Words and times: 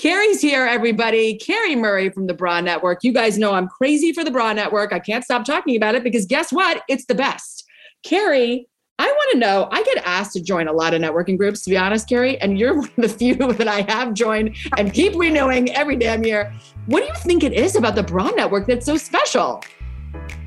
Carrie's 0.00 0.40
here, 0.40 0.64
everybody. 0.64 1.36
Carrie 1.36 1.76
Murray 1.76 2.08
from 2.08 2.26
the 2.26 2.32
Bra 2.32 2.62
Network. 2.62 3.04
You 3.04 3.12
guys 3.12 3.36
know 3.36 3.52
I'm 3.52 3.68
crazy 3.68 4.14
for 4.14 4.24
the 4.24 4.30
Bra 4.30 4.54
Network. 4.54 4.94
I 4.94 4.98
can't 4.98 5.22
stop 5.22 5.44
talking 5.44 5.76
about 5.76 5.94
it 5.94 6.02
because 6.02 6.24
guess 6.24 6.50
what? 6.50 6.82
It's 6.88 7.04
the 7.04 7.14
best. 7.14 7.66
Carrie, 8.02 8.66
I 8.98 9.04
want 9.04 9.32
to 9.32 9.38
know. 9.38 9.68
I 9.70 9.82
get 9.82 9.98
asked 10.06 10.32
to 10.32 10.40
join 10.40 10.68
a 10.68 10.72
lot 10.72 10.94
of 10.94 11.02
networking 11.02 11.36
groups, 11.36 11.64
to 11.64 11.70
be 11.70 11.76
honest, 11.76 12.08
Carrie, 12.08 12.40
and 12.40 12.58
you're 12.58 12.76
one 12.78 12.88
of 12.88 12.96
the 12.96 13.10
few 13.10 13.34
that 13.52 13.68
I 13.68 13.82
have 13.92 14.14
joined 14.14 14.56
and 14.78 14.90
keep 14.90 15.14
renewing 15.16 15.70
every 15.72 15.96
damn 15.96 16.24
year. 16.24 16.50
What 16.86 17.00
do 17.00 17.06
you 17.06 17.14
think 17.16 17.44
it 17.44 17.52
is 17.52 17.76
about 17.76 17.94
the 17.94 18.02
Bra 18.02 18.30
Network 18.30 18.68
that's 18.68 18.86
so 18.86 18.96
special? 18.96 19.62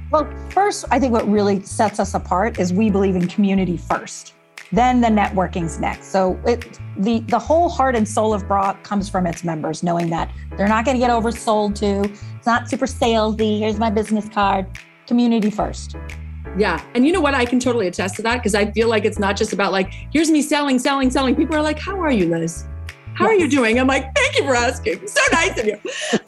Well, 0.09 0.27
first, 0.49 0.85
I 0.89 0.97
think 0.99 1.13
what 1.13 1.29
really 1.29 1.61
sets 1.61 1.99
us 1.99 2.15
apart 2.15 2.59
is 2.59 2.73
we 2.73 2.89
believe 2.89 3.15
in 3.15 3.27
community 3.27 3.77
first. 3.77 4.33
Then 4.71 5.01
the 5.01 5.07
networking's 5.07 5.79
next. 5.79 6.07
So 6.07 6.39
it, 6.45 6.79
the 6.97 7.19
the 7.21 7.39
whole 7.39 7.69
heart 7.69 7.95
and 7.95 8.07
soul 8.07 8.33
of 8.33 8.47
Bra 8.47 8.73
comes 8.83 9.09
from 9.09 9.27
its 9.27 9.43
members, 9.43 9.83
knowing 9.83 10.09
that 10.09 10.31
they're 10.57 10.67
not 10.67 10.85
going 10.85 10.95
to 10.95 11.05
get 11.05 11.11
oversold 11.11 11.75
to. 11.75 12.09
It's 12.37 12.47
not 12.47 12.69
super 12.69 12.85
salesy. 12.85 13.59
Here's 13.59 13.77
my 13.77 13.89
business 13.89 14.27
card. 14.29 14.65
Community 15.05 15.49
first. 15.49 15.95
Yeah. 16.57 16.83
And 16.93 17.05
you 17.05 17.11
know 17.11 17.21
what? 17.21 17.33
I 17.33 17.45
can 17.45 17.59
totally 17.59 17.87
attest 17.87 18.15
to 18.17 18.21
that 18.23 18.37
because 18.37 18.55
I 18.55 18.71
feel 18.71 18.87
like 18.87 19.05
it's 19.05 19.19
not 19.19 19.35
just 19.35 19.53
about 19.53 19.71
like, 19.71 19.91
here's 20.11 20.29
me 20.29 20.41
selling, 20.41 20.79
selling, 20.79 21.09
selling. 21.09 21.35
People 21.35 21.55
are 21.55 21.61
like, 21.61 21.79
how 21.79 21.99
are 21.99 22.11
you, 22.11 22.29
Liz? 22.29 22.65
How 23.15 23.25
yes. 23.25 23.31
are 23.31 23.43
you 23.43 23.49
doing? 23.49 23.79
I'm 23.79 23.87
like, 23.87 24.13
thank 24.15 24.37
you 24.37 24.43
for 24.43 24.55
asking. 24.55 25.07
So 25.07 25.21
nice 25.31 25.59
of 25.59 25.65
you. 25.65 25.79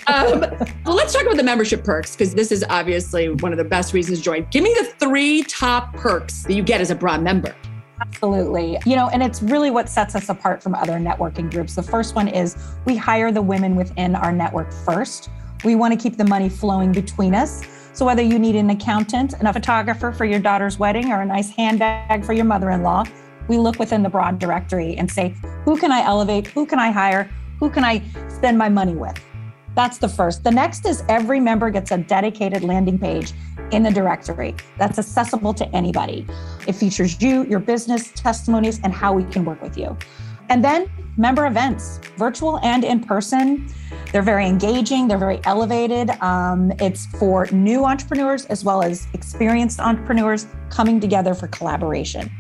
Um, 0.08 0.42
well, 0.86 0.96
let's 0.96 1.14
talk 1.14 1.24
about 1.24 1.38
the 1.38 1.44
membership 1.44 1.84
perks 1.84 2.16
because 2.16 2.36
this 2.36 2.52
is 2.52 2.64
obviously 2.70 3.30
one 3.30 3.52
of 3.52 3.58
the 3.58 3.64
best 3.64 3.94
reasons 3.94 4.20
to 4.20 4.24
join. 4.24 4.48
Give 4.52 4.64
me 4.64 4.74
the 4.80 4.86
three 5.00 5.44
top 5.44 5.94
perks 5.96 6.44
that 6.44 6.54
you 6.54 6.62
get 6.64 6.82
as 6.82 6.92
a 6.92 6.96
Bra 6.96 7.18
member. 7.18 7.56
Absolutely. 8.02 8.78
You 8.86 8.96
know, 8.96 9.10
and 9.10 9.24
it's 9.24 9.42
really 9.42 9.72
what 9.72 9.90
sets 9.90 10.16
us 10.16 10.30
apart 10.30 10.62
from 10.62 10.76
other 10.76 10.94
networking 10.94 11.50
groups. 11.50 11.76
The 11.76 11.84
first 11.84 12.16
one 12.16 12.28
is 12.28 12.58
we 12.86 12.96
hire 12.96 13.32
the 13.32 13.42
women 13.42 13.76
within 13.76 14.16
our 14.16 14.32
network 14.32 14.72
first. 14.72 15.30
We 15.64 15.76
want 15.76 15.94
to 15.94 16.00
keep 16.00 16.18
the 16.18 16.26
money 16.26 16.50
flowing 16.50 16.92
between 16.92 17.34
us. 17.34 17.64
So 17.94 18.06
whether 18.06 18.22
you 18.22 18.38
need 18.38 18.56
an 18.56 18.70
accountant 18.70 19.34
and 19.34 19.48
a 19.48 19.54
photographer 19.54 20.12
for 20.12 20.26
your 20.26 20.40
daughter's 20.40 20.78
wedding 20.78 21.12
or 21.12 21.22
a 21.22 21.26
nice 21.26 21.50
handbag 21.50 22.26
for 22.26 22.34
your 22.34 22.46
mother-in-law, 22.46 23.06
we 23.48 23.58
look 23.58 23.80
within 23.80 24.04
the 24.04 24.10
broad 24.10 24.40
directory 24.40 24.98
and 24.98 25.10
say, 25.10 25.34
who 25.64 25.78
can 25.78 25.92
I 25.92 26.04
elevate? 26.04 26.48
Who 26.48 26.66
can 26.66 26.80
I 26.80 26.92
hire? 26.92 27.30
Who 27.60 27.70
can 27.70 27.86
I 27.86 28.02
spend 28.28 28.58
my 28.58 28.68
money 28.68 28.96
with? 28.96 29.18
That's 29.76 29.98
the 29.98 30.08
first. 30.08 30.44
The 30.44 30.52
next 30.52 30.86
is 30.86 31.04
every 31.10 31.40
member 31.40 31.70
gets 31.70 31.92
a 31.92 31.98
dedicated 31.98 32.64
landing 32.64 32.98
page 32.98 33.34
in 33.72 33.84
the 33.84 33.92
directory 33.92 34.56
that's 34.78 34.98
accessible 34.98 35.54
to 35.54 35.68
anybody. 35.76 36.26
It 36.66 36.74
features 36.74 37.22
you, 37.22 37.44
your 37.46 37.60
business, 37.60 38.12
testimonies, 38.12 38.80
and 38.84 38.94
how 38.94 39.14
we 39.14 39.26
can 39.26 39.44
work 39.44 39.62
with 39.62 39.78
you. 39.78 39.98
And 40.48 40.64
then 40.64 40.90
member 41.18 41.46
events, 41.46 42.00
virtual 42.18 42.60
and 42.60 42.84
in 42.84 43.02
person. 43.02 43.68
They're 44.12 44.22
very 44.22 44.48
engaging, 44.48 45.08
they're 45.08 45.18
very 45.18 45.42
elevated. 45.44 46.12
Um, 46.22 46.72
it's 46.80 47.08
for 47.08 47.48
new 47.48 47.84
entrepreneurs 47.84 48.46
as 48.46 48.64
well 48.64 48.82
as 48.82 49.08
experienced 49.14 49.80
entrepreneurs 49.80 50.48
coming 50.70 51.00
together 51.00 51.34
for 51.34 51.48
collaboration. 51.48 52.32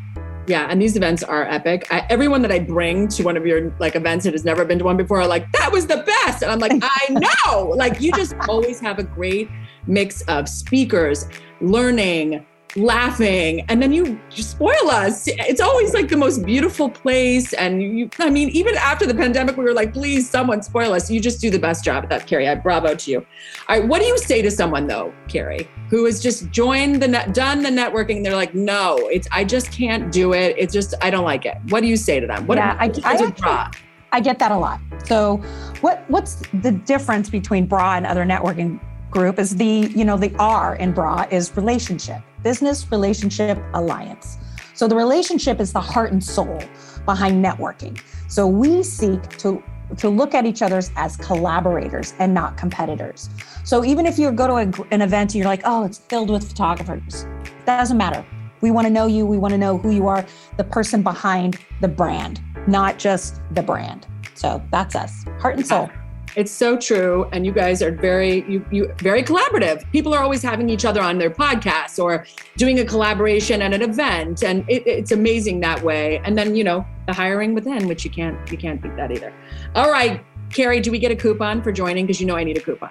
Yeah, 0.47 0.67
and 0.69 0.79
these 0.81 0.95
events 0.95 1.23
are 1.23 1.43
epic. 1.43 1.87
I, 1.91 2.05
everyone 2.09 2.41
that 2.43 2.51
I 2.51 2.59
bring 2.59 3.07
to 3.09 3.23
one 3.23 3.35
of 3.35 3.47
your 3.47 3.73
like 3.79 3.95
events 3.95 4.25
that 4.25 4.33
has 4.33 4.45
never 4.45 4.63
been 4.63 4.77
to 4.79 4.85
one 4.85 4.97
before 4.97 5.21
are 5.21 5.27
like, 5.27 5.51
"That 5.53 5.71
was 5.71 5.87
the 5.87 5.97
best," 5.97 6.43
and 6.43 6.51
I'm 6.51 6.59
like, 6.59 6.73
"I 6.81 7.07
know!" 7.45 7.69
like 7.69 7.99
you 7.99 8.11
just 8.11 8.35
always 8.47 8.79
have 8.79 8.99
a 8.99 9.03
great 9.03 9.49
mix 9.87 10.21
of 10.23 10.47
speakers, 10.47 11.27
learning, 11.61 12.45
laughing 12.75 13.61
and 13.69 13.81
then 13.81 13.93
you, 13.93 14.19
you 14.31 14.43
spoil 14.43 14.89
us. 14.89 15.27
It's 15.27 15.61
always 15.61 15.93
like 15.93 16.09
the 16.09 16.17
most 16.17 16.45
beautiful 16.45 16.89
place 16.89 17.53
and 17.53 17.81
you 17.81 18.09
i 18.19 18.29
mean 18.29 18.49
even 18.49 18.75
after 18.75 19.05
the 19.05 19.13
pandemic 19.13 19.55
we 19.55 19.63
were 19.63 19.73
like 19.73 19.93
please 19.93 20.29
someone 20.29 20.61
spoil 20.61 20.93
us. 20.93 21.09
You 21.09 21.19
just 21.19 21.39
do 21.39 21.49
the 21.49 21.59
best 21.59 21.83
job 21.83 22.03
at 22.03 22.09
that 22.09 22.27
carrie. 22.27 22.47
I 22.47 22.55
bravo 22.55 22.95
to 22.95 23.11
you. 23.11 23.25
All 23.69 23.79
right 23.79 23.87
what 23.87 24.01
do 24.01 24.07
you 24.07 24.17
say 24.17 24.41
to 24.41 24.51
someone 24.51 24.87
though 24.87 25.13
carrie 25.27 25.67
who 25.89 26.05
has 26.05 26.21
just 26.21 26.49
joined 26.51 27.01
the 27.01 27.07
net 27.07 27.33
done 27.33 27.63
the 27.63 27.69
networking 27.69 28.17
and 28.17 28.25
they're 28.25 28.35
like 28.35 28.55
no 28.55 28.97
it's 29.11 29.27
i 29.31 29.43
just 29.43 29.71
can't 29.71 30.11
do 30.11 30.33
it. 30.33 30.55
It's 30.57 30.73
just 30.73 30.93
i 31.01 31.09
don't 31.09 31.25
like 31.25 31.45
it. 31.45 31.57
What 31.69 31.81
do 31.81 31.87
you 31.87 31.97
say 31.97 32.19
to 32.19 32.27
them? 32.27 32.45
What 32.47 32.57
yeah, 32.57 32.75
I, 32.79 32.85
I, 33.03 33.13
actually, 33.13 33.81
I 34.11 34.19
get 34.19 34.39
that 34.39 34.51
a 34.51 34.57
lot. 34.57 34.79
So 35.05 35.37
what 35.81 36.03
what's 36.09 36.41
the 36.61 36.71
difference 36.71 37.29
between 37.29 37.67
bra 37.67 37.95
and 37.95 38.05
other 38.05 38.25
networking 38.25 38.79
group 39.11 39.39
is 39.39 39.55
the 39.55 39.91
you 39.95 40.03
know 40.03 40.17
the 40.17 40.33
r 40.39 40.75
in 40.75 40.91
bra 40.91 41.25
is 41.31 41.55
relationship 41.55 42.21
business 42.45 42.89
relationship 42.91 43.57
alliance. 43.73 44.37
So 44.75 44.87
the 44.87 44.95
relationship 44.95 45.59
is 45.59 45.73
the 45.73 45.81
heart 45.81 46.11
and 46.11 46.23
soul 46.23 46.61
behind 47.03 47.43
networking. 47.43 47.99
So 48.29 48.47
we 48.47 48.83
seek 48.83 49.21
to 49.39 49.61
to 49.97 50.09
look 50.09 50.33
at 50.33 50.47
each 50.47 50.63
other's 50.63 50.89
as 50.95 51.15
collaborators 51.17 52.15
and 52.17 52.33
not 52.33 52.57
competitors. 52.57 53.29
So 53.63 53.85
even 53.85 54.07
if 54.07 54.17
you 54.17 54.31
go 54.31 54.47
to 54.47 54.53
a, 54.53 54.85
an 54.91 55.01
event 55.01 55.31
and 55.31 55.35
you're 55.35 55.45
like, 55.45 55.61
oh, 55.63 55.85
it's 55.85 55.99
filled 55.99 56.31
with 56.31 56.47
photographers, 56.47 57.27
that 57.65 57.77
doesn't 57.77 57.97
matter. 57.97 58.25
We 58.61 58.71
want 58.71 58.87
to 58.87 58.93
know 58.93 59.05
you. 59.05 59.27
We 59.27 59.37
want 59.37 59.51
to 59.51 59.59
know 59.59 59.77
who 59.77 59.91
you 59.91 60.07
are, 60.07 60.25
the 60.57 60.63
person 60.63 61.03
behind 61.03 61.59
the 61.81 61.87
brand, 61.87 62.41
not 62.67 62.97
just 62.97 63.41
the 63.51 63.61
brand. 63.61 64.07
So 64.33 64.59
that's 64.71 64.95
us, 64.95 65.23
heart 65.39 65.57
and 65.57 65.67
soul. 65.67 65.89
It's 66.35 66.51
so 66.51 66.77
true. 66.77 67.29
And 67.31 67.45
you 67.45 67.51
guys 67.51 67.81
are 67.81 67.91
very, 67.91 68.43
you, 68.49 68.65
you 68.71 68.93
very 68.99 69.23
collaborative. 69.23 69.89
People 69.91 70.13
are 70.13 70.21
always 70.21 70.43
having 70.43 70.69
each 70.69 70.85
other 70.85 71.01
on 71.01 71.17
their 71.17 71.29
podcasts 71.29 72.01
or 72.01 72.25
doing 72.57 72.79
a 72.79 72.85
collaboration 72.85 73.61
at 73.61 73.73
an 73.73 73.81
event. 73.81 74.43
And 74.43 74.69
it, 74.69 74.85
it's 74.85 75.11
amazing 75.11 75.61
that 75.61 75.81
way. 75.81 76.19
And 76.25 76.37
then, 76.37 76.55
you 76.55 76.63
know, 76.63 76.85
the 77.07 77.13
hiring 77.13 77.53
within, 77.53 77.87
which 77.87 78.03
you 78.03 78.11
can't, 78.11 78.37
you 78.51 78.57
can't 78.57 78.81
beat 78.81 78.95
that 78.97 79.11
either. 79.11 79.33
All 79.75 79.91
right, 79.91 80.23
Carrie, 80.53 80.81
do 80.81 80.91
we 80.91 80.99
get 80.99 81.11
a 81.11 81.15
coupon 81.15 81.61
for 81.61 81.71
joining? 81.71 82.05
Because 82.05 82.19
you 82.19 82.27
know 82.27 82.35
I 82.35 82.43
need 82.43 82.57
a 82.57 82.61
coupon. 82.61 82.89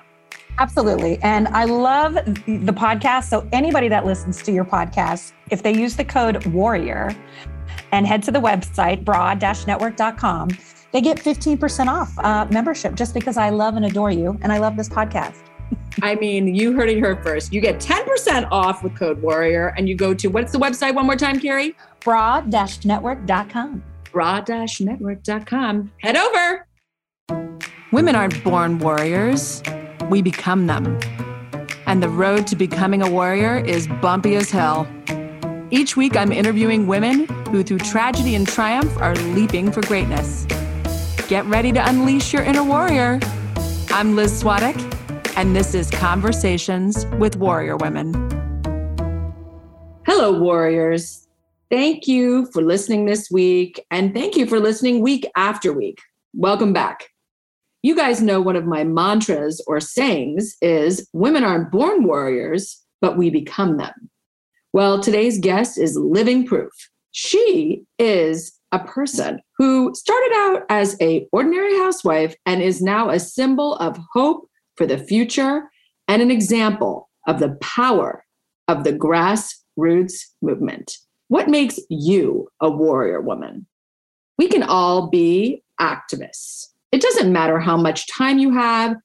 Absolutely. 0.59 1.19
And 1.23 1.49
I 1.49 1.65
love 1.65 2.15
the 2.15 2.73
podcast. 2.73 3.25
So 3.25 3.49
anybody 3.53 3.89
that 3.89 4.07
listens 4.07 4.43
to 4.43 4.53
your 4.53 4.65
podcast, 4.65 5.33
if 5.51 5.63
they 5.63 5.75
use 5.75 5.97
the 5.97 6.05
code 6.05 6.47
warrior 6.47 7.15
and 7.93 8.07
head 8.07 8.23
to 8.25 8.31
the 8.31 8.39
website, 8.39 9.05
bra-network.com, 9.05 10.51
they 10.95 11.01
get 11.01 11.19
15% 11.19 11.89
off 11.89 12.17
uh, 12.21 12.47
membership 12.51 12.95
just 12.95 13.13
because 13.15 13.37
I 13.37 13.51
love 13.51 13.75
and 13.75 13.85
adore 13.85 14.13
you 14.13 14.39
and 14.43 14.53
I 14.53 14.59
love 14.59 14.77
this 14.77 14.89
podcast. 14.89 15.43
I 16.03 16.15
mean, 16.15 16.55
you 16.55 16.73
heard 16.73 16.89
it 16.89 16.97
here 16.97 17.21
first. 17.23 17.53
You 17.53 17.61
get 17.61 17.81
10% 17.81 18.49
off 18.53 18.85
with 18.85 18.97
code 18.97 19.21
warrior 19.21 19.75
and 19.77 19.89
you 19.89 19.97
go 19.97 20.15
to 20.15 20.29
what's 20.29 20.53
the 20.53 20.59
website 20.59 20.95
one 20.95 21.05
more 21.05 21.17
time, 21.17 21.41
Carrie? 21.41 21.77
bra-network.com. 22.01 23.83
bra-network.com. 24.13 25.93
Head 25.99 26.17
over. 26.17 26.67
Women 27.91 28.15
aren't 28.15 28.45
born 28.45 28.79
warriors, 28.79 29.63
we 30.11 30.23
become 30.23 30.69
them. 30.69 30.99
And 31.87 32.03
the 32.03 32.09
road 32.09 32.47
to 32.49 32.57
becoming 32.57 33.03
a 33.03 33.11
warrior 33.11 33.59
is 33.59 33.89
bumpy 34.01 34.37
as 34.37 34.51
hell. 34.51 34.87
Each 35.71 35.97
week, 35.97 36.17
I'm 36.17 36.31
interviewing 36.31 36.87
women 36.87 37.27
who, 37.51 37.65
through 37.65 37.79
tragedy 37.79 38.37
and 38.37 38.47
triumph, 38.47 38.97
are 38.99 39.17
leaping 39.17 39.73
for 39.73 39.81
greatness. 39.83 40.47
Get 41.29 41.47
ready 41.47 41.73
to 41.73 41.89
unleash 41.89 42.35
your 42.35 42.43
inner 42.43 42.63
warrior. 42.63 43.19
I'm 43.89 44.15
Liz 44.15 44.43
Swadek, 44.43 44.77
and 45.39 45.57
this 45.57 45.75
is 45.75 45.91
Conversations 45.91 47.07
with 47.19 47.37
Warrior 47.37 47.79
Women. 47.79 48.13
Hello, 50.07 50.39
warriors. 50.39 51.27
Thank 51.71 52.07
you 52.07 52.45
for 52.53 52.61
listening 52.61 53.07
this 53.07 53.31
week, 53.31 53.83
and 53.91 54.13
thank 54.13 54.37
you 54.37 54.45
for 54.45 54.61
listening 54.61 55.01
week 55.01 55.25
after 55.35 55.73
week. 55.73 55.99
Welcome 56.35 56.75
back. 56.75 57.09
You 57.83 57.97
guys 57.97 58.21
know 58.21 58.43
one 58.43 58.57
of 58.57 58.67
my 58.67 58.85
mantras 58.85 59.63
or 59.67 59.81
sayings 59.81 60.59
is 60.61 61.09
women 61.15 61.43
aren't 61.43 61.73
born 61.73 62.05
warriors, 62.05 62.85
but 63.01 63.17
we 63.17 63.31
become 63.31 63.79
them. 63.79 64.11
Well, 64.75 65.01
today's 65.01 65.39
guest 65.39 65.79
is 65.79 65.97
living 65.97 66.47
proof. 66.47 66.73
She 67.13 67.85
is 67.99 68.53
a 68.75 68.85
person 68.85 69.39
who 69.57 69.95
started 69.95 70.33
out 70.35 70.63
as 70.69 70.97
a 71.01 71.29
ordinary 71.31 71.79
housewife 71.79 72.35
and 72.45 72.61
is 72.61 72.83
now 72.83 73.09
a 73.09 73.21
symbol 73.21 73.77
of 73.77 73.97
hope 74.13 74.51
for 74.77 74.85
the 74.85 74.99
future 74.99 75.71
and 76.09 76.21
an 76.21 76.31
example 76.31 77.09
of 77.29 77.39
the 77.39 77.57
power 77.61 78.25
of 78.67 78.83
the 78.83 78.93
grassroots 78.93 80.15
movement. 80.43 80.99
What 81.29 81.49
makes 81.49 81.79
you 81.89 82.49
a 82.61 82.69
warrior 82.69 83.21
woman? 83.21 83.67
We 84.39 84.49
can 84.49 84.65
all 84.65 85.09
be 85.09 85.63
activists. 85.81 86.67
It 86.91 87.01
doesn't 87.01 87.33
matter 87.33 87.61
how 87.61 87.77
much 87.77 88.09
time 88.09 88.41
you 88.41 88.53
have, 88.55 88.97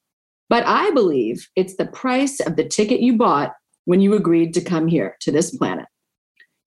but 0.50 0.64
I 0.66 0.90
believe 0.92 1.48
it's 1.56 1.76
the 1.76 1.86
price 1.86 2.40
of 2.40 2.56
the 2.56 2.68
ticket 2.68 3.02
you 3.02 3.18
bought 3.18 3.54
when 3.86 4.02
you 4.02 4.16
agreed 4.16 4.56
to 4.56 4.62
come 4.62 4.88
here 4.88 5.16
to 5.22 5.32
this 5.32 5.56
planet. 5.56 5.86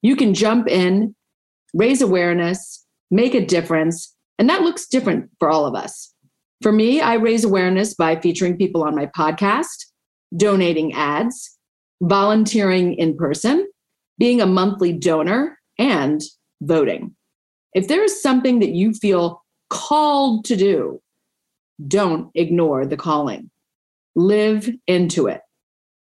You 0.02 0.14
can 0.14 0.34
jump 0.34 0.68
in, 0.68 1.16
raise 1.74 2.00
awareness, 2.00 2.86
make 3.12 3.34
a 3.34 3.46
difference. 3.46 4.12
And 4.38 4.48
that 4.48 4.62
looks 4.62 4.88
different 4.88 5.30
for 5.38 5.48
all 5.50 5.66
of 5.66 5.76
us. 5.76 6.12
For 6.62 6.72
me, 6.72 7.00
I 7.00 7.14
raise 7.14 7.44
awareness 7.44 7.94
by 7.94 8.18
featuring 8.18 8.56
people 8.56 8.82
on 8.82 8.96
my 8.96 9.06
podcast, 9.06 9.86
donating 10.36 10.94
ads, 10.94 11.58
volunteering 12.02 12.94
in 12.94 13.16
person, 13.16 13.68
being 14.18 14.40
a 14.40 14.46
monthly 14.46 14.92
donor, 14.92 15.58
and 15.78 16.20
voting. 16.62 17.14
If 17.74 17.88
there 17.88 18.02
is 18.02 18.22
something 18.22 18.60
that 18.60 18.70
you 18.70 18.94
feel 18.94 19.42
called 19.70 20.44
to 20.46 20.56
do, 20.56 21.00
Don't 21.88 22.30
ignore 22.34 22.86
the 22.86 22.96
calling. 22.96 23.50
Live 24.14 24.70
into 24.86 25.26
it. 25.26 25.40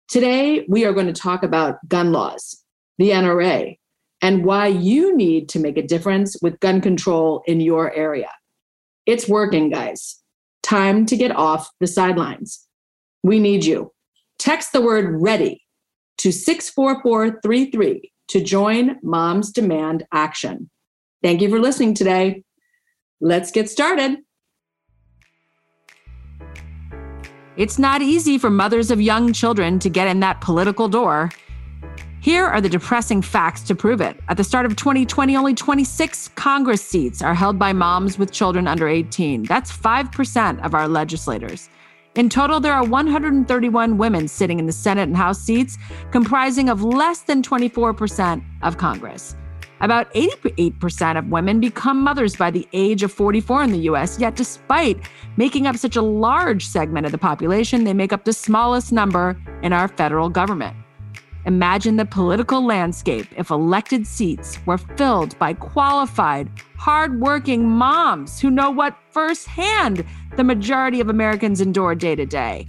Today, 0.10 0.66
we 0.68 0.86
are 0.86 0.94
going 0.94 1.08
to 1.08 1.14
talk 1.14 1.44
about 1.44 1.78
gun 1.88 2.12
laws, 2.12 2.64
the 2.98 3.12
NRA, 3.12 3.79
and 4.22 4.44
why 4.44 4.68
you 4.68 5.16
need 5.16 5.50
to 5.50 5.60
make 5.60 5.78
a 5.78 5.86
difference 5.86 6.38
with 6.42 6.60
gun 6.60 6.82
control 6.82 7.44
in 7.48 7.62
your 7.62 7.94
area. 7.94 8.30
It's 9.06 9.28
working, 9.28 9.70
guys. 9.70 10.20
Time 10.62 11.06
to 11.06 11.18
get 11.18 11.36
off 11.36 11.70
the 11.80 11.88
sidelines. 11.88 12.68
We 13.24 13.40
need 13.40 13.66
you. 13.66 13.92
Text 14.38 14.72
the 14.72 14.82
word 14.82 15.22
ready 15.22 15.64
to 16.20 16.32
64433 16.32 18.12
to 18.30 18.44
join 18.44 18.98
Moms 19.02 19.52
Demand 19.52 20.06
Action. 20.14 20.70
Thank 21.24 21.42
you 21.42 21.50
for 21.50 21.60
listening 21.60 21.94
today. 21.94 22.44
Let's 23.20 23.52
get 23.52 23.70
started. 23.70 24.20
It's 27.58 27.78
not 27.78 28.02
easy 28.02 28.38
for 28.38 28.50
mothers 28.50 28.92
of 28.92 29.02
young 29.02 29.34
children 29.34 29.80
to 29.80 29.90
get 29.90 30.08
in 30.08 30.22
that 30.22 30.40
political 30.40 30.88
door. 30.88 31.30
Here 32.22 32.46
are 32.46 32.60
the 32.60 32.68
depressing 32.68 33.22
facts 33.22 33.62
to 33.62 33.76
prove 33.76 34.02
it. 34.02 34.20
At 34.28 34.36
the 34.36 34.44
start 34.44 34.66
of 34.66 34.76
2020, 34.76 35.38
only 35.38 35.54
26 35.54 36.28
Congress 36.36 36.82
seats 36.82 37.22
are 37.22 37.34
held 37.34 37.58
by 37.58 37.72
moms 37.72 38.20
with 38.20 38.34
children 38.34 38.68
under 38.68 38.90
18. 38.90 39.44
That's 39.44 39.72
5% 39.72 40.66
of 40.66 40.74
our 40.74 40.90
legislators. 40.90 41.70
In 42.16 42.28
total, 42.28 42.60
there 42.60 42.74
are 42.74 42.84
131 42.84 43.98
women 43.98 44.28
sitting 44.28 44.60
in 44.60 44.66
the 44.66 44.74
Senate 44.74 45.04
and 45.04 45.16
House 45.16 45.40
seats, 45.40 45.78
comprising 46.12 46.68
of 46.68 46.84
less 46.84 47.22
than 47.22 47.42
24% 47.42 48.44
of 48.64 48.78
Congress. 48.78 49.38
About 49.80 50.14
88% 50.14 51.18
of 51.18 51.30
women 51.30 51.62
become 51.62 52.04
mothers 52.04 52.36
by 52.36 52.52
the 52.52 52.68
age 52.74 53.02
of 53.02 53.14
44 53.14 53.64
in 53.64 53.72
the 53.72 53.80
US, 53.92 54.20
yet, 54.20 54.36
despite 54.36 55.00
making 55.38 55.68
up 55.68 55.78
such 55.78 55.96
a 55.96 56.02
large 56.02 56.66
segment 56.66 57.06
of 57.06 57.14
the 57.14 57.18
population, 57.18 57.86
they 57.86 57.94
make 57.94 58.12
up 58.12 58.26
the 58.26 58.34
smallest 58.34 58.92
number 58.92 59.38
in 59.64 59.72
our 59.72 59.88
federal 59.88 60.28
government. 60.28 60.76
Imagine 61.46 61.96
the 61.96 62.06
political 62.06 62.66
landscape 62.66 63.28
if 63.38 63.50
elected 63.50 64.06
seats 64.06 64.60
were 64.66 64.78
filled 64.78 65.38
by 65.40 65.54
qualified, 65.54 66.50
hardworking 66.78 67.70
moms 67.70 68.40
who 68.40 68.52
know 68.52 68.70
what 68.70 68.98
firsthand 69.12 70.06
the 70.36 70.44
majority 70.44 71.02
of 71.02 71.10
Americans 71.10 71.62
endure 71.62 71.96
day 71.96 72.16
to 72.16 72.26
day 72.26 72.66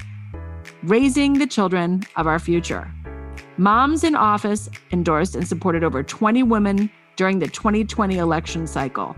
raising 0.84 1.34
the 1.34 1.46
children 1.46 2.02
of 2.16 2.26
our 2.26 2.38
future. 2.38 2.90
Moms 3.58 4.02
in 4.04 4.14
Office 4.14 4.70
endorsed 4.92 5.34
and 5.34 5.46
supported 5.46 5.84
over 5.84 6.02
20 6.02 6.42
women 6.42 6.90
during 7.16 7.38
the 7.38 7.48
2020 7.48 8.16
election 8.16 8.66
cycle. 8.66 9.14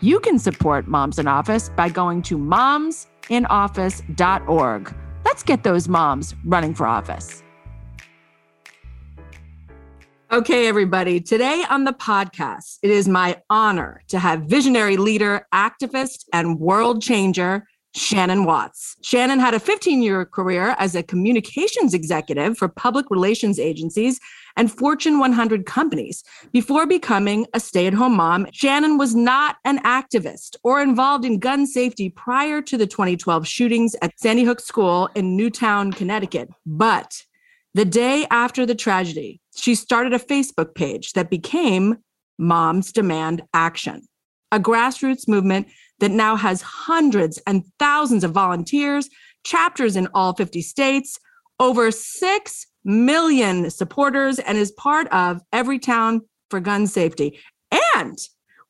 You 0.00 0.20
can 0.20 0.38
support 0.38 0.86
Moms 0.86 1.18
in 1.18 1.26
Office 1.26 1.70
by 1.70 1.88
going 1.88 2.20
to 2.22 2.36
momsinoffice.org. 2.36 4.94
Let's 5.24 5.42
get 5.42 5.64
those 5.64 5.88
moms 5.88 6.34
running 6.44 6.74
for 6.74 6.86
office. 6.86 7.42
Okay, 10.32 10.66
everybody. 10.66 11.20
Today 11.20 11.64
on 11.70 11.84
the 11.84 11.92
podcast, 11.92 12.78
it 12.82 12.90
is 12.90 13.06
my 13.06 13.40
honor 13.48 14.02
to 14.08 14.18
have 14.18 14.42
visionary 14.42 14.96
leader, 14.96 15.46
activist, 15.54 16.24
and 16.32 16.58
world 16.58 17.00
changer, 17.00 17.64
Shannon 17.94 18.44
Watts. 18.44 18.96
Shannon 19.02 19.38
had 19.38 19.54
a 19.54 19.60
15 19.60 20.02
year 20.02 20.24
career 20.26 20.74
as 20.80 20.96
a 20.96 21.04
communications 21.04 21.94
executive 21.94 22.58
for 22.58 22.66
public 22.66 23.08
relations 23.08 23.60
agencies 23.60 24.18
and 24.56 24.70
Fortune 24.70 25.20
100 25.20 25.64
companies. 25.64 26.24
Before 26.50 26.86
becoming 26.86 27.46
a 27.54 27.60
stay 27.60 27.86
at 27.86 27.94
home 27.94 28.16
mom, 28.16 28.48
Shannon 28.52 28.98
was 28.98 29.14
not 29.14 29.58
an 29.64 29.78
activist 29.84 30.56
or 30.64 30.82
involved 30.82 31.24
in 31.24 31.38
gun 31.38 31.68
safety 31.68 32.10
prior 32.10 32.60
to 32.62 32.76
the 32.76 32.88
2012 32.88 33.46
shootings 33.46 33.94
at 34.02 34.18
Sandy 34.18 34.42
Hook 34.42 34.58
School 34.58 35.08
in 35.14 35.36
Newtown, 35.36 35.92
Connecticut. 35.92 36.48
But 36.66 37.22
the 37.74 37.84
day 37.84 38.26
after 38.30 38.64
the 38.64 38.74
tragedy, 38.74 39.40
she 39.58 39.74
started 39.74 40.12
a 40.12 40.18
Facebook 40.18 40.74
page 40.74 41.12
that 41.12 41.30
became 41.30 41.96
Moms 42.38 42.92
Demand 42.92 43.42
Action, 43.54 44.02
a 44.52 44.60
grassroots 44.60 45.26
movement 45.26 45.68
that 46.00 46.10
now 46.10 46.36
has 46.36 46.62
hundreds 46.62 47.38
and 47.46 47.64
thousands 47.78 48.24
of 48.24 48.32
volunteers, 48.32 49.08
chapters 49.44 49.96
in 49.96 50.08
all 50.14 50.34
50 50.34 50.60
states, 50.62 51.18
over 51.58 51.90
6 51.90 52.66
million 52.84 53.70
supporters, 53.70 54.38
and 54.38 54.58
is 54.58 54.72
part 54.72 55.08
of 55.08 55.40
Everytown 55.52 56.20
for 56.50 56.60
Gun 56.60 56.86
Safety. 56.86 57.38
And 57.96 58.18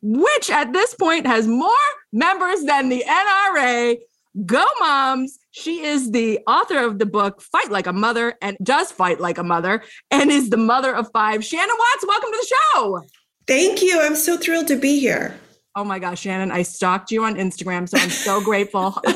which 0.03 0.50
at 0.50 0.73
this 0.73 0.94
point 0.94 1.27
has 1.27 1.47
more 1.47 1.71
members 2.12 2.62
than 2.62 2.89
the 2.89 3.03
NRA, 3.06 3.97
Go 4.44 4.65
Moms. 4.81 5.38
She 5.53 5.83
is 5.83 6.11
the 6.11 6.41
author 6.47 6.85
of 6.85 6.99
the 6.99 7.06
book 7.06 7.41
Fight 7.41 7.71
Like 7.71 7.87
a 7.87 7.93
Mother 7.93 8.35
and 8.43 8.56
does 8.62 8.93
fight 8.93 9.19
like 9.19 9.38
a 9.38 9.43
mother 9.43 9.83
and 10.11 10.31
is 10.31 10.50
the 10.50 10.59
mother 10.59 10.94
of 10.94 11.11
five. 11.12 11.43
Shannon 11.43 11.75
Watts, 11.79 12.05
welcome 12.06 12.31
to 12.33 12.38
the 12.38 12.55
show. 12.55 13.03
Thank 13.47 13.81
you. 13.81 13.99
I'm 14.00 14.17
so 14.17 14.37
thrilled 14.37 14.69
to 14.69 14.77
be 14.77 15.00
here. 15.00 15.38
Oh 15.75 15.85
my 15.85 15.99
gosh, 15.99 16.21
Shannon, 16.21 16.50
I 16.50 16.62
stalked 16.62 17.11
you 17.11 17.25
on 17.25 17.37
Instagram, 17.37 17.88
so 17.88 17.99
I'm 17.99 18.11
so 18.11 18.43
grateful. 18.43 18.91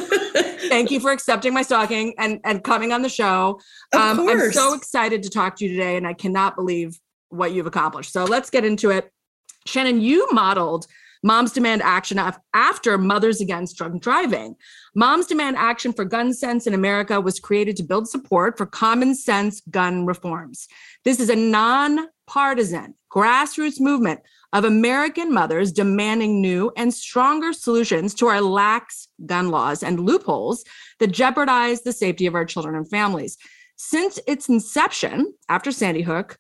Thank 0.69 0.91
you 0.91 1.01
for 1.01 1.11
accepting 1.11 1.53
my 1.53 1.63
stalking 1.63 2.15
and, 2.19 2.41
and 2.45 2.63
coming 2.63 2.93
on 2.93 3.03
the 3.03 3.09
show. 3.09 3.61
Um, 3.95 4.29
I'm 4.29 4.53
so 4.53 4.75
excited 4.75 5.23
to 5.25 5.31
talk 5.31 5.57
to 5.57 5.65
you 5.65 5.73
today, 5.73 5.97
and 5.97 6.07
I 6.07 6.13
cannot 6.13 6.57
believe 6.57 6.99
what 7.31 7.53
you've 7.53 7.67
accomplished. 7.67 8.13
So 8.13 8.25
let's 8.25 8.51
get 8.51 8.65
into 8.65 8.91
it. 8.91 9.11
Shannon, 9.67 10.01
you 10.01 10.29
modeled 10.33 10.87
Moms 11.23 11.53
Demand 11.53 11.83
Action 11.83 12.19
after 12.55 12.97
Mothers 12.97 13.41
Against 13.41 13.77
Drunk 13.77 14.03
Driving. 14.03 14.57
Moms 14.95 15.27
Demand 15.27 15.57
Action 15.57 15.93
for 15.93 16.05
Gun 16.05 16.33
Sense 16.33 16.67
in 16.67 16.73
America 16.73 17.21
was 17.21 17.39
created 17.39 17.77
to 17.77 17.83
build 17.83 18.09
support 18.09 18.57
for 18.57 18.65
common 18.65 19.15
sense 19.15 19.61
gun 19.71 20.07
reforms. 20.07 20.67
This 21.05 21.21
is 21.21 21.29
a 21.29 21.37
non-partisan 21.37 22.95
grassroots 23.13 23.81
movement 23.81 24.21
of 24.53 24.65
American 24.65 25.33
mothers 25.33 25.73
demanding 25.73 26.41
new 26.41 26.73
and 26.77 26.93
stronger 26.93 27.53
solutions 27.53 28.15
to 28.15 28.27
our 28.27 28.41
lax 28.41 29.09
gun 29.27 29.51
laws 29.51 29.83
and 29.83 30.01
loopholes 30.01 30.65
that 31.01 31.09
jeopardize 31.09 31.83
the 31.83 31.93
safety 31.93 32.27
of 32.27 32.35
our 32.35 32.45
children 32.45 32.75
and 32.75 32.89
families. 32.89 33.37
Since 33.77 34.19
its 34.27 34.49
inception 34.49 35.33
after 35.49 35.71
Sandy 35.71 36.03
Hook, 36.03 36.39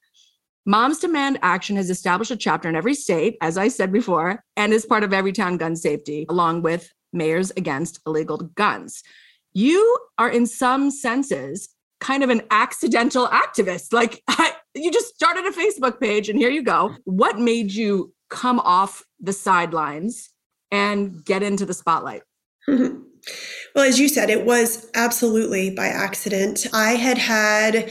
Moms 0.70 1.00
Demand 1.00 1.36
Action 1.42 1.74
has 1.74 1.90
established 1.90 2.30
a 2.30 2.36
chapter 2.36 2.68
in 2.68 2.76
every 2.76 2.94
state, 2.94 3.36
as 3.40 3.58
I 3.58 3.66
said 3.66 3.90
before, 3.90 4.44
and 4.56 4.72
is 4.72 4.86
part 4.86 5.02
of 5.02 5.10
Everytown 5.10 5.58
gun 5.58 5.74
safety, 5.74 6.26
along 6.28 6.62
with 6.62 6.92
Mayors 7.12 7.50
Against 7.56 7.98
Illegal 8.06 8.36
Guns. 8.54 9.02
You 9.52 9.98
are, 10.16 10.30
in 10.30 10.46
some 10.46 10.92
senses, 10.92 11.70
kind 11.98 12.22
of 12.22 12.30
an 12.30 12.42
accidental 12.52 13.26
activist. 13.26 13.92
Like 13.92 14.22
I, 14.28 14.52
you 14.76 14.92
just 14.92 15.12
started 15.12 15.44
a 15.44 15.50
Facebook 15.50 15.98
page 15.98 16.28
and 16.28 16.38
here 16.38 16.50
you 16.50 16.62
go. 16.62 16.94
What 17.02 17.36
made 17.36 17.72
you 17.72 18.14
come 18.28 18.60
off 18.60 19.02
the 19.18 19.32
sidelines 19.32 20.30
and 20.70 21.24
get 21.24 21.42
into 21.42 21.66
the 21.66 21.74
spotlight? 21.74 22.22
Well, 23.74 23.84
as 23.86 24.00
you 24.00 24.08
said, 24.08 24.30
it 24.30 24.46
was 24.46 24.90
absolutely 24.94 25.70
by 25.70 25.86
accident. 25.88 26.66
I 26.72 26.92
had 26.92 27.18
had 27.18 27.90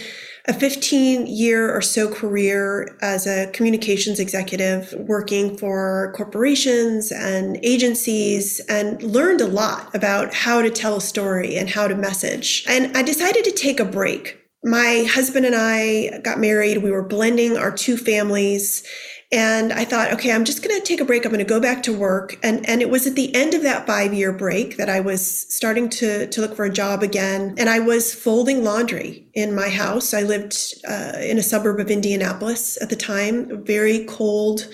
a 0.49 0.53
15 0.53 1.27
year 1.27 1.71
or 1.71 1.79
so 1.79 2.11
career 2.11 2.97
as 3.03 3.27
a 3.27 3.45
communications 3.51 4.19
executive 4.19 4.91
working 4.97 5.55
for 5.55 6.11
corporations 6.17 7.11
and 7.11 7.59
agencies 7.61 8.59
and 8.67 9.01
learned 9.03 9.41
a 9.41 9.45
lot 9.45 9.93
about 9.93 10.33
how 10.33 10.59
to 10.59 10.71
tell 10.71 10.97
a 10.97 11.01
story 11.01 11.55
and 11.55 11.69
how 11.69 11.87
to 11.87 11.95
message. 11.95 12.65
And 12.67 12.97
I 12.97 13.03
decided 13.03 13.45
to 13.45 13.51
take 13.51 13.79
a 13.79 13.85
break. 13.85 14.37
My 14.63 15.07
husband 15.07 15.45
and 15.45 15.55
I 15.55 16.19
got 16.23 16.39
married. 16.39 16.79
We 16.79 16.91
were 16.91 17.07
blending 17.07 17.55
our 17.55 17.71
two 17.71 17.95
families 17.95 18.83
and 19.31 19.71
I 19.71 19.85
thought, 19.85 20.11
okay, 20.13 20.31
I'm 20.31 20.43
just 20.43 20.63
going 20.63 20.75
to 20.75 20.85
take 20.85 20.99
a 20.99 21.05
break. 21.05 21.23
I'm 21.23 21.31
going 21.31 21.37
to 21.37 21.45
go 21.45 21.59
back 21.59 21.83
to 21.83 21.95
work. 21.95 22.39
And, 22.41 22.67
and 22.67 22.81
it 22.81 22.89
was 22.89 23.05
at 23.05 23.13
the 23.13 23.33
end 23.35 23.53
of 23.53 23.61
that 23.61 23.85
five 23.85 24.11
year 24.11 24.33
break 24.33 24.77
that 24.77 24.89
I 24.89 25.01
was 25.01 25.23
starting 25.53 25.87
to, 25.89 26.25
to 26.27 26.41
look 26.41 26.55
for 26.55 26.65
a 26.65 26.71
job 26.71 27.03
again. 27.03 27.53
And 27.59 27.69
I 27.69 27.77
was 27.77 28.13
folding 28.13 28.63
laundry 28.63 29.27
in 29.35 29.53
my 29.53 29.69
house. 29.69 30.15
I 30.15 30.23
lived 30.23 30.55
uh, 30.87 31.13
in 31.21 31.37
a 31.37 31.43
suburb 31.43 31.79
of 31.79 31.91
Indianapolis 31.91 32.81
at 32.81 32.89
the 32.89 32.95
time, 32.95 33.63
very 33.63 34.05
cold 34.05 34.67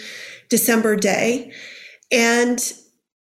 December 0.50 0.96
day. 0.96 1.52
And 2.10 2.74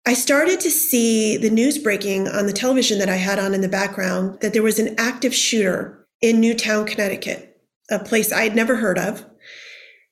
I 0.07 0.13
started 0.13 0.61
to 0.61 0.71
see 0.71 1.39
the 1.39 1.49
news 1.49 1.79
breaking 1.79 2.29
on 2.29 2.45
the 2.45 2.53
television 2.53 2.99
that 2.99 3.09
I 3.09 3.17
had 3.17 3.39
on 3.39 3.55
in 3.55 3.63
the 3.63 3.69
background 3.69 4.41
that 4.43 4.53
there 4.53 4.63
was 4.63 4.79
an 4.79 4.95
active 4.99 5.35
shooter 5.35 6.07
in 6.21 6.41
Newtown, 6.41 6.85
Connecticut, 6.85 7.63
a 7.91 7.99
place 7.99 8.31
I 8.31 8.43
had 8.43 8.55
never 8.55 8.77
heard 8.77 8.99
of. 8.99 9.25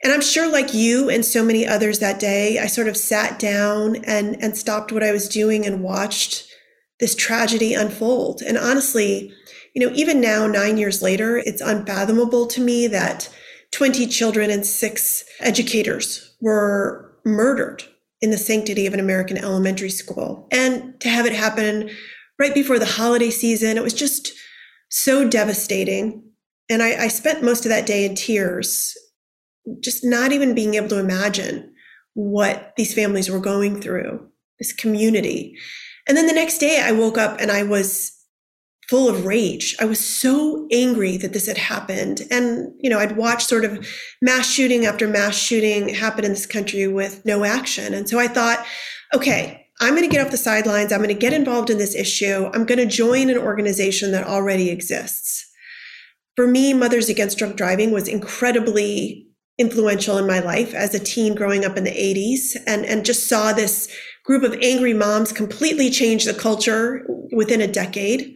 And 0.03 0.13
I'm 0.13 0.21
sure, 0.21 0.51
like 0.51 0.75
you 0.75 1.09
and 1.09 1.25
so 1.25 1.45
many 1.45 1.67
others 1.67 2.01
that 2.01 2.19
day, 2.19 2.59
I 2.59 2.67
sort 2.67 2.89
of 2.89 2.97
sat 2.97 3.39
down 3.39 3.97
and, 4.05 4.37
and 4.43 4.57
stopped 4.57 4.91
what 4.91 5.05
I 5.05 5.13
was 5.13 5.29
doing 5.29 5.65
and 5.65 5.83
watched 5.83 6.49
this 6.99 7.15
tragedy 7.15 7.75
unfold. 7.75 8.43
And 8.43 8.59
honestly, 8.59 9.33
you 9.75 9.87
know, 9.87 9.95
even 9.95 10.21
now, 10.21 10.47
nine 10.47 10.77
years 10.77 11.03
later, 11.03 11.39
it's 11.39 11.61
unfathomable 11.61 12.47
to 12.49 12.61
me 12.61 12.87
that 12.89 13.33
20 13.71 14.07
children 14.09 14.51
and 14.51 14.67
six 14.67 15.25
educators 15.41 16.37
were 16.41 17.17
murdered 17.25 17.85
in 18.21 18.31
the 18.31 18.39
sanctity 18.39 18.87
of 18.87 18.95
an 18.95 19.01
American 19.01 19.39
elementary 19.39 19.91
school. 19.91 20.49
And 20.51 21.01
to 21.01 21.09
have 21.09 21.27
it 21.27 21.33
happen 21.33 21.91
right 22.39 22.55
before 22.55 22.79
the 22.79 22.87
holiday 22.87 23.31
season. 23.31 23.77
It 23.77 23.83
was 23.83 23.95
just 23.95 24.33
so 24.89 25.29
devastating. 25.29 26.25
And 26.69 26.83
I, 26.83 27.05
I 27.05 27.09
spent 27.09 27.43
most 27.43 27.65
of 27.65 27.71
that 27.71 27.87
day 27.87 28.05
in 28.05 28.15
tears, 28.15 28.97
just 29.81 30.05
not 30.05 30.33
even 30.33 30.55
being 30.55 30.75
able 30.75 30.89
to 30.89 30.99
imagine 30.99 31.73
what 32.15 32.73
these 32.77 32.95
families 32.95 33.31
were 33.31 33.41
going 33.41 33.81
through, 33.81 34.29
this 34.59 34.73
community. 34.73 35.57
And 36.09 36.17
then 36.17 36.27
the 36.27 36.33
next 36.33 36.59
day 36.59 36.81
I 36.83 36.93
woke 36.93 37.17
up 37.17 37.41
and 37.41 37.51
I 37.51 37.63
was 37.63 38.19
full 38.89 39.09
of 39.09 39.25
rage. 39.25 39.75
I 39.81 39.85
was 39.85 40.01
so 40.05 40.67
angry 40.73 41.17
that 41.17 41.33
this 41.33 41.47
had 41.47 41.57
happened. 41.57 42.23
And, 42.31 42.73
you 42.81 42.91
know, 42.91 42.99
I'd 42.99 43.17
watched 43.17 43.49
sort 43.49 43.65
of 43.65 43.87
mass 44.21 44.51
shooting 44.51 44.85
after 44.85 45.09
mass 45.09 45.35
shooting 45.35 45.89
happen 45.89 46.25
in 46.25 46.33
this 46.33 46.47
country 46.47 46.87
with 46.89 47.25
no 47.25 47.45
action. 47.45 47.95
And 47.95 48.09
so 48.09 48.19
I 48.19 48.29
thought, 48.29 48.67
okay, 49.15 49.67
I'm 49.81 49.95
going 49.95 50.09
to 50.09 50.15
get 50.15 50.25
off 50.25 50.31
the 50.31 50.37
sidelines. 50.37 50.93
I'm 50.93 50.99
going 50.99 51.09
to 51.09 51.15
get 51.15 51.33
involved 51.33 51.71
in 51.71 51.79
this 51.79 51.95
issue. 51.95 52.51
I'm 52.53 52.67
going 52.67 52.79
to 52.79 52.87
join 52.87 53.31
an 53.31 53.39
organization 53.39 54.13
that 54.13 54.27
already 54.27 54.69
exists. 54.69 55.49
For 56.37 56.47
me, 56.47 56.75
Mothers 56.75 57.09
Against 57.09 57.39
Drunk 57.39 57.57
Driving 57.57 57.93
was 57.93 58.09
incredibly 58.09 59.29
influential 59.63 60.19
in 60.19 60.27
my 60.27 60.41
life 60.41 60.75
as 60.75 60.95
a 60.95 60.99
teen 60.99 61.35
growing 61.35 61.65
up 61.65 61.77
in 61.79 61.85
the 61.85 61.91
80s 61.91 62.61
and, 62.67 62.85
and 62.85 63.07
just 63.07 63.29
saw 63.29 63.53
this 63.53 63.89
group 64.25 64.43
of 64.43 64.59
angry 64.61 64.93
moms 64.93 65.33
completely 65.33 65.89
change 65.89 66.25
the 66.25 66.35
culture 66.35 67.07
within 67.33 67.63
a 67.63 67.67
decade. 67.67 68.35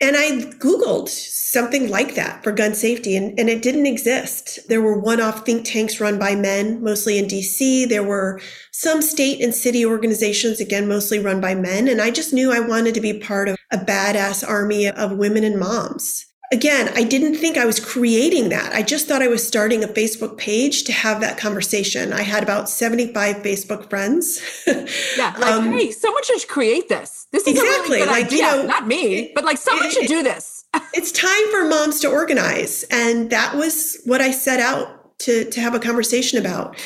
And 0.00 0.16
I 0.16 0.32
Googled 0.58 1.08
something 1.08 1.88
like 1.88 2.14
that 2.16 2.42
for 2.42 2.52
gun 2.52 2.74
safety, 2.74 3.16
and, 3.16 3.38
and 3.38 3.48
it 3.48 3.62
didn't 3.62 3.86
exist. 3.86 4.58
There 4.68 4.82
were 4.82 4.98
one 4.98 5.20
off 5.20 5.46
think 5.46 5.64
tanks 5.64 6.00
run 6.00 6.18
by 6.18 6.34
men, 6.34 6.82
mostly 6.82 7.16
in 7.16 7.26
DC. 7.26 7.88
There 7.88 8.02
were 8.02 8.40
some 8.72 9.00
state 9.00 9.40
and 9.40 9.54
city 9.54 9.86
organizations, 9.86 10.60
again, 10.60 10.88
mostly 10.88 11.20
run 11.20 11.40
by 11.40 11.54
men. 11.54 11.88
And 11.88 12.02
I 12.02 12.10
just 12.10 12.32
knew 12.32 12.52
I 12.52 12.60
wanted 12.60 12.94
to 12.94 13.00
be 13.00 13.18
part 13.18 13.48
of 13.48 13.56
a 13.72 13.78
badass 13.78 14.46
army 14.46 14.88
of 14.88 15.16
women 15.16 15.44
and 15.44 15.58
moms 15.58 16.26
again, 16.54 16.90
I 16.94 17.02
didn't 17.02 17.34
think 17.34 17.58
I 17.58 17.66
was 17.66 17.80
creating 17.80 18.48
that. 18.50 18.72
I 18.72 18.82
just 18.82 19.06
thought 19.06 19.20
I 19.20 19.26
was 19.26 19.46
starting 19.46 19.82
a 19.82 19.88
Facebook 19.88 20.38
page 20.38 20.84
to 20.84 20.92
have 20.92 21.20
that 21.20 21.36
conversation. 21.36 22.12
I 22.12 22.22
had 22.22 22.42
about 22.42 22.70
75 22.70 23.36
Facebook 23.36 23.90
friends. 23.90 24.40
yeah, 24.66 25.34
like, 25.38 25.52
um, 25.52 25.72
hey, 25.72 25.90
someone 25.90 26.22
should 26.22 26.46
create 26.48 26.88
this. 26.88 27.26
This 27.32 27.42
is 27.46 27.58
exactly, 27.58 27.72
a 27.74 27.80
really 27.80 27.98
good 27.98 28.08
like, 28.08 28.26
idea. 28.26 28.38
You 28.38 28.62
know, 28.62 28.66
Not 28.66 28.86
me, 28.86 29.32
but 29.34 29.44
like 29.44 29.58
someone 29.58 29.86
it, 29.86 29.92
should 29.92 30.06
do 30.06 30.22
this. 30.22 30.64
it's 30.94 31.10
time 31.10 31.50
for 31.50 31.64
moms 31.64 32.00
to 32.00 32.08
organize. 32.08 32.84
And 32.84 33.30
that 33.30 33.56
was 33.56 34.00
what 34.04 34.20
I 34.20 34.30
set 34.30 34.60
out 34.60 34.93
to, 35.20 35.50
to 35.50 35.60
have 35.60 35.74
a 35.74 35.80
conversation 35.80 36.38
about. 36.38 36.76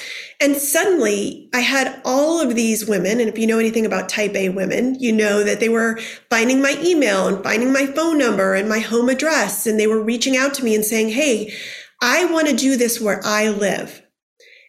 And 0.41 0.57
suddenly 0.57 1.49
I 1.55 1.61
had 1.61 2.01
all 2.05 2.41
of 2.41 2.55
these 2.55 2.87
women. 2.87 3.21
And 3.21 3.29
if 3.29 3.39
you 3.39 3.47
know 3.47 3.59
anything 3.59 3.87
about 3.87 4.09
type 4.09 4.35
A 4.35 4.49
women, 4.51 4.95
you 5.01 5.13
know 5.13 5.43
that 5.43 5.61
they 5.61 5.69
were 5.69 5.99
finding 6.31 6.63
my 6.63 6.79
email 6.83 7.27
and 7.27 7.43
finding 7.43 7.73
my 7.73 7.87
phone 7.87 8.19
number 8.19 8.55
and 8.55 8.69
my 8.69 8.79
home 8.79 9.09
address. 9.09 9.67
And 9.67 9.79
they 9.79 9.87
were 9.87 10.03
reaching 10.03 10.37
out 10.37 10.55
to 10.55 10.65
me 10.65 10.75
and 10.75 10.85
saying, 10.85 11.11
Hey, 11.11 11.53
I 12.01 12.27
want 12.27 12.49
to 12.49 12.55
do 12.55 12.77
this 12.77 13.01
where 13.01 13.21
I 13.25 13.49
live. 13.49 14.03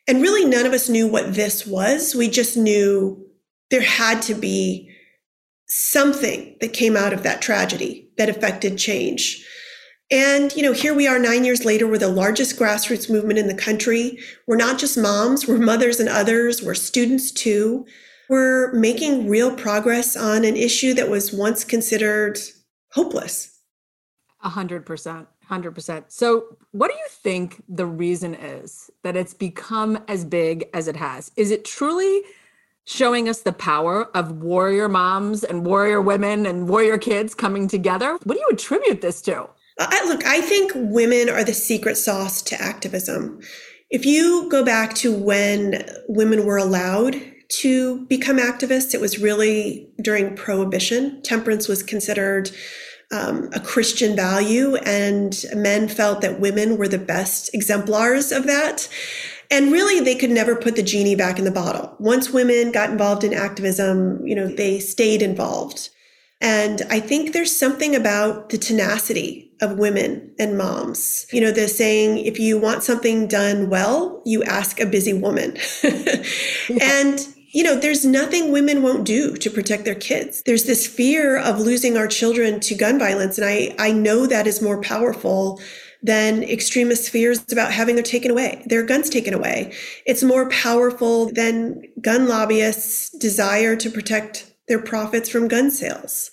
And 0.08 0.22
really, 0.22 0.46
none 0.46 0.66
of 0.66 0.74
us 0.74 0.90
knew 0.90 1.08
what 1.08 1.36
this 1.36 1.68
was. 1.68 2.16
We 2.16 2.30
just 2.30 2.58
knew 2.58 3.28
there 3.70 3.82
had 3.82 4.24
to 4.24 4.34
be 4.34 4.90
something 5.68 6.56
that 6.62 6.74
came 6.74 6.98
out 6.98 7.14
of 7.14 7.22
that 7.22 7.42
tragedy 7.42 8.10
that 8.18 8.30
affected 8.30 8.78
change. 8.78 9.46
And, 10.12 10.56
you 10.56 10.64
know, 10.64 10.74
here 10.74 10.96
we 10.96 11.08
are 11.08 11.20
nine 11.20 11.46
years 11.46 11.66
later, 11.66 11.88
we're 11.88 12.00
the 12.00 12.08
largest 12.08 12.58
grassroots 12.58 13.12
movement 13.12 13.38
in 13.38 13.48
the 13.48 13.54
country. 13.54 14.18
We're 14.48 14.56
not 14.56 14.80
just 14.80 14.98
moms, 14.98 15.48
we're 15.48 15.60
mothers 15.60 16.00
and 16.00 16.10
others, 16.10 16.64
we're 16.64 16.74
students 16.74 17.32
too. 17.32 17.86
We're 18.28 18.72
making 18.74 19.30
real 19.30 19.56
progress 19.56 20.16
on 20.16 20.46
an 20.46 20.56
issue 20.56 20.94
that 20.96 21.10
was 21.10 21.32
once 21.32 21.64
considered 21.64 22.40
hopeless. 22.92 23.60
A 24.42 24.50
hundred 24.50 24.86
percent, 24.86 25.28
hundred 25.46 25.72
percent. 25.72 26.06
So, 26.12 26.58
what 26.72 26.90
do 26.90 26.98
you 26.98 27.08
think 27.10 27.62
the 27.68 27.86
reason 27.86 28.34
is 28.34 28.90
that 29.04 29.16
it's 29.16 29.34
become 29.34 30.04
as 30.08 30.26
big 30.26 30.70
as 30.74 30.88
it 30.88 30.96
has? 30.96 31.32
Is 31.36 31.52
it 31.52 31.66
truly 31.66 32.22
showing 32.86 33.30
us 33.30 33.42
the 33.42 33.52
power 33.52 34.06
of 34.16 34.42
warrior 34.42 34.90
moms 34.90 35.44
and 35.44 35.66
warrior 35.66 36.02
women 36.02 36.46
and 36.46 36.70
warrior 36.70 36.98
kids 36.98 37.36
coming 37.36 37.68
together? 37.68 38.18
What 38.24 38.36
do 38.36 38.40
you 38.40 38.50
attribute 38.52 39.02
this 39.02 39.22
to? 39.24 39.50
I, 39.80 40.06
look, 40.06 40.26
I 40.26 40.42
think 40.42 40.74
women 40.76 41.30
are 41.30 41.44
the 41.44 41.54
secret 41.54 41.96
sauce 41.96 42.42
to 42.44 42.62
activism. 42.62 43.40
If 43.90 44.06
you 44.06 44.50
go 44.50 44.64
back 44.64 44.94
to 44.96 45.12
when 45.12 45.86
women 46.08 46.46
were 46.46 46.58
allowed 46.58 47.16
to 47.50 48.06
become 48.08 48.38
activists, 48.38 48.94
it 48.94 49.02
was 49.02 49.20
really 49.20 49.90
during 50.02 50.36
prohibition. 50.36 51.22
Temperance 51.24 51.68
was 51.68 51.82
considered 51.82 52.52
um, 53.12 53.50
a 53.54 53.60
Christian 53.60 54.16
value, 54.16 54.76
and 54.76 55.44
men 55.56 55.88
felt 55.88 56.22
that 56.22 56.40
women 56.40 56.78
were 56.78 56.88
the 56.88 57.00
best 57.00 57.50
exemplars 57.56 58.32
of 58.32 58.46
that. 58.46 58.88
And 59.50 59.72
really, 59.72 60.00
they 60.00 60.14
could 60.14 60.30
never 60.30 60.56
put 60.56 60.76
the 60.76 60.84
genie 60.84 61.16
back 61.16 61.40
in 61.40 61.46
the 61.46 61.52
bottle. 61.52 61.96
Once 62.00 62.30
women 62.30 62.72
got 62.72 62.92
involved 62.92 63.24
in 63.24 63.34
activism, 63.34 64.24
you 64.28 64.36
know, 64.36 64.48
they 64.48 64.80
stayed 64.80 65.24
involved. 65.24 65.90
And 66.40 66.84
I 66.92 67.00
think 67.00 67.34
there's 67.34 67.58
something 67.58 67.96
about 67.96 68.50
the 68.50 68.60
tenacity 68.60 69.49
of 69.62 69.78
women 69.78 70.34
and 70.40 70.58
moms. 70.58 71.26
You 71.32 71.42
know, 71.42 71.52
the 71.52 71.68
saying, 71.68 72.20
if 72.20 72.40
you 72.40 72.58
want 72.58 72.84
something 72.84 73.28
done 73.28 73.70
well, 73.70 74.22
you 74.26 74.44
ask 74.44 74.80
a 74.80 74.86
busy 74.86 75.14
woman. 75.14 75.58
and 76.82 77.28
you 77.52 77.64
know, 77.64 77.76
there's 77.76 78.06
nothing 78.06 78.52
women 78.52 78.84
won't 78.84 79.06
do 79.06 79.36
to 79.36 79.50
protect 79.50 79.84
their 79.84 79.96
kids. 79.96 80.44
There's 80.44 80.66
this 80.66 80.86
fear 80.86 81.38
of 81.38 81.60
losing 81.60 81.98
our 81.98 82.08
children 82.08 82.60
to 82.62 82.76
gun 82.76 83.00
violence. 83.00 83.40
And 83.40 83.48
I, 83.48 83.76
I 83.80 83.92
know 83.92 84.28
that 84.28 84.46
is 84.46 84.62
more 84.62 84.82
powerful 84.82 85.60
than 86.04 86.44
extremist 86.44 87.10
fears 87.10 87.44
about 87.52 87.72
having 87.72 87.96
their 87.96 88.04
taken 88.04 88.32
away, 88.32 88.64
their 88.68 88.84
guns 88.84 89.10
taken 89.10 89.34
away. 89.34 89.74
It's 90.06 90.24
more 90.24 90.48
powerful 90.50 91.32
than 91.34 91.84
gun 92.02 92.28
lobbyists' 92.28 93.10
desire 93.18 93.76
to 93.78 93.90
protect 93.90 94.54
their 94.68 94.82
profits 94.82 95.28
from 95.28 95.48
gun 95.48 95.72
sales. 95.72 96.32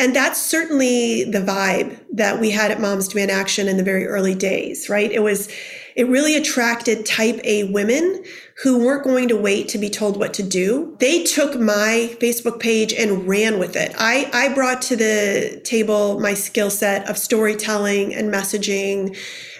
And 0.00 0.16
that's 0.16 0.40
certainly 0.40 1.24
the 1.24 1.40
vibe 1.40 2.00
that 2.14 2.40
we 2.40 2.50
had 2.50 2.70
at 2.70 2.80
Moms 2.80 3.06
Demand 3.08 3.30
Action 3.30 3.68
in 3.68 3.76
the 3.76 3.82
very 3.82 4.06
early 4.06 4.34
days, 4.34 4.88
right? 4.88 5.12
It 5.12 5.22
was, 5.22 5.50
it 5.94 6.08
really 6.08 6.36
attracted 6.36 7.04
type 7.04 7.38
A 7.44 7.64
women 7.64 8.24
who 8.62 8.82
weren't 8.82 9.04
going 9.04 9.28
to 9.28 9.36
wait 9.36 9.68
to 9.68 9.78
be 9.78 9.90
told 9.90 10.18
what 10.18 10.32
to 10.34 10.42
do. 10.42 10.96
They 11.00 11.22
took 11.24 11.60
my 11.60 12.16
Facebook 12.18 12.60
page 12.60 12.94
and 12.94 13.28
ran 13.28 13.58
with 13.58 13.76
it. 13.76 13.94
I, 13.98 14.30
I 14.32 14.54
brought 14.54 14.80
to 14.82 14.96
the 14.96 15.60
table 15.64 16.18
my 16.18 16.32
skill 16.32 16.70
set 16.70 17.06
of 17.06 17.18
storytelling 17.18 18.14
and 18.14 18.32
messaging 18.32 19.18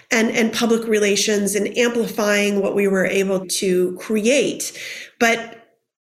and, 0.09 0.31
and 0.31 0.51
public 0.51 0.87
relations 0.87 1.53
and 1.53 1.77
amplifying 1.77 2.63
what 2.63 2.73
we 2.73 2.87
were 2.87 3.05
able 3.05 3.45
to 3.45 3.95
create. 3.97 4.75
But 5.19 5.60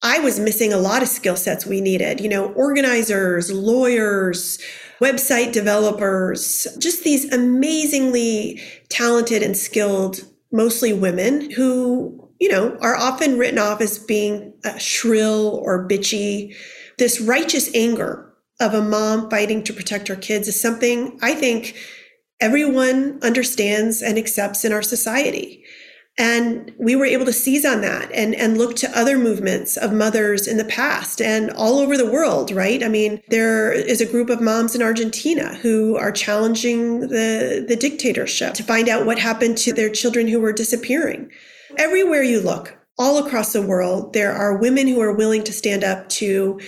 I 0.02 0.18
was 0.20 0.40
missing 0.40 0.72
a 0.72 0.78
lot 0.78 1.02
of 1.02 1.08
skill 1.08 1.36
sets 1.36 1.66
we 1.66 1.80
needed, 1.80 2.20
you 2.20 2.28
know, 2.28 2.52
organizers, 2.52 3.52
lawyers, 3.52 4.58
website 5.00 5.52
developers, 5.52 6.66
just 6.78 7.04
these 7.04 7.30
amazingly 7.32 8.62
talented 8.88 9.42
and 9.42 9.56
skilled, 9.56 10.22
mostly 10.52 10.92
women 10.92 11.50
who, 11.50 12.28
you 12.38 12.48
know, 12.48 12.78
are 12.80 12.96
often 12.96 13.38
written 13.38 13.58
off 13.58 13.80
as 13.82 13.98
being 13.98 14.54
uh, 14.64 14.78
shrill 14.78 15.60
or 15.62 15.86
bitchy. 15.86 16.54
This 16.98 17.20
righteous 17.20 17.74
anger 17.74 18.32
of 18.58 18.72
a 18.72 18.82
mom 18.82 19.28
fighting 19.28 19.62
to 19.64 19.72
protect 19.72 20.08
her 20.08 20.16
kids 20.16 20.48
is 20.48 20.60
something 20.60 21.18
I 21.22 21.34
think 21.34 21.76
everyone 22.40 23.18
understands 23.22 24.00
and 24.00 24.16
accepts 24.16 24.64
in 24.64 24.72
our 24.72 24.82
society. 24.82 25.64
And 26.20 26.70
we 26.76 26.96
were 26.96 27.06
able 27.06 27.24
to 27.24 27.32
seize 27.32 27.64
on 27.64 27.80
that 27.80 28.12
and, 28.12 28.34
and 28.34 28.58
look 28.58 28.76
to 28.76 28.98
other 28.98 29.16
movements 29.16 29.78
of 29.78 29.94
mothers 29.94 30.46
in 30.46 30.58
the 30.58 30.66
past 30.66 31.22
and 31.22 31.50
all 31.52 31.78
over 31.78 31.96
the 31.96 32.10
world, 32.10 32.50
right? 32.50 32.84
I 32.84 32.88
mean, 32.88 33.22
there 33.28 33.72
is 33.72 34.02
a 34.02 34.06
group 34.06 34.28
of 34.28 34.42
moms 34.42 34.74
in 34.74 34.82
Argentina 34.82 35.54
who 35.54 35.96
are 35.96 36.12
challenging 36.12 37.00
the, 37.00 37.64
the 37.66 37.74
dictatorship 37.74 38.52
to 38.52 38.62
find 38.62 38.86
out 38.86 39.06
what 39.06 39.18
happened 39.18 39.56
to 39.58 39.72
their 39.72 39.88
children 39.88 40.28
who 40.28 40.40
were 40.40 40.52
disappearing. 40.52 41.30
Everywhere 41.78 42.22
you 42.22 42.42
look, 42.42 42.76
all 42.98 43.24
across 43.24 43.54
the 43.54 43.62
world, 43.62 44.12
there 44.12 44.34
are 44.34 44.58
women 44.58 44.86
who 44.86 45.00
are 45.00 45.14
willing 45.14 45.42
to 45.44 45.54
stand 45.54 45.82
up 45.82 46.06
to 46.10 46.60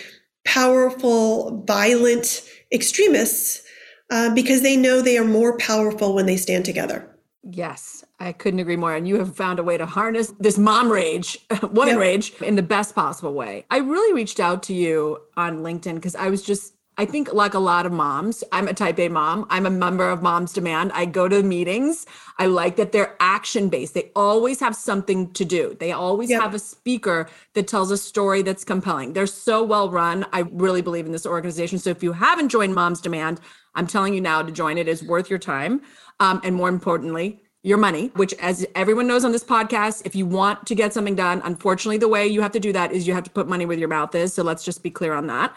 powerful, 0.46 1.62
violent 1.66 2.42
extremists 2.72 3.62
uh, 4.10 4.34
because 4.34 4.62
they 4.62 4.78
know 4.78 5.02
they 5.02 5.18
are 5.18 5.26
more 5.26 5.58
powerful 5.58 6.14
when 6.14 6.24
they 6.24 6.38
stand 6.38 6.64
together. 6.64 7.06
Yes, 7.42 8.02
I 8.22 8.32
couldn't 8.32 8.60
agree 8.60 8.76
more. 8.76 8.94
And 8.94 9.06
you 9.08 9.18
have 9.18 9.34
found 9.36 9.58
a 9.58 9.62
way 9.62 9.76
to 9.76 9.84
harness 9.84 10.32
this 10.38 10.56
mom 10.56 10.90
rage, 10.90 11.38
woman 11.62 11.94
yep. 11.94 11.98
rage 11.98 12.32
in 12.40 12.56
the 12.56 12.62
best 12.62 12.94
possible 12.94 13.34
way. 13.34 13.64
I 13.70 13.78
really 13.78 14.14
reached 14.14 14.40
out 14.40 14.62
to 14.64 14.74
you 14.74 15.20
on 15.36 15.58
LinkedIn 15.58 15.96
because 15.96 16.14
I 16.14 16.28
was 16.28 16.42
just 16.42 16.74
I 16.98 17.06
think, 17.06 17.32
like 17.32 17.54
a 17.54 17.58
lot 17.58 17.86
of 17.86 17.92
moms, 17.92 18.44
I'm 18.52 18.68
a 18.68 18.74
type 18.74 18.98
A 18.98 19.08
mom. 19.08 19.46
I'm 19.48 19.64
a 19.64 19.70
member 19.70 20.10
of 20.10 20.20
Moms 20.20 20.52
Demand. 20.52 20.92
I 20.92 21.06
go 21.06 21.26
to 21.26 21.42
meetings. 21.42 22.04
I 22.38 22.46
like 22.46 22.76
that 22.76 22.92
they're 22.92 23.16
action 23.18 23.70
based. 23.70 23.94
They 23.94 24.10
always 24.14 24.60
have 24.60 24.76
something 24.76 25.32
to 25.32 25.44
do, 25.44 25.74
they 25.80 25.92
always 25.92 26.28
yep. 26.28 26.42
have 26.42 26.54
a 26.54 26.58
speaker 26.58 27.28
that 27.54 27.66
tells 27.66 27.90
a 27.90 27.96
story 27.96 28.42
that's 28.42 28.62
compelling. 28.62 29.14
They're 29.14 29.26
so 29.26 29.64
well 29.64 29.90
run. 29.90 30.26
I 30.34 30.40
really 30.52 30.82
believe 30.82 31.06
in 31.06 31.12
this 31.12 31.24
organization. 31.24 31.78
So 31.78 31.88
if 31.88 32.02
you 32.02 32.12
haven't 32.12 32.50
joined 32.50 32.74
Moms 32.74 33.00
Demand, 33.00 33.40
I'm 33.74 33.86
telling 33.86 34.12
you 34.12 34.20
now 34.20 34.42
to 34.42 34.52
join 34.52 34.76
it 34.76 34.86
is 34.86 35.02
worth 35.02 35.30
your 35.30 35.38
time. 35.38 35.80
Um, 36.20 36.42
and 36.44 36.54
more 36.54 36.68
importantly, 36.68 37.41
your 37.62 37.78
money, 37.78 38.10
which, 38.16 38.34
as 38.34 38.66
everyone 38.74 39.06
knows 39.06 39.24
on 39.24 39.32
this 39.32 39.44
podcast, 39.44 40.02
if 40.04 40.14
you 40.16 40.26
want 40.26 40.66
to 40.66 40.74
get 40.74 40.92
something 40.92 41.14
done, 41.14 41.40
unfortunately, 41.44 41.98
the 41.98 42.08
way 42.08 42.26
you 42.26 42.42
have 42.42 42.52
to 42.52 42.60
do 42.60 42.72
that 42.72 42.92
is 42.92 43.06
you 43.06 43.14
have 43.14 43.24
to 43.24 43.30
put 43.30 43.48
money 43.48 43.66
where 43.66 43.78
your 43.78 43.88
mouth 43.88 44.14
is. 44.14 44.34
So 44.34 44.42
let's 44.42 44.64
just 44.64 44.82
be 44.82 44.90
clear 44.90 45.14
on 45.14 45.28
that. 45.28 45.54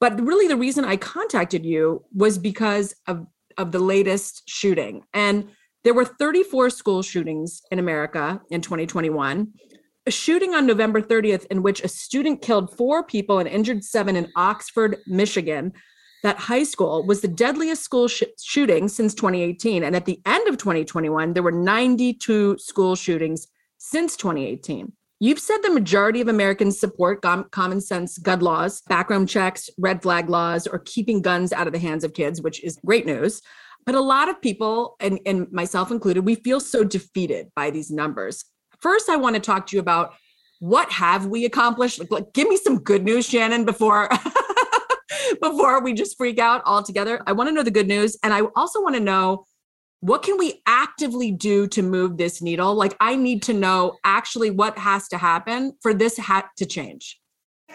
But 0.00 0.20
really, 0.20 0.46
the 0.46 0.56
reason 0.56 0.84
I 0.84 0.96
contacted 0.96 1.64
you 1.64 2.04
was 2.14 2.38
because 2.38 2.94
of, 3.06 3.26
of 3.56 3.72
the 3.72 3.78
latest 3.78 4.42
shooting. 4.48 5.04
And 5.14 5.48
there 5.84 5.94
were 5.94 6.04
34 6.04 6.70
school 6.70 7.02
shootings 7.02 7.62
in 7.70 7.78
America 7.78 8.40
in 8.50 8.60
2021. 8.60 9.48
A 10.06 10.10
shooting 10.10 10.54
on 10.54 10.66
November 10.66 11.00
30th, 11.00 11.46
in 11.50 11.62
which 11.62 11.82
a 11.82 11.88
student 11.88 12.42
killed 12.42 12.76
four 12.76 13.04
people 13.04 13.38
and 13.38 13.48
injured 13.48 13.82
seven 13.84 14.16
in 14.16 14.30
Oxford, 14.36 14.98
Michigan. 15.06 15.72
That 16.22 16.36
high 16.36 16.64
school 16.64 17.06
was 17.06 17.20
the 17.20 17.28
deadliest 17.28 17.82
school 17.82 18.08
sh- 18.08 18.24
shooting 18.42 18.88
since 18.88 19.14
2018. 19.14 19.84
And 19.84 19.94
at 19.94 20.04
the 20.04 20.20
end 20.26 20.48
of 20.48 20.58
2021, 20.58 21.32
there 21.32 21.42
were 21.42 21.52
92 21.52 22.58
school 22.58 22.96
shootings 22.96 23.46
since 23.78 24.16
2018. 24.16 24.92
You've 25.20 25.40
said 25.40 25.58
the 25.62 25.70
majority 25.70 26.20
of 26.20 26.28
Americans 26.28 26.78
support 26.78 27.22
common 27.22 27.80
sense 27.80 28.18
gun 28.18 28.40
laws, 28.40 28.82
background 28.82 29.28
checks, 29.28 29.68
red 29.76 30.00
flag 30.00 30.28
laws, 30.28 30.66
or 30.66 30.78
keeping 30.78 31.22
guns 31.22 31.52
out 31.52 31.66
of 31.66 31.72
the 31.72 31.78
hands 31.78 32.04
of 32.04 32.14
kids, 32.14 32.40
which 32.40 32.62
is 32.62 32.78
great 32.84 33.04
news. 33.04 33.42
But 33.84 33.96
a 33.96 34.00
lot 34.00 34.28
of 34.28 34.40
people, 34.40 34.96
and, 35.00 35.18
and 35.26 35.50
myself 35.50 35.90
included, 35.90 36.24
we 36.24 36.36
feel 36.36 36.60
so 36.60 36.84
defeated 36.84 37.48
by 37.56 37.70
these 37.70 37.90
numbers. 37.90 38.44
First, 38.80 39.08
I 39.08 39.16
want 39.16 39.34
to 39.34 39.40
talk 39.40 39.66
to 39.68 39.76
you 39.76 39.80
about 39.80 40.14
what 40.60 40.90
have 40.92 41.26
we 41.26 41.44
accomplished? 41.44 41.98
Like, 41.98 42.10
like 42.10 42.32
give 42.32 42.48
me 42.48 42.56
some 42.56 42.80
good 42.80 43.04
news, 43.04 43.28
Shannon, 43.28 43.64
before 43.64 44.08
before 45.42 45.82
we 45.82 45.92
just 45.92 46.16
freak 46.16 46.38
out 46.38 46.62
altogether. 46.66 47.22
I 47.26 47.32
want 47.32 47.48
to 47.48 47.52
know 47.52 47.62
the 47.62 47.70
good 47.70 47.88
news, 47.88 48.16
and 48.22 48.32
I 48.32 48.42
also 48.56 48.82
want 48.82 48.94
to 48.94 49.00
know 49.00 49.44
what 50.00 50.22
can 50.22 50.38
we 50.38 50.62
actively 50.66 51.32
do 51.32 51.66
to 51.68 51.82
move 51.82 52.16
this 52.18 52.40
needle? 52.40 52.74
Like, 52.74 52.96
I 53.00 53.16
need 53.16 53.42
to 53.44 53.52
know 53.52 53.96
actually 54.04 54.50
what 54.50 54.78
has 54.78 55.08
to 55.08 55.18
happen 55.18 55.72
for 55.82 55.92
this 55.92 56.16
hat 56.16 56.50
to 56.58 56.66
change. 56.66 57.18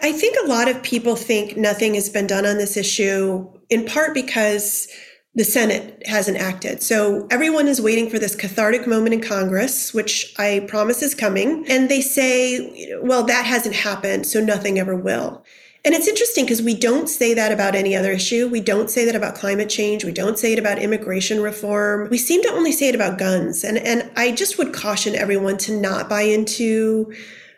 I 0.00 0.12
think 0.12 0.36
a 0.42 0.48
lot 0.48 0.68
of 0.68 0.82
people 0.82 1.16
think 1.16 1.56
nothing 1.56 1.94
has 1.94 2.08
been 2.08 2.26
done 2.26 2.46
on 2.46 2.58
this 2.58 2.76
issue, 2.76 3.46
in 3.70 3.84
part 3.86 4.14
because 4.14 4.88
the 5.34 5.44
Senate 5.44 6.02
hasn't 6.06 6.38
acted. 6.38 6.82
So 6.82 7.26
everyone 7.30 7.66
is 7.66 7.80
waiting 7.80 8.08
for 8.08 8.18
this 8.18 8.36
cathartic 8.36 8.86
moment 8.86 9.14
in 9.14 9.20
Congress, 9.20 9.92
which 9.92 10.32
I 10.38 10.64
promise 10.68 11.02
is 11.02 11.14
coming. 11.14 11.64
And 11.68 11.88
they 11.88 12.00
say, 12.00 12.96
well, 13.02 13.24
that 13.24 13.44
hasn't 13.44 13.74
happened, 13.74 14.26
so 14.26 14.40
nothing 14.40 14.78
ever 14.78 14.96
will. 14.96 15.44
And 15.84 15.94
it's 15.94 16.08
interesting 16.08 16.46
because 16.46 16.62
we 16.62 16.74
don't 16.74 17.08
say 17.08 17.34
that 17.34 17.52
about 17.52 17.74
any 17.74 17.94
other 17.94 18.10
issue. 18.10 18.48
We 18.48 18.62
don't 18.62 18.88
say 18.88 19.04
that 19.04 19.14
about 19.14 19.34
climate 19.34 19.68
change. 19.68 20.02
We 20.02 20.12
don't 20.12 20.38
say 20.38 20.54
it 20.54 20.58
about 20.58 20.78
immigration 20.78 21.42
reform. 21.42 22.08
We 22.10 22.16
seem 22.16 22.42
to 22.42 22.52
only 22.52 22.72
say 22.72 22.88
it 22.88 22.94
about 22.94 23.18
guns. 23.18 23.64
And, 23.64 23.76
and 23.76 24.10
I 24.16 24.32
just 24.32 24.56
would 24.56 24.72
caution 24.72 25.14
everyone 25.14 25.58
to 25.58 25.78
not 25.78 26.08
buy 26.08 26.22
into 26.22 27.12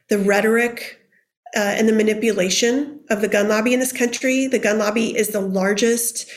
the 0.09 0.19
rhetoric 0.19 0.99
uh, 1.55 1.61
and 1.61 1.89
the 1.89 1.93
manipulation 1.93 3.01
of 3.11 3.21
the 3.21 3.29
gun 3.29 3.49
lobby 3.49 3.73
in 3.73 3.79
this 3.81 3.93
country. 3.93 4.49
The 4.49 4.59
gun 4.59 4.79
lobby 4.79 5.17
is 5.17 5.29
the 5.29 5.41
largest, 5.41 6.29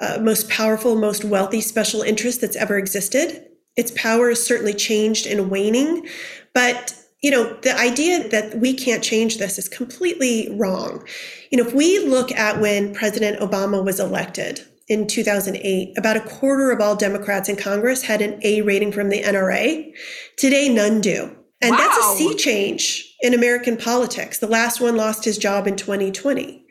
uh, 0.00 0.18
most 0.22 0.48
powerful, 0.48 0.96
most 0.96 1.26
wealthy 1.26 1.60
special 1.60 2.00
interest 2.00 2.40
that's 2.40 2.56
ever 2.56 2.78
existed. 2.78 3.46
Its 3.76 3.90
power 3.90 4.30
is 4.30 4.44
certainly 4.44 4.72
changed 4.72 5.26
and 5.26 5.50
waning, 5.50 6.08
but 6.54 6.96
you 7.24 7.30
know, 7.30 7.54
the 7.62 7.74
idea 7.78 8.28
that 8.28 8.58
we 8.58 8.74
can't 8.74 9.02
change 9.02 9.38
this 9.38 9.58
is 9.58 9.66
completely 9.66 10.46
wrong. 10.58 11.02
You 11.50 11.56
know, 11.56 11.66
if 11.66 11.72
we 11.72 11.98
look 12.00 12.30
at 12.32 12.60
when 12.60 12.92
President 12.92 13.40
Obama 13.40 13.82
was 13.82 13.98
elected 13.98 14.60
in 14.88 15.06
2008, 15.06 15.96
about 15.96 16.18
a 16.18 16.20
quarter 16.20 16.70
of 16.70 16.82
all 16.82 16.94
Democrats 16.94 17.48
in 17.48 17.56
Congress 17.56 18.02
had 18.02 18.20
an 18.20 18.38
A 18.42 18.60
rating 18.60 18.92
from 18.92 19.08
the 19.08 19.22
NRA. 19.22 19.90
Today, 20.36 20.68
none 20.68 21.00
do. 21.00 21.34
And 21.62 21.70
wow. 21.70 21.78
that's 21.78 21.96
a 21.96 22.16
sea 22.18 22.36
change 22.36 23.16
in 23.22 23.32
American 23.32 23.78
politics. 23.78 24.40
The 24.40 24.46
last 24.46 24.82
one 24.82 24.94
lost 24.94 25.24
his 25.24 25.38
job 25.38 25.66
in 25.66 25.76
2020. 25.76 26.62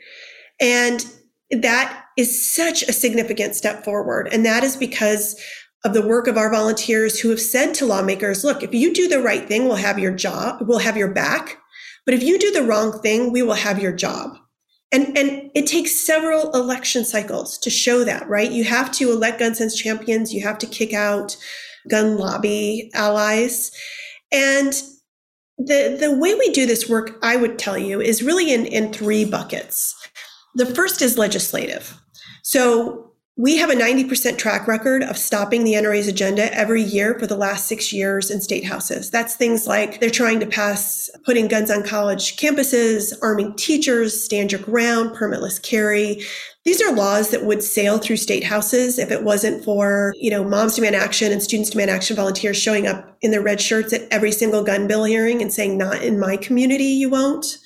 And 0.62 1.04
that 1.50 2.06
is 2.16 2.54
such 2.54 2.84
a 2.84 2.94
significant 2.94 3.56
step 3.56 3.84
forward. 3.84 4.30
And 4.32 4.46
that 4.46 4.64
is 4.64 4.78
because 4.78 5.36
of 5.84 5.94
the 5.94 6.06
work 6.06 6.28
of 6.28 6.38
our 6.38 6.50
volunteers 6.50 7.20
who 7.20 7.30
have 7.30 7.42
said 7.42 7.74
to 7.76 7.86
lawmakers, 7.86 8.44
look, 8.44 8.64
if 8.64 8.74
you 8.74 8.94
do 8.94 9.08
the 9.08 9.22
right 9.22 9.48
thing, 9.48 9.66
we'll 9.66 9.76
have 9.76 10.00
your 10.00 10.14
job, 10.14 10.60
we'll 10.62 10.80
have 10.80 10.98
your 10.98 11.12
back. 11.12 11.58
But 12.06 12.16
if 12.16 12.24
you 12.24 12.40
do 12.40 12.52
the 12.52 12.64
wrong 12.64 13.02
thing, 13.02 13.32
we 13.32 13.42
will 13.42 13.54
have 13.54 13.82
your 13.82 13.92
job. 13.94 14.38
And, 14.92 15.18
and 15.18 15.50
it 15.56 15.66
takes 15.66 16.06
several 16.06 16.52
election 16.52 17.04
cycles 17.04 17.58
to 17.60 17.70
show 17.70 18.04
that, 18.04 18.30
right? 18.30 18.52
You 18.52 18.64
have 18.64 18.92
to 18.94 19.12
elect 19.12 19.40
gun 19.40 19.56
sense 19.56 19.76
champions. 19.76 20.34
You 20.34 20.44
have 20.44 20.58
to 20.60 20.68
kick 20.68 20.94
out 20.94 21.36
gun 21.90 22.18
lobby 22.18 22.92
allies. 22.94 23.72
And 24.32 24.74
the, 25.58 25.98
the 26.00 26.16
way 26.16 26.36
we 26.36 26.52
do 26.52 26.66
this 26.66 26.88
work, 26.88 27.18
I 27.24 27.36
would 27.38 27.58
tell 27.58 27.78
you, 27.78 28.02
is 28.02 28.24
really 28.24 28.54
in, 28.54 28.66
in 28.68 28.94
three 28.94 29.26
buckets. 29.26 29.96
The 30.56 30.66
first 30.68 31.02
is 31.02 31.18
legislative. 31.18 32.00
So 32.44 33.13
we 33.36 33.58
have 33.58 33.72
a 33.72 33.76
90% 33.76 34.38
track 34.38 34.68
record 34.68 35.02
of 35.02 35.18
stopping 35.18 35.64
the 35.64 35.74
NRA's 35.74 36.08
agenda 36.08 36.54
every 36.56 36.84
year 36.84 37.18
for 37.18 37.26
the 37.26 37.36
last 37.36 37.66
six 37.66 37.92
years 37.92 38.30
in 38.30 38.40
state 38.42 38.64
houses. 38.64 39.10
That's 39.10 39.36
things 39.36 39.66
like 39.66 40.00
they're 40.00 40.12
trying 40.12 40.40
to 40.42 40.46
pass 40.46 41.10
putting 41.26 41.48
guns 41.48 41.72
on 41.72 41.82
college 41.82 42.38
campuses, 42.38 43.12
arming 43.24 43.56
teachers, 43.56 44.24
stand 44.24 44.52
your 44.52 44.62
ground, 44.62 45.16
permitless 45.16 45.60
carry. 45.60 46.22
These 46.64 46.80
are 46.84 46.94
laws 46.94 47.32
that 47.32 47.44
would 47.44 47.64
sail 47.64 47.98
through 47.98 48.18
state 48.18 48.44
houses 48.44 49.00
if 49.00 49.10
it 49.10 49.24
wasn't 49.24 49.66
for, 49.66 50.14
you 50.16 50.30
know, 50.30 50.44
Moms 50.44 50.76
Demand 50.76 50.96
Action 50.96 51.32
and 51.32 51.42
Students 51.42 51.72
Demand 51.72 51.90
Action 51.90 52.16
volunteers 52.16 52.62
showing 52.62 52.86
up 52.86 53.18
in 53.22 53.32
their 53.32 53.42
red 53.42 53.60
shirts 53.60 53.94
at 53.94 54.08
every 54.12 54.32
single 54.32 54.64
gun 54.64 54.88
bill 54.88 55.06
hearing 55.06 55.42
and 55.42 55.52
saying, 55.52 55.76
not 55.76 56.04
in 56.04 56.20
my 56.20 56.38
community, 56.38 56.86
you 56.86 57.10
won't. 57.10 57.58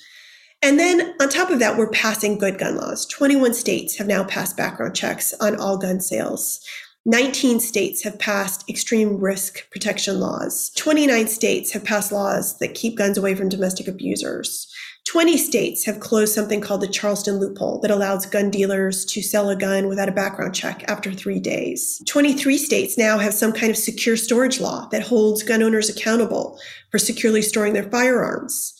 And 0.62 0.78
then 0.78 1.14
on 1.20 1.28
top 1.28 1.50
of 1.50 1.60
that, 1.60 1.76
we're 1.76 1.90
passing 1.90 2.38
good 2.38 2.58
gun 2.58 2.76
laws. 2.76 3.06
21 3.06 3.54
states 3.54 3.96
have 3.96 4.06
now 4.06 4.24
passed 4.24 4.56
background 4.56 4.96
checks 4.96 5.32
on 5.40 5.56
all 5.56 5.78
gun 5.78 6.00
sales. 6.00 6.60
19 7.06 7.60
states 7.60 8.02
have 8.02 8.18
passed 8.18 8.68
extreme 8.68 9.18
risk 9.18 9.70
protection 9.70 10.20
laws. 10.20 10.70
29 10.76 11.28
states 11.28 11.72
have 11.72 11.84
passed 11.84 12.12
laws 12.12 12.58
that 12.58 12.74
keep 12.74 12.98
guns 12.98 13.16
away 13.16 13.34
from 13.34 13.48
domestic 13.48 13.88
abusers. 13.88 14.70
20 15.06 15.38
states 15.38 15.86
have 15.86 16.00
closed 16.00 16.34
something 16.34 16.60
called 16.60 16.82
the 16.82 16.88
Charleston 16.88 17.38
loophole 17.38 17.80
that 17.80 17.90
allows 17.90 18.26
gun 18.26 18.50
dealers 18.50 19.06
to 19.06 19.22
sell 19.22 19.48
a 19.48 19.56
gun 19.56 19.88
without 19.88 20.10
a 20.10 20.12
background 20.12 20.54
check 20.54 20.84
after 20.86 21.10
three 21.10 21.40
days. 21.40 22.02
23 22.06 22.58
states 22.58 22.98
now 22.98 23.16
have 23.16 23.32
some 23.32 23.52
kind 23.52 23.70
of 23.70 23.78
secure 23.78 24.16
storage 24.16 24.60
law 24.60 24.86
that 24.90 25.00
holds 25.00 25.42
gun 25.42 25.62
owners 25.62 25.88
accountable 25.88 26.58
for 26.90 26.98
securely 26.98 27.40
storing 27.40 27.72
their 27.72 27.90
firearms. 27.90 28.77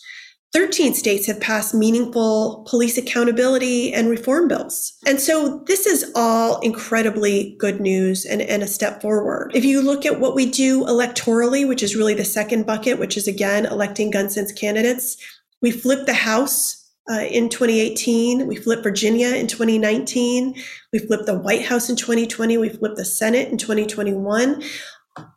13 0.54 0.94
states 0.94 1.26
have 1.26 1.40
passed 1.40 1.74
meaningful 1.74 2.64
police 2.68 2.96
accountability 2.96 3.92
and 3.92 4.08
reform 4.08 4.48
bills. 4.48 4.94
And 5.06 5.20
so 5.20 5.62
this 5.66 5.86
is 5.86 6.10
all 6.14 6.58
incredibly 6.60 7.54
good 7.58 7.80
news 7.80 8.24
and, 8.24 8.40
and, 8.40 8.62
a 8.62 8.66
step 8.66 9.02
forward. 9.02 9.52
If 9.54 9.64
you 9.64 9.82
look 9.82 10.06
at 10.06 10.20
what 10.20 10.34
we 10.34 10.50
do 10.50 10.84
electorally, 10.84 11.68
which 11.68 11.82
is 11.82 11.94
really 11.94 12.14
the 12.14 12.24
second 12.24 12.64
bucket, 12.64 12.98
which 12.98 13.16
is 13.16 13.28
again 13.28 13.66
electing 13.66 14.10
gun 14.10 14.30
sense 14.30 14.50
candidates, 14.50 15.18
we 15.60 15.70
flipped 15.70 16.06
the 16.06 16.14
House 16.14 16.78
uh, 17.10 17.24
in 17.30 17.48
2018. 17.48 18.46
We 18.46 18.56
flipped 18.56 18.82
Virginia 18.82 19.34
in 19.34 19.48
2019. 19.48 20.54
We 20.92 20.98
flipped 20.98 21.26
the 21.26 21.38
White 21.38 21.64
House 21.64 21.90
in 21.90 21.96
2020. 21.96 22.58
We 22.58 22.68
flipped 22.68 22.96
the 22.96 23.04
Senate 23.04 23.48
in 23.48 23.58
2021, 23.58 24.62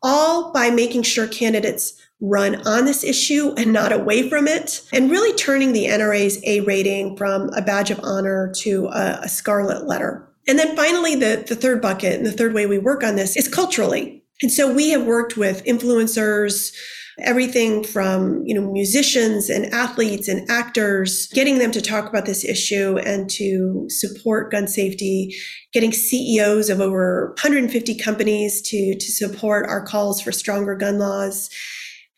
all 0.04 0.52
by 0.54 0.70
making 0.70 1.04
sure 1.04 1.28
candidates 1.28 1.94
run 2.22 2.56
on 2.68 2.86
this 2.86 3.04
issue 3.04 3.54
and 3.58 3.74
not 3.74 3.92
away 3.92 4.30
from 4.30 4.48
it, 4.48 4.82
and 4.94 5.12
really 5.12 5.36
turning 5.36 5.74
the 5.74 5.88
NRA's 5.88 6.42
A 6.46 6.62
rating 6.62 7.18
from 7.18 7.50
a 7.54 7.62
badge 7.62 7.92
of 7.92 8.00
honor 8.04 8.54
to 8.58 8.88
a, 8.88 9.22
a 9.24 9.30
scarlet 9.30 9.88
letter. 9.88 10.28
And 10.48 10.58
then 10.58 10.76
finally, 10.76 11.16
the, 11.16 11.44
the 11.48 11.56
third 11.56 11.82
bucket 11.82 12.14
and 12.14 12.26
the 12.26 12.32
third 12.32 12.54
way 12.54 12.66
we 12.66 12.78
work 12.78 13.04
on 13.04 13.16
this 13.16 13.36
is 13.36 13.48
culturally. 13.48 14.24
And 14.42 14.52
so 14.52 14.72
we 14.72 14.90
have 14.90 15.06
worked 15.06 15.38
with 15.38 15.64
influencers, 15.66 16.74
everything 17.20 17.84
from 17.84 18.42
you 18.46 18.54
know 18.54 18.72
musicians 18.72 19.50
and 19.50 19.66
athletes 19.74 20.28
and 20.28 20.50
actors 20.50 21.28
getting 21.28 21.60
them 21.60 21.72
to 21.72 21.82
talk 21.82 22.08
about 22.08 22.26
this 22.26 22.44
issue 22.46 22.98
and 23.00 23.30
to 23.30 23.86
support 23.90 24.52
gun 24.52 24.68
safety 24.68 25.36
getting 25.74 25.92
CEOs 25.92 26.70
of 26.70 26.80
over 26.80 27.34
150 27.42 27.96
companies 27.96 28.62
to 28.62 28.96
to 28.96 29.12
support 29.12 29.68
our 29.68 29.86
calls 29.86 30.22
for 30.22 30.32
stronger 30.32 30.76
gun 30.76 30.98
laws 30.98 31.50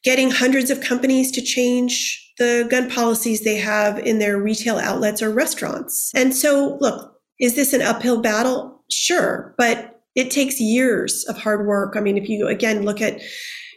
getting 0.04 0.32
hundreds 0.32 0.70
of 0.70 0.82
companies 0.82 1.32
to 1.32 1.42
change 1.42 2.20
the 2.38 2.68
gun 2.70 2.90
policies 2.90 3.44
they 3.44 3.58
have 3.58 4.00
in 4.00 4.20
their 4.20 4.42
retail 4.42 4.78
outlets 4.78 5.22
or 5.22 5.30
restaurants. 5.32 6.12
And 6.16 6.36
so, 6.36 6.78
look, 6.82 7.12
Is 7.40 7.56
this 7.56 7.74
an 7.74 7.82
uphill 7.82 8.22
battle? 8.22 8.84
Sure, 8.90 9.56
but 9.58 10.02
it 10.16 10.30
takes 10.30 10.60
years 10.62 11.26
of 11.26 11.38
hard 11.38 11.66
work. 11.66 11.96
I 11.96 12.00
mean, 12.00 12.18
if 12.18 12.30
you 12.30 12.48
again 12.48 12.84
look 12.84 13.02
at 13.02 13.20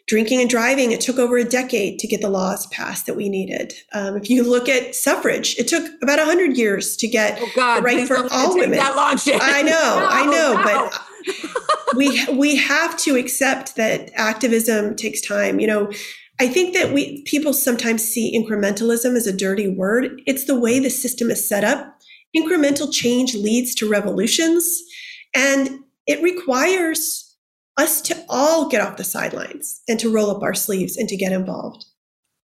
drinking 0.06 0.40
and 0.40 0.48
driving, 0.48 0.92
it 0.92 1.00
took 1.00 1.18
over 1.18 1.36
a 1.36 1.44
decade 1.44 1.98
to 1.98 2.06
get 2.06 2.20
the 2.20 2.28
laws 2.28 2.66
passed 2.68 3.06
that 3.06 3.16
we 3.16 3.28
needed. 3.28 3.72
Um, 3.92 4.16
if 4.16 4.30
you 4.30 4.48
look 4.48 4.68
at 4.68 4.94
suffrage, 4.94 5.56
it 5.58 5.66
took 5.66 5.84
about 6.02 6.18
100 6.18 6.56
years 6.56 6.96
to 6.98 7.08
get 7.08 7.38
oh 7.40 7.48
God, 7.56 7.78
the 7.78 7.82
right 7.82 8.06
for 8.06 8.26
all 8.30 8.54
women. 8.54 8.78
That 8.78 8.94
long, 8.94 9.18
I 9.40 9.62
know, 9.62 9.70
no, 10.00 10.06
I 10.08 10.24
know, 10.26 10.54
no. 10.54 10.62
but 10.62 11.02
we 11.96 12.24
we 12.32 12.56
have 12.56 12.96
to 12.98 13.16
accept 13.16 13.76
that 13.76 14.10
activism 14.14 14.96
takes 14.96 15.20
time. 15.20 15.60
You 15.60 15.66
know, 15.66 15.92
I 16.40 16.48
think 16.48 16.74
that 16.74 16.92
we 16.92 17.22
people 17.22 17.52
sometimes 17.52 18.04
see 18.04 18.36
incrementalism 18.36 19.16
as 19.16 19.26
a 19.26 19.36
dirty 19.36 19.68
word. 19.68 20.20
It's 20.26 20.44
the 20.44 20.58
way 20.58 20.78
the 20.78 20.90
system 20.90 21.30
is 21.30 21.48
set 21.48 21.64
up. 21.64 21.98
Incremental 22.36 22.92
change 22.92 23.34
leads 23.34 23.74
to 23.76 23.88
revolutions, 23.88 24.82
and 25.34 25.80
it 26.06 26.22
requires 26.22 27.36
us 27.76 28.00
to 28.02 28.24
all 28.28 28.68
get 28.68 28.80
off 28.80 28.96
the 28.96 29.04
sidelines 29.04 29.82
and 29.88 30.00
to 30.00 30.12
roll 30.12 30.30
up 30.30 30.42
our 30.42 30.54
sleeves 30.54 30.96
and 30.96 31.08
to 31.08 31.16
get 31.16 31.32
involved. 31.32 31.84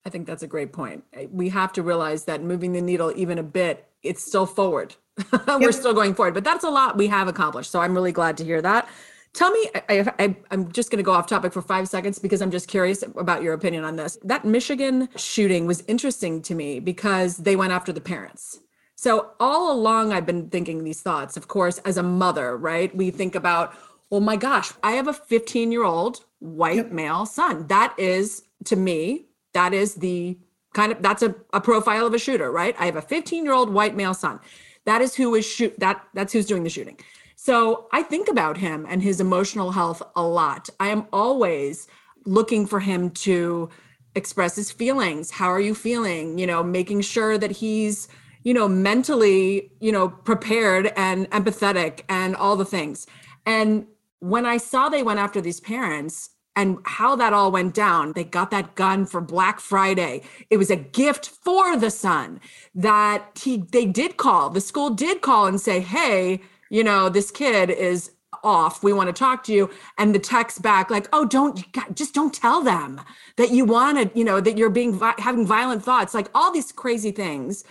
I 0.05 0.09
think 0.09 0.25
that's 0.25 0.43
a 0.43 0.47
great 0.47 0.71
point. 0.71 1.03
We 1.29 1.49
have 1.49 1.73
to 1.73 1.83
realize 1.83 2.25
that 2.25 2.41
moving 2.41 2.71
the 2.71 2.81
needle 2.81 3.11
even 3.15 3.37
a 3.37 3.43
bit, 3.43 3.89
it's 4.03 4.23
still 4.23 4.45
forward. 4.45 4.95
We're 5.47 5.61
yep. 5.61 5.73
still 5.73 5.93
going 5.93 6.13
forward, 6.13 6.33
but 6.33 6.43
that's 6.43 6.63
a 6.63 6.69
lot 6.69 6.97
we 6.97 7.07
have 7.07 7.27
accomplished. 7.27 7.71
So 7.71 7.79
I'm 7.79 7.93
really 7.93 8.11
glad 8.11 8.37
to 8.37 8.45
hear 8.45 8.61
that. 8.61 8.87
Tell 9.33 9.51
me, 9.51 9.69
I, 9.89 10.35
am 10.51 10.71
just 10.71 10.89
going 10.89 10.97
to 10.97 11.03
go 11.03 11.11
off 11.11 11.27
topic 11.27 11.53
for 11.53 11.61
five 11.61 11.87
seconds 11.87 12.17
because 12.17 12.41
I'm 12.41 12.49
just 12.49 12.67
curious 12.67 13.03
about 13.03 13.43
your 13.43 13.53
opinion 13.53 13.83
on 13.83 13.95
this. 13.95 14.17
That 14.23 14.45
Michigan 14.45 15.09
shooting 15.15 15.67
was 15.67 15.83
interesting 15.87 16.41
to 16.43 16.55
me 16.55 16.79
because 16.79 17.37
they 17.37 17.55
went 17.55 17.71
after 17.71 17.93
the 17.93 18.01
parents. 18.01 18.59
So 18.95 19.31
all 19.39 19.71
along, 19.71 20.11
I've 20.11 20.25
been 20.25 20.49
thinking 20.49 20.83
these 20.83 21.01
thoughts. 21.01 21.37
Of 21.37 21.47
course, 21.47 21.77
as 21.79 21.97
a 21.97 22.03
mother, 22.03 22.57
right? 22.57 22.95
We 22.95 23.11
think 23.11 23.35
about, 23.35 23.75
oh 24.11 24.19
my 24.19 24.37
gosh, 24.37 24.71
I 24.81 24.93
have 24.93 25.07
a 25.07 25.13
15 25.13 25.71
year 25.71 25.83
old 25.83 26.25
white 26.39 26.77
yep. 26.77 26.91
male 26.91 27.27
son. 27.27 27.67
That 27.67 27.93
is, 27.99 28.43
to 28.65 28.75
me, 28.75 29.27
that 29.53 29.73
is 29.73 29.95
the 29.95 30.37
kind 30.73 30.91
of 30.91 31.01
that's 31.01 31.21
a, 31.21 31.35
a 31.53 31.61
profile 31.61 32.07
of 32.07 32.13
a 32.13 32.19
shooter, 32.19 32.51
right? 32.51 32.75
I 32.79 32.85
have 32.85 32.95
a 32.95 33.01
15 33.01 33.43
year 33.43 33.53
old 33.53 33.71
white 33.71 33.95
male 33.95 34.13
son. 34.13 34.39
That 34.87 35.01
is 35.01 35.13
who 35.13 35.35
is 35.35 35.45
shoot 35.45 35.77
that 35.79 36.01
that's 36.13 36.31
who's 36.31 36.45
doing 36.45 36.63
the 36.63 36.69
shooting. 36.69 36.97
So 37.35 37.87
I 37.91 38.01
think 38.03 38.29
about 38.29 38.57
him 38.57 38.85
and 38.89 39.03
his 39.03 39.19
emotional 39.19 39.71
health 39.71 40.01
a 40.15 40.23
lot. 40.23 40.69
I 40.79 40.87
am 40.87 41.07
always 41.11 41.87
looking 42.25 42.65
for 42.65 42.79
him 42.79 43.11
to 43.27 43.69
express 44.15 44.55
his 44.55 44.71
feelings. 44.71 45.29
How 45.29 45.49
are 45.49 45.59
you 45.59 45.75
feeling? 45.75 46.39
You 46.39 46.47
know, 46.47 46.63
making 46.63 47.01
sure 47.01 47.37
that 47.37 47.51
he's, 47.51 48.07
you 48.43 48.53
know, 48.53 48.69
mentally, 48.69 49.71
you 49.81 49.91
know, 49.91 50.07
prepared 50.07 50.93
and 50.95 51.29
empathetic 51.31 52.01
and 52.07 52.33
all 52.35 52.55
the 52.55 52.65
things. 52.65 53.05
And 53.45 53.87
when 54.19 54.45
I 54.45 54.55
saw 54.55 54.87
they 54.87 55.03
went 55.03 55.19
after 55.19 55.41
these 55.41 55.59
parents 55.59 56.29
and 56.57 56.79
how 56.85 57.15
that 57.15 57.33
all 57.33 57.51
went 57.51 57.75
down, 57.75 58.13
they 58.13 58.23
got 58.23 58.49
that 58.49 58.73
gun 58.73 59.05
for 59.05 59.21
Black 59.21 59.59
Friday. 59.59 60.23
It 60.49 60.57
was 60.57 60.71
a 60.71 60.75
gift 60.75 61.29
for 61.29 61.77
the 61.77 61.91
son 61.91 62.41
that 62.73 63.39
he 63.41 63.57
they 63.71 63.85
did 63.85 64.17
call. 64.17 64.49
The 64.49 64.59
school 64.59 64.89
did 64.89 65.21
call 65.21 65.45
and 65.45 65.61
say, 65.61 65.79
"Hey, 65.79 66.41
you 66.71 66.83
know, 66.83 67.09
this 67.09 67.29
kid 67.29 67.69
is 67.69 68.11
off. 68.43 68.83
We 68.83 68.91
want 68.91 69.07
to 69.07 69.13
talk 69.13 69.43
to 69.43 69.53
you." 69.53 69.69
And 69.99 70.15
the 70.15 70.19
text 70.19 70.63
back 70.63 70.89
like, 70.89 71.07
"Oh, 71.13 71.25
don't 71.25 71.63
just 71.95 72.15
don't 72.15 72.33
tell 72.33 72.63
them 72.63 73.01
that 73.35 73.51
you 73.51 73.63
wanted, 73.63 74.09
you 74.15 74.23
know, 74.23 74.41
that 74.41 74.57
you're 74.57 74.71
being 74.71 74.99
having 75.19 75.45
violent 75.45 75.83
thoughts, 75.83 76.15
like 76.15 76.29
all 76.33 76.51
these 76.51 76.71
crazy 76.71 77.11
things." 77.11 77.63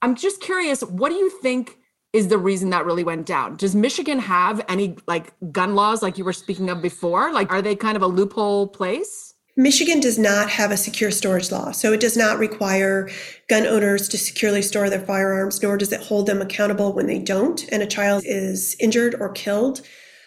I'm 0.00 0.14
just 0.14 0.40
curious, 0.40 0.82
what 0.82 1.08
do 1.08 1.16
you 1.16 1.28
think 1.28 1.77
is 2.12 2.28
the 2.28 2.38
reason 2.38 2.70
that 2.70 2.86
really 2.86 3.04
went 3.04 3.26
down. 3.26 3.56
Does 3.56 3.74
Michigan 3.74 4.18
have 4.18 4.64
any 4.68 4.96
like 5.06 5.32
gun 5.52 5.74
laws 5.74 6.02
like 6.02 6.16
you 6.16 6.24
were 6.24 6.32
speaking 6.32 6.70
of 6.70 6.80
before? 6.80 7.32
Like 7.32 7.50
are 7.52 7.62
they 7.62 7.76
kind 7.76 7.96
of 7.96 8.02
a 8.02 8.06
loophole 8.06 8.68
place? 8.68 9.34
Michigan 9.56 9.98
does 9.98 10.20
not 10.20 10.48
have 10.48 10.70
a 10.70 10.76
secure 10.76 11.10
storage 11.10 11.50
law, 11.50 11.72
so 11.72 11.92
it 11.92 11.98
does 11.98 12.16
not 12.16 12.38
require 12.38 13.10
gun 13.48 13.66
owners 13.66 14.08
to 14.08 14.16
securely 14.16 14.62
store 14.62 14.88
their 14.88 15.04
firearms, 15.04 15.60
nor 15.60 15.76
does 15.76 15.92
it 15.92 16.00
hold 16.00 16.26
them 16.26 16.40
accountable 16.40 16.92
when 16.92 17.08
they 17.08 17.18
don't 17.18 17.64
and 17.72 17.82
a 17.82 17.86
child 17.86 18.22
is 18.24 18.76
injured 18.78 19.16
or 19.18 19.30
killed. 19.30 19.80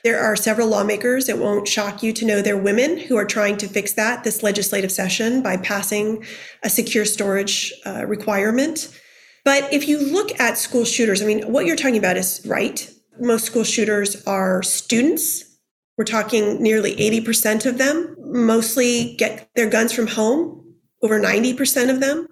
There 0.03 0.19
are 0.19 0.35
several 0.35 0.67
lawmakers, 0.67 1.29
it 1.29 1.37
won't 1.37 1.67
shock 1.67 2.03
you 2.03 2.11
to 2.11 2.25
know 2.25 2.41
they're 2.41 2.57
women 2.57 2.97
who 2.97 3.15
are 3.15 3.25
trying 3.25 3.55
to 3.57 3.69
fix 3.69 3.93
that 3.93 4.25
this 4.25 4.43
legislative 4.43 4.91
session 4.91 5.41
by 5.41 5.57
passing 5.57 6.25
a 6.63 6.69
secure 6.69 7.05
storage 7.05 7.71
uh, 7.85 8.05
requirement. 8.05 8.89
But 9.43 9.71
if 9.73 9.87
you 9.87 9.99
look 9.99 10.39
at 10.39 10.57
school 10.57 10.85
shooters, 10.85 11.21
I 11.21 11.25
mean, 11.25 11.51
what 11.51 11.65
you're 11.65 11.75
talking 11.75 11.97
about 11.97 12.17
is 12.17 12.41
right. 12.45 12.89
Most 13.19 13.45
school 13.45 13.63
shooters 13.63 14.23
are 14.25 14.61
students. 14.63 15.43
We're 15.97 16.05
talking 16.05 16.61
nearly 16.61 16.95
80% 16.95 17.65
of 17.65 17.77
them 17.77 18.15
mostly 18.31 19.15
get 19.17 19.49
their 19.55 19.69
guns 19.69 19.91
from 19.91 20.07
home, 20.07 20.75
over 21.01 21.19
90% 21.19 21.89
of 21.89 21.99
them. 21.99 22.27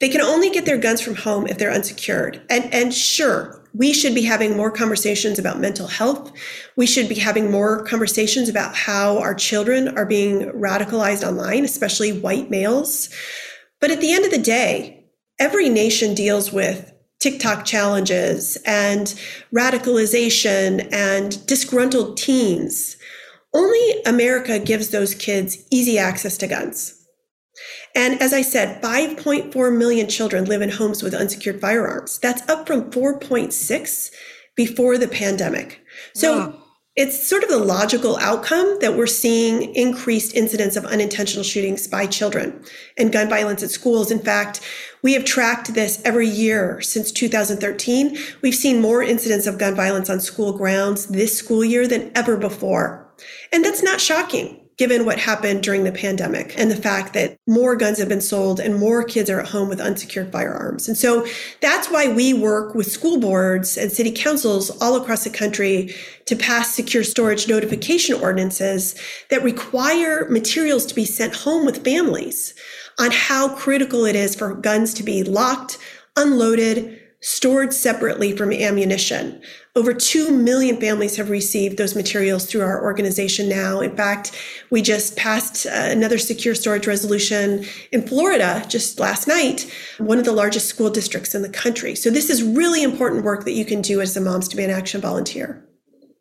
They 0.00 0.08
can 0.08 0.20
only 0.20 0.50
get 0.50 0.64
their 0.64 0.78
guns 0.78 1.00
from 1.00 1.14
home 1.14 1.46
if 1.46 1.58
they're 1.58 1.72
unsecured. 1.72 2.42
And, 2.48 2.72
and 2.72 2.92
sure, 2.92 3.68
we 3.74 3.92
should 3.92 4.14
be 4.14 4.22
having 4.22 4.56
more 4.56 4.70
conversations 4.70 5.38
about 5.38 5.60
mental 5.60 5.86
health. 5.86 6.32
We 6.76 6.86
should 6.86 7.08
be 7.08 7.14
having 7.14 7.50
more 7.50 7.84
conversations 7.84 8.48
about 8.48 8.74
how 8.74 9.18
our 9.18 9.34
children 9.34 9.96
are 9.96 10.06
being 10.06 10.50
radicalized 10.50 11.26
online, 11.26 11.64
especially 11.64 12.18
white 12.18 12.50
males. 12.50 13.10
But 13.80 13.90
at 13.90 14.00
the 14.00 14.12
end 14.12 14.24
of 14.24 14.30
the 14.30 14.38
day, 14.38 14.99
every 15.40 15.68
nation 15.68 16.14
deals 16.14 16.52
with 16.52 16.92
TikTok 17.18 17.64
challenges 17.64 18.56
and 18.64 19.18
radicalization 19.52 20.88
and 20.92 21.44
disgruntled 21.46 22.16
teens. 22.16 22.96
Only 23.52 24.02
America 24.06 24.58
gives 24.58 24.90
those 24.90 25.14
kids 25.14 25.58
easy 25.72 25.98
access 25.98 26.38
to 26.38 26.46
guns. 26.46 26.96
And 27.94 28.22
as 28.22 28.32
I 28.32 28.42
said, 28.42 28.80
5.4 28.80 29.76
million 29.76 30.08
children 30.08 30.44
live 30.44 30.62
in 30.62 30.70
homes 30.70 31.02
with 31.02 31.14
unsecured 31.14 31.60
firearms. 31.60 32.18
That's 32.20 32.48
up 32.48 32.66
from 32.66 32.90
4.6 32.90 34.10
before 34.54 34.96
the 34.96 35.08
pandemic. 35.08 35.80
So 36.14 36.38
wow 36.38 36.60
it's 36.96 37.26
sort 37.26 37.42
of 37.42 37.48
the 37.48 37.58
logical 37.58 38.18
outcome 38.18 38.78
that 38.80 38.96
we're 38.96 39.06
seeing 39.06 39.74
increased 39.74 40.34
incidents 40.34 40.76
of 40.76 40.84
unintentional 40.84 41.44
shootings 41.44 41.86
by 41.86 42.04
children 42.06 42.64
and 42.98 43.12
gun 43.12 43.28
violence 43.28 43.62
at 43.62 43.70
schools. 43.70 44.10
In 44.10 44.18
fact, 44.18 44.60
we 45.02 45.14
have 45.14 45.24
tracked 45.24 45.74
this 45.74 46.00
every 46.04 46.28
year 46.28 46.80
since 46.80 47.12
2013. 47.12 48.16
We've 48.42 48.54
seen 48.54 48.80
more 48.80 49.02
incidents 49.02 49.46
of 49.46 49.58
gun 49.58 49.74
violence 49.74 50.10
on 50.10 50.20
school 50.20 50.52
grounds 50.52 51.06
this 51.06 51.38
school 51.38 51.64
year 51.64 51.86
than 51.86 52.10
ever 52.14 52.36
before. 52.36 53.06
And 53.52 53.64
that's 53.64 53.82
not 53.82 54.00
shocking 54.00 54.60
given 54.80 55.04
what 55.04 55.18
happened 55.18 55.62
during 55.62 55.84
the 55.84 55.92
pandemic 55.92 56.58
and 56.58 56.70
the 56.70 56.74
fact 56.74 57.12
that 57.12 57.36
more 57.46 57.76
guns 57.76 57.98
have 57.98 58.08
been 58.08 58.18
sold 58.18 58.58
and 58.58 58.80
more 58.80 59.04
kids 59.04 59.28
are 59.28 59.40
at 59.40 59.46
home 59.46 59.68
with 59.68 59.78
unsecured 59.78 60.32
firearms. 60.32 60.88
And 60.88 60.96
so 60.96 61.26
that's 61.60 61.90
why 61.90 62.08
we 62.08 62.32
work 62.32 62.74
with 62.74 62.90
school 62.90 63.20
boards 63.20 63.76
and 63.76 63.92
city 63.92 64.10
councils 64.10 64.70
all 64.80 64.96
across 64.96 65.24
the 65.24 65.28
country 65.28 65.94
to 66.24 66.34
pass 66.34 66.72
secure 66.72 67.04
storage 67.04 67.46
notification 67.46 68.18
ordinances 68.22 68.98
that 69.28 69.42
require 69.42 70.26
materials 70.30 70.86
to 70.86 70.94
be 70.94 71.04
sent 71.04 71.34
home 71.34 71.66
with 71.66 71.84
families 71.84 72.54
on 73.00 73.10
how 73.10 73.54
critical 73.56 74.04
it 74.04 74.14
is 74.14 74.36
for 74.36 74.54
guns 74.54 74.92
to 74.92 75.02
be 75.02 75.22
locked, 75.22 75.78
unloaded, 76.16 77.00
stored 77.22 77.72
separately 77.72 78.36
from 78.36 78.52
ammunition. 78.52 79.40
Over 79.74 79.94
2 79.94 80.30
million 80.30 80.78
families 80.78 81.16
have 81.16 81.30
received 81.30 81.78
those 81.78 81.94
materials 81.94 82.44
through 82.44 82.62
our 82.62 82.82
organization 82.82 83.48
now. 83.48 83.80
In 83.80 83.96
fact, 83.96 84.32
we 84.70 84.82
just 84.82 85.16
passed 85.16 85.66
uh, 85.66 85.70
another 85.70 86.18
secure 86.18 86.54
storage 86.54 86.86
resolution 86.86 87.64
in 87.90 88.06
Florida 88.06 88.64
just 88.68 89.00
last 89.00 89.26
night, 89.26 89.70
one 89.98 90.18
of 90.18 90.24
the 90.24 90.32
largest 90.32 90.68
school 90.68 90.90
districts 90.90 91.34
in 91.34 91.42
the 91.42 91.48
country. 91.48 91.94
So 91.94 92.10
this 92.10 92.28
is 92.28 92.42
really 92.42 92.82
important 92.82 93.24
work 93.24 93.44
that 93.44 93.52
you 93.52 93.64
can 93.64 93.80
do 93.80 94.00
as 94.00 94.16
a 94.16 94.20
Moms 94.20 94.48
Demand 94.48 94.72
Action 94.72 95.00
volunteer. 95.00 95.66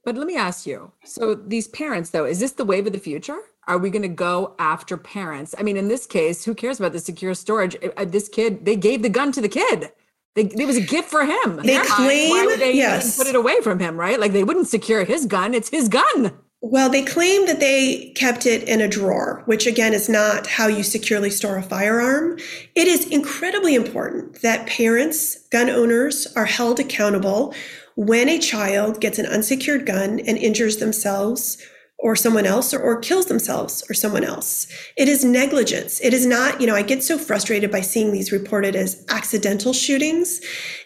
But 0.06 0.16
let 0.16 0.28
me 0.28 0.38
ask 0.38 0.66
you 0.66 0.92
so 1.04 1.36
these 1.36 1.68
parents, 1.68 2.12
though, 2.12 2.26
is 2.26 2.40
this 2.40 2.54
the 2.54 2.66
wave 2.66 2.88
of 2.88 2.94
the 2.94 3.00
future? 3.00 3.38
Are 3.70 3.78
we 3.78 3.92
going 3.92 4.02
to 4.02 4.08
go 4.08 4.56
after 4.58 4.98
parents? 4.98 5.54
I 5.56 5.62
mean, 5.62 5.78
in 5.78 5.90
this 5.90 6.08
case, 6.08 6.44
who 6.44 6.56
cares 6.56 6.80
about 6.80 6.92
the 6.92 7.00
secure 7.00 7.36
storage? 7.36 7.78
Uh, 7.96 8.04
this 8.04 8.28
kid, 8.28 8.66
they 8.66 8.76
gave 8.76 9.04
the 9.04 9.10
gun 9.10 9.32
to 9.34 9.42
the 9.42 9.48
kid. 9.48 9.92
They, 10.34 10.46
it 10.46 10.66
was 10.66 10.76
a 10.78 10.82
gift 10.82 11.08
for 11.08 11.24
him. 11.24 11.58
They 11.58 11.78
claim, 11.84 12.32
Why 12.32 12.46
would 12.48 12.60
they 12.60 12.74
yes. 12.74 13.16
put 13.16 13.28
it 13.28 13.36
away 13.36 13.62
from 13.62 13.80
him, 13.80 13.96
right? 13.96 14.20
Like 14.20 14.34
they 14.34 14.44
wouldn't 14.44 14.68
secure 14.68 15.04
his 15.06 15.28
gun. 15.28 15.54
It's 15.54 15.70
his 15.70 15.88
gun. 15.88 16.34
Well, 16.62 16.90
they 16.90 17.04
claim 17.06 17.46
that 17.46 17.60
they 17.60 18.12
kept 18.16 18.48
it 18.48 18.68
in 18.68 18.82
a 18.82 18.88
drawer, 18.88 19.44
which 19.46 19.68
again 19.68 19.94
is 19.94 20.10
not 20.10 20.48
how 20.48 20.66
you 20.66 20.82
securely 20.82 21.30
store 21.30 21.58
a 21.58 21.64
firearm. 21.64 22.40
It 22.76 22.88
is 22.88 23.08
incredibly 23.08 23.76
important 23.76 24.42
that 24.42 24.68
parents, 24.68 25.48
gun 25.50 25.70
owners 25.70 26.28
are 26.36 26.46
held 26.46 26.80
accountable 26.80 27.54
when 27.96 28.30
a 28.30 28.40
child 28.40 29.00
gets 29.00 29.20
an 29.20 29.28
unsecured 29.28 29.86
gun 29.86 30.20
and 30.22 30.38
injures 30.40 30.78
themselves 30.78 31.64
or 32.00 32.16
someone 32.16 32.46
else 32.46 32.74
or, 32.74 32.80
or, 32.80 32.98
kills 32.98 33.26
themselves 33.26 33.84
or 33.90 33.94
someone 33.94 34.24
else. 34.24 34.68
It 34.96 35.10
is 35.10 35.26
negligence. 35.26 36.00
It 36.00 36.14
is 36.14 36.26
not, 36.26 36.62
you 36.62 36.66
know, 36.66 36.76
I 36.76 36.82
get 36.82 37.04
so 37.04 37.18
frustrated 37.18 37.72
by 37.72 37.82
seeing 37.82 38.12
these 38.12 38.32
reported 38.32 38.76
as 38.76 39.04
accidental 39.10 39.74
shootings. 39.74 40.40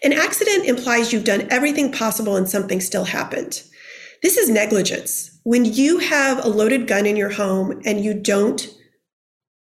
An 0.04 0.12
accident 0.12 0.66
implies 0.66 1.14
you've 1.14 1.24
done 1.24 1.48
everything 1.52 1.92
possible 1.92 2.36
and 2.36 2.50
something 2.50 2.82
still 2.82 3.06
happened. 3.06 3.62
This 4.24 4.38
is 4.38 4.50
negligence. 4.50 5.40
When 5.44 5.66
you 5.66 6.00
have 6.00 6.44
a 6.44 6.50
loaded 6.50 6.88
gun 6.88 7.06
in 7.06 7.16
your 7.16 7.30
home 7.30 7.82
and 7.86 8.04
you 8.04 8.14
don't 8.14 8.68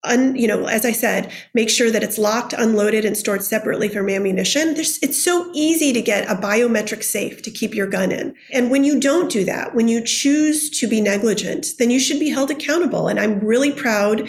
Un, 0.03 0.35
you 0.35 0.47
know, 0.47 0.65
as 0.65 0.83
I 0.83 0.91
said, 0.91 1.31
make 1.53 1.69
sure 1.69 1.91
that 1.91 2.01
it's 2.01 2.17
locked, 2.17 2.53
unloaded, 2.53 3.05
and 3.05 3.15
stored 3.15 3.43
separately 3.43 3.87
from 3.87 4.09
ammunition. 4.09 4.73
There's, 4.73 4.97
it's 5.03 5.23
so 5.23 5.51
easy 5.53 5.93
to 5.93 6.01
get 6.01 6.27
a 6.27 6.33
biometric 6.33 7.03
safe 7.03 7.43
to 7.43 7.51
keep 7.51 7.75
your 7.75 7.85
gun 7.85 8.11
in. 8.11 8.35
And 8.51 8.71
when 8.71 8.83
you 8.83 8.99
don't 8.99 9.31
do 9.31 9.45
that, 9.45 9.75
when 9.75 9.87
you 9.87 10.03
choose 10.03 10.71
to 10.79 10.87
be 10.87 11.01
negligent, 11.01 11.67
then 11.77 11.91
you 11.91 11.99
should 11.99 12.19
be 12.19 12.29
held 12.29 12.49
accountable. 12.49 13.07
And 13.07 13.19
I'm 13.19 13.39
really 13.41 13.71
proud 13.71 14.27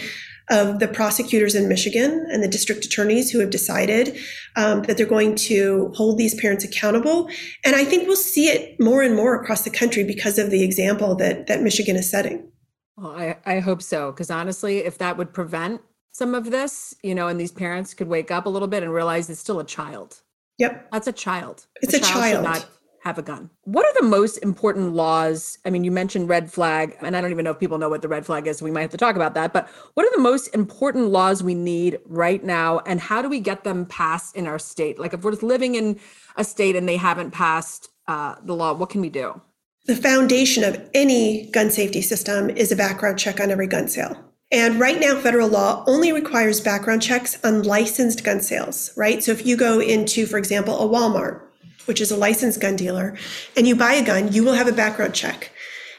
of 0.50 0.80
the 0.80 0.88
prosecutors 0.88 1.54
in 1.54 1.68
Michigan 1.68 2.26
and 2.30 2.42
the 2.42 2.48
district 2.48 2.85
attorneys 2.85 3.30
who 3.30 3.38
have 3.38 3.48
decided 3.48 4.18
um, 4.56 4.82
that 4.82 4.98
they're 4.98 5.06
going 5.06 5.35
to 5.35 5.90
hold 5.94 6.18
these 6.18 6.35
parents 6.35 6.64
accountable. 6.64 7.30
And 7.64 7.74
I 7.74 7.85
think 7.85 8.06
we'll 8.06 8.16
see 8.16 8.48
it 8.48 8.78
more 8.78 9.02
and 9.02 9.16
more 9.16 9.40
across 9.40 9.62
the 9.62 9.70
country 9.70 10.04
because 10.04 10.38
of 10.38 10.50
the 10.50 10.62
example 10.62 11.14
that 11.16 11.46
that 11.46 11.62
Michigan 11.62 11.96
is 11.96 12.11
setting. 12.11 12.51
Well, 12.96 13.12
I, 13.12 13.37
I 13.46 13.61
hope 13.61 13.83
so. 13.83 14.12
Because 14.12 14.31
honestly, 14.31 14.78
if 14.78 14.98
that 14.98 15.16
would 15.16 15.33
prevent 15.33 15.81
some 16.12 16.35
of 16.35 16.50
this, 16.50 16.94
you 17.02 17.14
know, 17.14 17.28
and 17.28 17.40
these 17.40 17.52
parents 17.52 17.94
could 17.94 18.09
wake 18.09 18.31
up 18.31 18.46
a 18.46 18.48
little 18.48 18.68
bit 18.68 18.83
and 18.83 18.92
realize 18.92 19.31
it's 19.31 19.40
still 19.40 19.61
a 19.61 19.64
child. 19.64 20.20
Yep. 20.59 20.88
That's 20.92 21.07
a 21.07 21.12
child. 21.12 21.66
It's 21.81 21.94
a, 21.94 21.96
a 21.96 22.00
child. 22.00 22.12
child. 22.12 22.35
Should 22.35 22.42
not 22.42 22.68
have 23.02 23.18
a 23.18 23.22
gun. 23.22 23.50
What 23.64 23.85
are 23.85 23.94
the 24.00 24.07
most 24.07 24.37
important 24.38 24.92
laws? 24.92 25.59
I 25.64 25.70
mean, 25.70 25.83
you 25.83 25.90
mentioned 25.90 26.28
red 26.28 26.52
flag, 26.52 26.96
and 27.00 27.16
I 27.16 27.20
don't 27.20 27.33
even 27.33 27.44
know 27.44 27.50
if 27.50 27.59
people 27.59 27.78
know 27.78 27.88
what 27.88 28.00
the 28.02 28.09
red 28.09 28.24
flag 28.24 28.46
is. 28.46 28.62
we 28.62 28.70
might 28.70 28.83
have 28.83 28.90
to 28.90 28.96
talk 28.96 29.16
about 29.16 29.35
that. 29.35 29.52
But 29.52 29.68
what 29.94 30.07
are 30.07 30.14
the 30.14 30.22
most 30.22 30.48
important 30.48 31.09
laws 31.09 31.42
we 31.42 31.55
need 31.55 31.98
right 32.07 32.42
now, 32.44 32.78
and 32.81 33.00
how 33.00 33.20
do 33.20 33.28
we 33.28 33.40
get 33.40 33.64
them 33.64 33.87
passed 33.87 34.37
in 34.37 34.46
our 34.46 34.59
state? 34.59 35.00
Like, 35.00 35.14
if 35.14 35.24
we're 35.24 35.33
living 35.33 35.74
in 35.74 35.98
a 36.37 36.44
state 36.44 36.76
and 36.76 36.88
they 36.88 36.96
haven't 36.96 37.33
passed 37.33 37.88
uh, 38.07 38.37
the 38.44 38.55
law, 38.55 38.72
what 38.72 38.90
can 38.90 39.00
we 39.00 39.11
do? 39.11 39.40
The 39.85 39.97
foundation 39.97 40.62
of 40.62 40.81
any 40.95 41.47
gun 41.47 41.68
safety 41.68 42.03
system 42.03 42.51
is 42.51 42.71
a 42.71 42.77
background 42.77 43.18
check 43.18 43.40
on 43.40 43.51
every 43.51 43.66
gun 43.66 43.88
sale. 43.88 44.16
And 44.53 44.79
right 44.79 45.01
now, 45.01 45.18
federal 45.18 45.49
law 45.49 45.83
only 45.88 46.12
requires 46.12 46.61
background 46.61 47.03
checks 47.03 47.37
on 47.42 47.64
licensed 47.64 48.23
gun 48.23 48.40
sales, 48.40 48.92
right? 48.97 49.25
So 49.25 49.33
if 49.33 49.45
you 49.45 49.57
go 49.57 49.81
into, 49.81 50.27
for 50.27 50.38
example, 50.38 50.79
a 50.79 50.88
Walmart, 50.88 51.40
which 51.87 52.01
is 52.01 52.12
a 52.12 52.16
licensed 52.16 52.61
gun 52.61 52.77
dealer, 52.77 53.16
and 53.57 53.66
you 53.66 53.75
buy 53.75 53.95
a 53.95 54.05
gun, 54.05 54.33
you 54.33 54.45
will 54.45 54.53
have 54.53 54.68
a 54.68 54.73
background 54.73 55.14
check. 55.14 55.51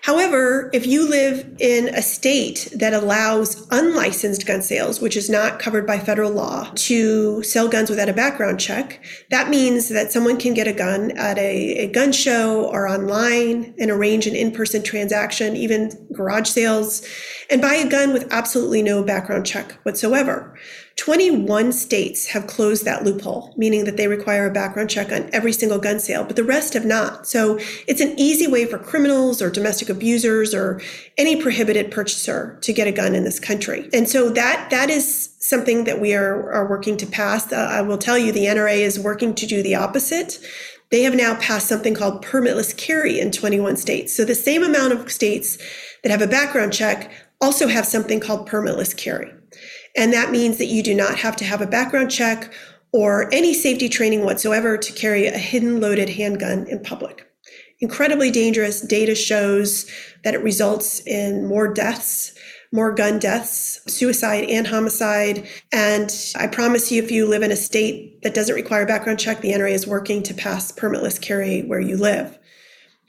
However, 0.03 0.69
if 0.73 0.85
you 0.85 1.07
live 1.07 1.49
in 1.59 1.87
a 1.95 2.01
state 2.01 2.67
that 2.75 2.93
allows 2.93 3.65
unlicensed 3.71 4.45
gun 4.45 4.61
sales, 4.61 4.99
which 4.99 5.15
is 5.15 5.29
not 5.29 5.59
covered 5.59 5.87
by 5.87 5.97
federal 5.97 6.31
law, 6.31 6.69
to 6.75 7.41
sell 7.41 7.69
guns 7.69 7.89
without 7.89 8.09
a 8.09 8.13
background 8.13 8.59
check, 8.59 9.01
that 9.29 9.49
means 9.49 9.87
that 9.87 10.11
someone 10.11 10.37
can 10.37 10.53
get 10.53 10.67
a 10.67 10.73
gun 10.73 11.11
at 11.11 11.37
a, 11.37 11.85
a 11.85 11.87
gun 11.87 12.11
show 12.11 12.65
or 12.65 12.85
online 12.85 13.73
and 13.79 13.89
arrange 13.89 14.27
an 14.27 14.35
in 14.35 14.51
person 14.51 14.83
transaction, 14.83 15.55
even 15.55 15.89
garage 16.11 16.49
sales, 16.49 17.07
and 17.49 17.61
buy 17.61 17.75
a 17.75 17.87
gun 17.87 18.11
with 18.11 18.27
absolutely 18.29 18.83
no 18.83 19.03
background 19.03 19.45
check 19.45 19.71
whatsoever. 19.83 20.59
21 20.97 21.73
states 21.73 22.27
have 22.27 22.45
closed 22.45 22.85
that 22.85 23.03
loophole, 23.03 23.53
meaning 23.57 23.83
that 23.85 23.97
they 23.97 24.07
require 24.07 24.45
a 24.45 24.53
background 24.53 24.89
check 24.89 25.11
on 25.11 25.27
every 25.33 25.51
single 25.51 25.79
gun 25.79 25.99
sale, 25.99 26.23
but 26.23 26.35
the 26.35 26.43
rest 26.43 26.73
have 26.73 26.85
not. 26.85 27.27
So 27.27 27.57
it's 27.87 27.99
an 27.99 28.13
easy 28.17 28.45
way 28.45 28.65
for 28.65 28.77
criminals 28.77 29.41
or 29.41 29.49
domestic 29.49 29.89
abusers 29.89 30.53
or 30.53 30.79
any 31.17 31.41
prohibited 31.41 31.89
purchaser 31.89 32.59
to 32.61 32.73
get 32.73 32.87
a 32.87 32.91
gun 32.91 33.15
in 33.15 33.23
this 33.23 33.39
country. 33.39 33.89
And 33.91 34.07
so 34.07 34.29
that 34.29 34.69
that 34.69 34.91
is 34.91 35.35
something 35.39 35.85
that 35.85 35.99
we 35.99 36.13
are, 36.13 36.51
are 36.51 36.69
working 36.69 36.95
to 36.97 37.07
pass. 37.07 37.51
Uh, 37.51 37.55
I 37.55 37.81
will 37.81 37.97
tell 37.97 38.17
you 38.17 38.31
the 38.31 38.45
NRA 38.45 38.77
is 38.77 38.99
working 38.99 39.33
to 39.35 39.47
do 39.47 39.63
the 39.63 39.75
opposite. 39.75 40.39
They 40.91 41.01
have 41.01 41.15
now 41.15 41.35
passed 41.35 41.67
something 41.67 41.95
called 41.95 42.23
permitless 42.23 42.77
carry 42.77 43.19
in 43.19 43.31
21 43.31 43.77
states. 43.77 44.15
So 44.15 44.25
the 44.25 44.35
same 44.35 44.63
amount 44.63 44.93
of 44.93 45.11
states 45.11 45.57
that 46.03 46.11
have 46.11 46.21
a 46.21 46.27
background 46.27 46.71
check 46.71 47.11
also 47.41 47.67
have 47.67 47.87
something 47.87 48.19
called 48.19 48.47
permitless 48.47 48.95
carry. 48.95 49.33
And 49.95 50.11
that 50.13 50.31
means 50.31 50.57
that 50.57 50.65
you 50.65 50.81
do 50.81 50.95
not 50.95 51.17
have 51.19 51.35
to 51.37 51.45
have 51.45 51.61
a 51.61 51.67
background 51.67 52.11
check 52.11 52.51
or 52.91 53.31
any 53.33 53.53
safety 53.53 53.89
training 53.89 54.23
whatsoever 54.23 54.77
to 54.77 54.93
carry 54.93 55.27
a 55.27 55.37
hidden 55.37 55.79
loaded 55.79 56.09
handgun 56.09 56.67
in 56.67 56.81
public. 56.81 57.27
Incredibly 57.79 58.31
dangerous. 58.31 58.81
Data 58.81 59.15
shows 59.15 59.89
that 60.23 60.33
it 60.33 60.43
results 60.43 61.01
in 61.01 61.45
more 61.47 61.71
deaths, 61.71 62.33
more 62.71 62.93
gun 62.93 63.19
deaths, 63.19 63.81
suicide 63.87 64.45
and 64.45 64.65
homicide. 64.65 65.47
And 65.71 66.11
I 66.35 66.47
promise 66.47 66.91
you, 66.91 67.03
if 67.03 67.11
you 67.11 67.27
live 67.27 67.43
in 67.43 67.51
a 67.51 67.55
state 67.55 68.21
that 68.21 68.33
doesn't 68.33 68.55
require 68.55 68.83
a 68.83 68.87
background 68.87 69.19
check, 69.19 69.41
the 69.41 69.51
NRA 69.51 69.71
is 69.71 69.85
working 69.85 70.23
to 70.23 70.33
pass 70.33 70.71
permitless 70.71 71.21
carry 71.21 71.61
where 71.63 71.81
you 71.81 71.97
live. 71.97 72.39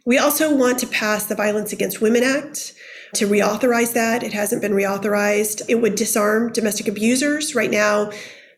We 0.05 0.19
also 0.19 0.55
want 0.55 0.79
to 0.81 0.87
pass 0.87 1.27
the 1.27 1.35
Violence 1.35 1.73
Against 1.73 2.03
Women 2.03 2.25
Act 2.25 2.75
to 3.17 3.27
reauthorize 3.27 3.93
that. 3.95 4.23
It 4.23 4.33
hasn't 4.33 4.63
been 4.63 4.73
reauthorized. 4.73 5.63
It 5.69 5.77
would 5.77 5.95
disarm 5.95 6.53
domestic 6.53 6.89
abusers. 6.89 7.55
Right 7.55 7.71
now, 7.71 8.11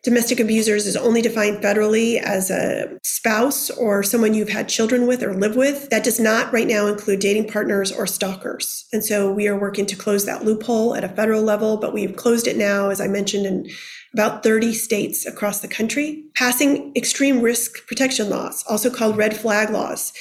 domestic 0.02 0.38
abusers 0.38 0.86
is 0.86 0.96
only 0.96 1.20
defined 1.20 1.58
federally 1.58 2.20
as 2.22 2.50
a 2.50 2.96
spouse 3.02 3.70
or 3.70 4.02
someone 4.02 4.34
you've 4.34 4.48
had 4.48 4.68
children 4.68 5.06
with 5.06 5.22
or 5.22 5.34
live 5.34 5.56
with. 5.56 5.90
That 5.90 6.04
does 6.04 6.20
not 6.20 6.52
right 6.52 6.68
now 6.68 6.86
include 6.86 7.20
dating 7.20 7.48
partners 7.48 7.90
or 7.90 8.06
stalkers. 8.06 8.86
And 8.92 9.04
so 9.04 9.32
we 9.32 9.48
are 9.48 9.58
working 9.58 9.84
to 9.86 9.96
close 9.96 10.24
that 10.24 10.44
loophole 10.44 10.94
at 10.94 11.04
a 11.04 11.08
federal 11.08 11.42
level, 11.42 11.76
but 11.76 11.92
we've 11.92 12.14
closed 12.14 12.46
it 12.46 12.56
now, 12.56 12.90
as 12.90 13.00
I 13.00 13.08
mentioned, 13.08 13.46
in 13.46 13.68
about 14.14 14.42
30 14.42 14.72
states 14.72 15.26
across 15.26 15.60
the 15.60 15.68
country, 15.68 16.24
passing 16.36 16.92
extreme 16.96 17.40
risk 17.40 17.86
protection 17.86 18.30
laws, 18.30 18.64
also 18.68 18.88
called 18.90 19.16
red 19.16 19.36
flag 19.36 19.70
laws. 19.70 20.12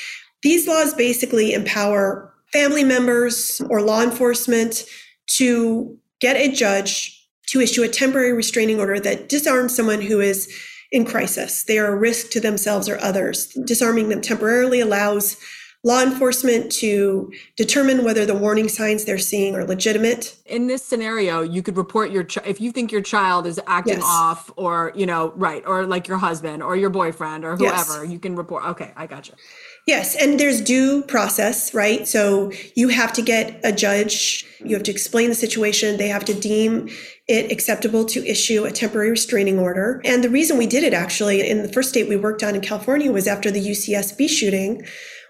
These 0.42 0.68
laws 0.68 0.94
basically 0.94 1.54
empower 1.54 2.35
family 2.52 2.84
members 2.84 3.62
or 3.70 3.82
law 3.82 4.02
enforcement 4.02 4.86
to 5.28 5.98
get 6.22 6.36
a 6.36 6.52
judge 6.52 7.12
to 7.48 7.60
issue 7.60 7.84
a 7.84 7.88
temporary 7.88 8.34
restraining 8.34 8.80
order 8.80 9.00
that 9.00 9.30
disarms 9.30 9.76
someone 9.76 10.02
who 10.02 10.20
is 10.20 10.52
in 10.92 11.06
crisis. 11.06 11.64
They 11.64 11.78
are 11.78 11.94
a 11.94 11.96
risk 11.96 12.32
to 12.32 12.40
themselves 12.40 12.88
or 12.88 13.00
others. 13.00 13.48
Disarming 13.66 14.10
them 14.10 14.22
temporarily 14.22 14.80
allows 14.80 15.38
law 15.84 16.02
enforcement 16.02 16.72
to 16.72 17.32
determine 17.56 18.04
whether 18.04 18.26
the 18.26 18.34
warning 18.34 18.68
signs 18.68 19.06
they're 19.06 19.20
seeing 19.20 19.56
are 19.56 19.64
legitimate. 19.64 20.36
In 20.48 20.66
this 20.66 20.84
scenario, 20.84 21.42
you 21.42 21.62
could 21.62 21.78
report 21.78 22.10
your 22.10 22.24
ch- 22.24 22.40
if 22.46 22.60
you 22.60 22.72
think 22.72 22.92
your 22.92 23.02
child 23.02 23.46
is 23.46 23.60
acting 23.68 24.00
yes. 24.00 24.04
off 24.04 24.52
or, 24.56 24.92
you 24.96 25.06
know, 25.06 25.32
right, 25.36 25.64
or 25.68 25.86
like 25.86 26.08
your 26.08 26.18
husband 26.18 26.64
or 26.64 26.76
your 26.76 26.90
boyfriend 26.90 27.46
or 27.46 27.56
whoever, 27.56 28.04
yes. 28.04 28.12
you 28.12 28.18
can 28.18 28.36
report. 28.36 28.66
Okay, 28.66 28.92
I 28.96 29.06
got 29.06 29.28
you. 29.28 29.36
Yes, 29.86 30.16
and 30.16 30.40
there's 30.40 30.62
due 30.62 31.04
process, 31.04 31.72
right? 31.72 32.08
So 32.08 32.52
you 32.74 32.88
have 32.88 33.14
to 33.14 33.22
get 33.22 33.60
a 33.64 33.72
judge, 33.72 34.44
you 34.60 34.74
have 34.76 34.82
to 34.84 34.92
explain 34.92 35.30
the 35.30 35.36
situation, 35.36 35.98
they 35.98 36.08
have 36.08 36.26
to 36.26 36.34
deem 36.34 36.90
it 37.28 37.52
acceptable 37.52 38.04
to 38.06 38.26
issue 38.26 38.66
a 38.66 38.72
temporary 38.72 39.12
restraining 39.12 39.60
order. 39.60 40.02
And 40.04 40.24
the 40.24 40.30
reason 40.30 40.58
we 40.58 40.66
did 40.66 40.84
it 40.84 40.94
actually 40.94 41.48
in 41.48 41.62
the 41.62 41.72
first 41.72 41.90
state 41.90 42.10
we 42.10 42.18
worked 42.18 42.42
on 42.42 42.56
in 42.56 42.62
California 42.62 43.12
was 43.12 43.28
after 43.28 43.52
the 43.52 43.64
UCSB 43.64 44.28
shooting 44.28 44.84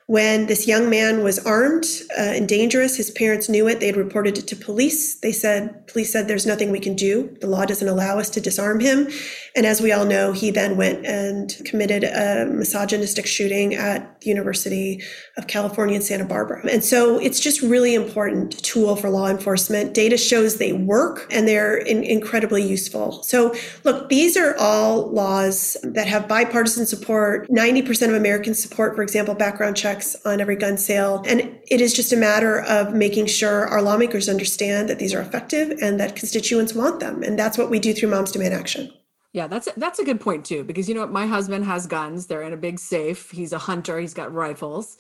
when 0.08 0.46
this 0.46 0.68
young 0.68 0.88
man 0.88 1.24
was 1.24 1.40
armed 1.48 1.86
uh, 2.16 2.22
and 2.22 2.48
dangerous. 2.48 2.96
His 2.96 3.10
parents 3.10 3.50
knew 3.50 3.68
it. 3.68 3.80
They 3.80 3.88
had 3.88 3.98
reported 3.98 4.38
it 4.38 4.48
to 4.48 4.56
police. 4.56 5.16
They 5.16 5.32
said, 5.32 5.88
police 5.88 6.12
said, 6.12 6.28
there's 6.28 6.46
nothing 6.46 6.72
we 6.72 6.80
can 6.80 6.96
do. 6.96 7.36
The 7.42 7.48
law 7.48 7.66
doesn't 7.66 7.88
allow 7.88 8.20
us 8.20 8.30
to 8.32 8.42
disarm 8.42 8.80
him. 8.80 9.08
And 9.56 9.66
as 9.66 9.82
we 9.82 9.92
all 9.92 10.06
know, 10.06 10.32
he 10.32 10.52
then 10.52 10.78
went 10.78 11.06
and 11.08 11.56
committed 11.66 12.04
a 12.04 12.46
misogynistic 12.46 13.26
shooting 13.26 13.74
at 13.74 14.22
the 14.22 14.30
University 14.30 15.02
of 15.38 15.48
California 15.48 15.96
in 15.96 16.04
Santa 16.04 16.26
Barbara. 16.26 16.62
And 16.72 16.84
so 16.84 17.18
it's 17.18 17.40
just 17.40 17.62
really 17.62 17.96
important 17.96 18.64
tool 18.64 18.96
for 18.96 19.10
law 19.10 19.28
enforcement. 19.28 19.96
Data 19.96 20.18
shows 20.18 20.58
they 20.58 20.74
work 20.74 21.26
and 21.32 21.48
they're 21.48 21.78
in- 21.78 22.04
incredibly 22.04 22.62
useful. 22.62 23.24
So 23.24 23.56
look, 23.84 24.10
these 24.10 24.38
are 24.38 24.56
all 24.60 25.10
laws 25.10 25.78
that 25.82 26.08
have 26.08 26.28
bipartisan 26.28 26.86
support, 26.86 27.50
90% 27.50 28.10
of 28.10 28.14
Americans 28.14 28.62
support, 28.62 28.96
for 28.96 29.02
example, 29.02 29.34
background 29.34 29.76
checks 29.76 29.95
on 30.26 30.42
every 30.42 30.56
gun 30.56 30.78
sale. 30.78 31.24
And 31.28 31.42
it 31.68 31.82
is 31.82 31.94
just 31.94 32.14
a 32.14 32.18
matter 32.18 32.62
of 32.62 32.94
making 32.94 33.28
sure 33.28 33.68
our 33.68 33.82
lawmakers 33.82 34.30
understand 34.30 34.90
that 34.90 35.00
these 35.00 35.14
are 35.14 35.22
effective 35.22 35.78
and 35.82 36.00
that 36.00 36.16
constituents 36.16 36.74
want 36.74 37.00
them. 37.00 37.24
And 37.24 37.38
that's 37.38 37.58
what 37.58 37.70
we 37.70 37.80
do 37.80 37.94
through 37.94 38.10
Moms 38.10 38.32
Demand 38.32 38.54
Action. 38.54 38.92
Yeah, 39.34 39.48
that's 39.48 39.68
a, 39.68 39.74
that's 39.76 40.00
a 40.00 40.06
good 40.06 40.22
point 40.22 40.46
too 40.46 40.64
because 40.64 40.88
you 40.88 40.96
know 40.96 41.02
what 41.02 41.12
my 41.12 41.28
husband 41.28 41.66
has 41.66 41.88
guns. 41.88 42.28
They're 42.28 42.42
in 42.42 42.54
a 42.54 42.58
big 42.58 42.80
safe. 42.80 43.32
He's 43.32 43.52
a 43.52 43.58
hunter. 43.58 44.00
He's 44.00 44.14
got 44.14 44.34
rifles. 44.34 44.98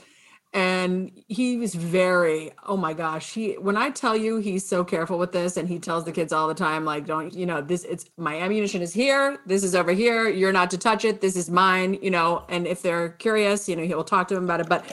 And 0.55 1.11
he 1.27 1.57
was 1.57 1.75
very, 1.75 2.49
oh 2.65 2.77
my 2.77 2.93
gosh, 2.93 3.33
he 3.33 3.55
when 3.55 3.75
I 3.75 3.89
tell 3.89 4.15
you 4.15 4.37
he's 4.37 4.65
so 4.65 4.85
careful 4.85 5.17
with 5.17 5.33
this 5.33 5.57
and 5.57 5.67
he 5.67 5.79
tells 5.79 6.05
the 6.05 6.13
kids 6.13 6.31
all 6.31 6.47
the 6.47 6.53
time 6.53 6.85
like 6.85 7.05
don't, 7.05 7.33
you 7.33 7.45
know, 7.45 7.59
this 7.59 7.83
it's 7.83 8.05
my 8.17 8.39
ammunition 8.39 8.81
is 8.81 8.93
here, 8.93 9.37
this 9.45 9.65
is 9.65 9.75
over 9.75 9.91
here, 9.91 10.29
you're 10.29 10.53
not 10.53 10.71
to 10.71 10.77
touch 10.77 11.03
it, 11.03 11.19
this 11.19 11.35
is 11.35 11.49
mine, 11.49 11.99
you 12.01 12.09
know, 12.09 12.45
and 12.47 12.67
if 12.67 12.81
they're 12.81 13.09
curious, 13.09 13.67
you 13.67 13.75
know, 13.75 13.83
he 13.83 13.93
will 13.93 14.05
talk 14.05 14.29
to 14.29 14.35
them 14.35 14.45
about 14.45 14.61
it, 14.61 14.69
but 14.69 14.85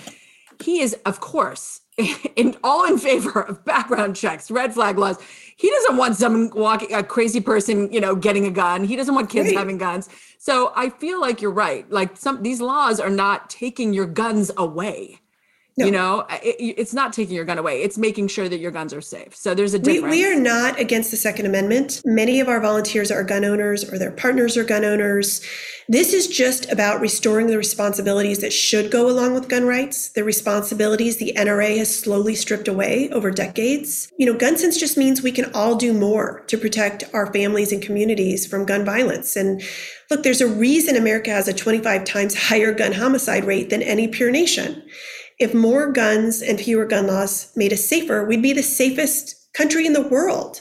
he 0.60 0.80
is 0.80 0.96
of 1.06 1.20
course 1.20 1.82
in 2.36 2.56
all 2.64 2.84
in 2.86 2.98
favor 2.98 3.42
of 3.42 3.64
background 3.64 4.16
checks, 4.16 4.50
red 4.50 4.74
flag 4.74 4.98
laws. 4.98 5.16
He 5.56 5.70
doesn't 5.70 5.96
want 5.96 6.16
some 6.16 6.50
walking 6.56 6.92
a 6.92 7.04
crazy 7.04 7.40
person, 7.40 7.92
you 7.92 8.00
know, 8.00 8.16
getting 8.16 8.46
a 8.46 8.50
gun. 8.50 8.82
He 8.82 8.96
doesn't 8.96 9.14
want 9.14 9.30
kids 9.30 9.50
right. 9.50 9.58
having 9.58 9.78
guns. 9.78 10.08
So 10.38 10.72
I 10.74 10.88
feel 10.88 11.20
like 11.20 11.40
you're 11.40 11.52
right. 11.52 11.88
Like 11.88 12.16
some 12.16 12.42
these 12.42 12.60
laws 12.60 12.98
are 12.98 13.10
not 13.10 13.48
taking 13.48 13.92
your 13.92 14.06
guns 14.06 14.50
away. 14.56 15.20
No. 15.78 15.86
You 15.86 15.92
know, 15.92 16.26
it, 16.30 16.56
it's 16.58 16.92
not 16.92 17.14
taking 17.14 17.34
your 17.34 17.46
gun 17.46 17.56
away. 17.56 17.82
It's 17.82 17.96
making 17.96 18.28
sure 18.28 18.46
that 18.46 18.58
your 18.58 18.70
guns 18.70 18.92
are 18.92 19.00
safe. 19.00 19.34
So 19.34 19.54
there's 19.54 19.72
a 19.72 19.78
difference. 19.78 20.12
We, 20.12 20.22
we 20.22 20.26
are 20.26 20.38
not 20.38 20.78
against 20.78 21.10
the 21.10 21.16
Second 21.16 21.46
Amendment. 21.46 22.02
Many 22.04 22.40
of 22.40 22.48
our 22.48 22.60
volunteers 22.60 23.10
are 23.10 23.24
gun 23.24 23.44
owners 23.44 23.90
or 23.90 23.98
their 23.98 24.10
partners 24.10 24.56
are 24.58 24.64
gun 24.64 24.84
owners. 24.84 25.40
This 25.88 26.12
is 26.12 26.26
just 26.28 26.70
about 26.70 27.00
restoring 27.00 27.46
the 27.46 27.56
responsibilities 27.56 28.40
that 28.40 28.52
should 28.52 28.90
go 28.90 29.08
along 29.08 29.32
with 29.34 29.48
gun 29.48 29.66
rights, 29.66 30.10
the 30.10 30.24
responsibilities 30.24 31.16
the 31.16 31.32
NRA 31.36 31.78
has 31.78 31.94
slowly 31.94 32.34
stripped 32.34 32.68
away 32.68 33.08
over 33.10 33.30
decades. 33.30 34.12
You 34.18 34.26
know, 34.26 34.34
gun 34.34 34.58
sense 34.58 34.78
just 34.78 34.98
means 34.98 35.22
we 35.22 35.32
can 35.32 35.50
all 35.54 35.76
do 35.76 35.92
more 35.92 36.44
to 36.48 36.58
protect 36.58 37.04
our 37.14 37.32
families 37.32 37.72
and 37.72 37.82
communities 37.82 38.46
from 38.46 38.66
gun 38.66 38.84
violence. 38.84 39.36
And 39.36 39.62
look, 40.10 40.22
there's 40.22 40.40
a 40.42 40.46
reason 40.46 40.96
America 40.96 41.30
has 41.30 41.48
a 41.48 41.54
25 41.54 42.04
times 42.04 42.34
higher 42.48 42.72
gun 42.72 42.92
homicide 42.92 43.44
rate 43.44 43.70
than 43.70 43.82
any 43.82 44.06
peer 44.06 44.30
nation. 44.30 44.82
If 45.42 45.54
more 45.54 45.90
guns 45.90 46.40
and 46.40 46.60
fewer 46.60 46.84
gun 46.84 47.08
laws 47.08 47.50
made 47.56 47.72
us 47.72 47.84
safer, 47.84 48.24
we'd 48.24 48.42
be 48.42 48.52
the 48.52 48.62
safest 48.62 49.34
country 49.54 49.84
in 49.84 49.92
the 49.92 50.06
world. 50.06 50.60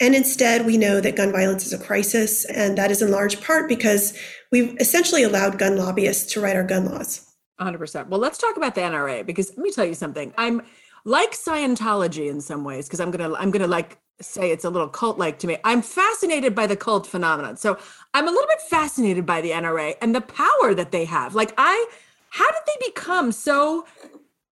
And 0.00 0.16
instead, 0.16 0.66
we 0.66 0.76
know 0.76 1.00
that 1.00 1.14
gun 1.14 1.30
violence 1.30 1.64
is 1.64 1.72
a 1.72 1.78
crisis, 1.78 2.44
and 2.46 2.76
that 2.76 2.90
is 2.90 3.00
in 3.00 3.12
large 3.12 3.40
part 3.40 3.68
because 3.68 4.18
we've 4.50 4.76
essentially 4.80 5.22
allowed 5.22 5.60
gun 5.60 5.76
lobbyists 5.76 6.32
to 6.32 6.40
write 6.40 6.56
our 6.56 6.64
gun 6.64 6.86
laws. 6.86 7.24
100%. 7.60 8.08
Well, 8.08 8.18
let's 8.18 8.36
talk 8.36 8.56
about 8.56 8.74
the 8.74 8.80
NRA 8.80 9.24
because 9.24 9.50
let 9.50 9.58
me 9.58 9.70
tell 9.70 9.84
you 9.84 9.94
something. 9.94 10.34
I'm 10.36 10.62
like 11.04 11.30
Scientology 11.30 12.28
in 12.28 12.40
some 12.40 12.64
ways 12.64 12.88
because 12.88 12.98
I'm 12.98 13.12
going 13.12 13.30
to 13.30 13.38
I'm 13.38 13.52
going 13.52 13.62
to 13.62 13.68
like 13.68 13.96
say 14.20 14.50
it's 14.50 14.64
a 14.64 14.70
little 14.70 14.88
cult 14.88 15.18
like 15.18 15.38
to 15.38 15.46
me. 15.46 15.56
I'm 15.62 15.82
fascinated 15.82 16.52
by 16.52 16.66
the 16.66 16.76
cult 16.76 17.06
phenomenon. 17.06 17.56
So, 17.58 17.78
I'm 18.12 18.26
a 18.26 18.30
little 18.32 18.48
bit 18.48 18.60
fascinated 18.62 19.24
by 19.24 19.40
the 19.40 19.52
NRA 19.52 19.94
and 20.02 20.16
the 20.16 20.20
power 20.20 20.74
that 20.74 20.90
they 20.90 21.04
have. 21.04 21.36
Like 21.36 21.54
I 21.56 21.86
how 22.30 22.50
did 22.50 22.62
they 22.66 22.86
become 22.88 23.32
so 23.32 23.86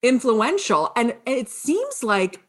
influential. 0.03 0.93
And 0.97 1.15
it 1.27 1.49
seems 1.49 2.03
like 2.03 2.41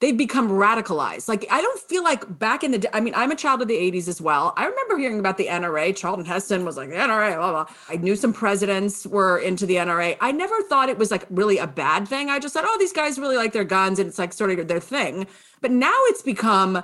they've 0.00 0.16
become 0.16 0.50
radicalized. 0.50 1.28
Like 1.28 1.46
I 1.50 1.60
don't 1.62 1.80
feel 1.80 2.02
like 2.02 2.38
back 2.38 2.62
in 2.62 2.70
the 2.72 2.78
day, 2.78 2.88
I 2.92 3.00
mean, 3.00 3.14
I'm 3.14 3.30
a 3.30 3.36
child 3.36 3.62
of 3.62 3.68
the 3.68 3.74
80s 3.74 4.08
as 4.08 4.20
well. 4.20 4.52
I 4.56 4.66
remember 4.66 4.98
hearing 4.98 5.18
about 5.18 5.38
the 5.38 5.46
NRA. 5.46 5.96
Charlton 5.96 6.26
Heston 6.26 6.64
was 6.64 6.76
like, 6.76 6.90
the 6.90 6.96
NRA, 6.96 7.36
blah, 7.36 7.50
blah. 7.50 7.66
I 7.88 7.96
knew 7.96 8.16
some 8.16 8.32
presidents 8.32 9.06
were 9.06 9.38
into 9.38 9.66
the 9.66 9.76
NRA. 9.76 10.16
I 10.20 10.32
never 10.32 10.60
thought 10.62 10.88
it 10.88 10.98
was 10.98 11.10
like 11.10 11.26
really 11.30 11.58
a 11.58 11.66
bad 11.66 12.06
thing. 12.08 12.28
I 12.28 12.38
just 12.38 12.54
thought, 12.54 12.64
oh, 12.66 12.76
these 12.78 12.92
guys 12.92 13.18
really 13.18 13.36
like 13.36 13.52
their 13.52 13.64
guns 13.64 13.98
and 13.98 14.08
it's 14.08 14.18
like 14.18 14.32
sort 14.32 14.50
of 14.50 14.68
their 14.68 14.80
thing. 14.80 15.26
But 15.60 15.70
now 15.70 15.98
it's 16.04 16.22
become 16.22 16.82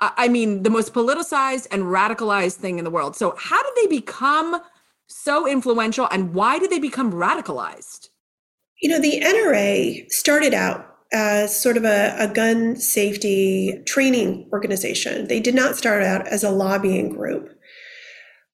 I 0.00 0.28
mean, 0.28 0.62
the 0.62 0.70
most 0.70 0.94
politicized 0.94 1.66
and 1.72 1.82
radicalized 1.82 2.54
thing 2.54 2.78
in 2.78 2.84
the 2.84 2.90
world. 2.90 3.16
So, 3.16 3.34
how 3.36 3.60
did 3.62 3.72
they 3.74 3.96
become 3.96 4.60
so 5.08 5.48
influential 5.48 6.06
and 6.12 6.34
why 6.34 6.58
did 6.58 6.70
they 6.70 6.78
become 6.78 7.12
radicalized? 7.12 8.07
You 8.80 8.88
know, 8.90 9.00
the 9.00 9.20
NRA 9.20 10.10
started 10.10 10.54
out 10.54 10.88
as 11.12 11.58
sort 11.58 11.76
of 11.76 11.84
a, 11.84 12.14
a, 12.18 12.28
gun 12.28 12.76
safety 12.76 13.82
training 13.86 14.48
organization. 14.52 15.26
They 15.26 15.40
did 15.40 15.54
not 15.54 15.74
start 15.74 16.02
out 16.02 16.26
as 16.28 16.44
a 16.44 16.50
lobbying 16.50 17.08
group. 17.08 17.48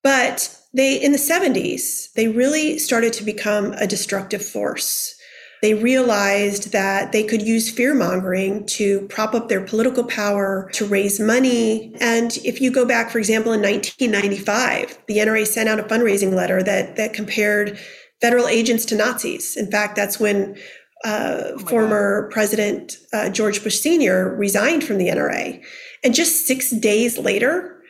But 0.05 0.57
they, 0.73 1.03
in 1.03 1.13
the 1.13 1.19
70s, 1.19 2.13
they 2.13 2.29
really 2.29 2.79
started 2.79 3.13
to 3.15 3.25
become 3.25 3.73
a 3.73 3.87
destructive 3.87 4.45
force. 4.45 5.17
They 5.63 5.75
realized 5.75 6.73
that 6.73 7.13
they 7.13 7.25
could 7.25 7.41
use 7.41 7.71
fear 7.71 7.95
mongering 7.95 8.67
to 8.67 9.07
prop 9.09 9.35
up 9.35 9.49
their 9.49 9.65
political 9.65 10.05
power, 10.05 10.69
to 10.75 10.85
raise 10.85 11.19
money. 11.19 11.95
And 12.01 12.37
if 12.45 12.61
you 12.61 12.71
go 12.71 12.85
back, 12.85 13.11
for 13.11 13.19
example, 13.19 13.53
in 13.53 13.63
1995, 13.63 14.99
the 15.09 15.19
NRA 15.19 15.47
sent 15.47 15.71
out 15.71 15.81
a 15.81 15.85
fundraising 15.85 16.35
letter 16.35 16.63
that, 16.63 16.97
that 16.97 17.15
compared 17.15 17.79
federal 18.25 18.49
agents 18.49 18.87
to 18.87 18.97
Nazis. 18.97 19.55
In 19.55 19.71
fact, 19.71 19.97
that's 19.97 20.19
when 20.19 20.57
uh, 21.05 21.43
oh 21.43 21.59
former 21.59 22.23
God. 22.23 22.31
President 22.31 22.97
uh, 23.13 23.29
George 23.29 23.63
Bush 23.63 23.79
Sr. 23.79 24.35
resigned 24.35 24.83
from 24.83 24.97
the 24.97 25.09
NRA. 25.09 25.63
And 26.03 26.15
just 26.15 26.47
six 26.47 26.71
days 26.71 27.19
later, 27.19 27.83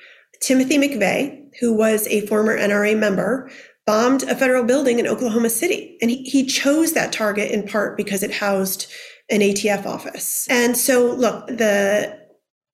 Timothy 0.43 0.77
McVeigh, 0.77 1.41
who 1.61 1.73
was 1.73 2.09
a 2.09 2.27
former 2.27 2.59
NRA 2.59 2.99
member, 2.99 3.49
bombed 3.87 4.25
a 4.25 4.35
federal 4.35 4.65
building 4.65 4.99
in 4.99 5.07
Oklahoma 5.07 5.51
City. 5.51 5.97
And 6.03 6.11
he, 6.11 6.25
he 6.25 6.45
chose 6.45 6.95
that 6.95 7.13
target 7.13 7.53
in 7.53 7.65
part 7.65 7.97
because 7.97 8.25
it 8.25 8.33
housed 8.33 8.91
an 9.31 9.39
ATF 9.39 9.87
office. 9.87 10.49
And 10.51 10.77
so, 10.77 11.13
look, 11.13 11.47
the 11.47 12.19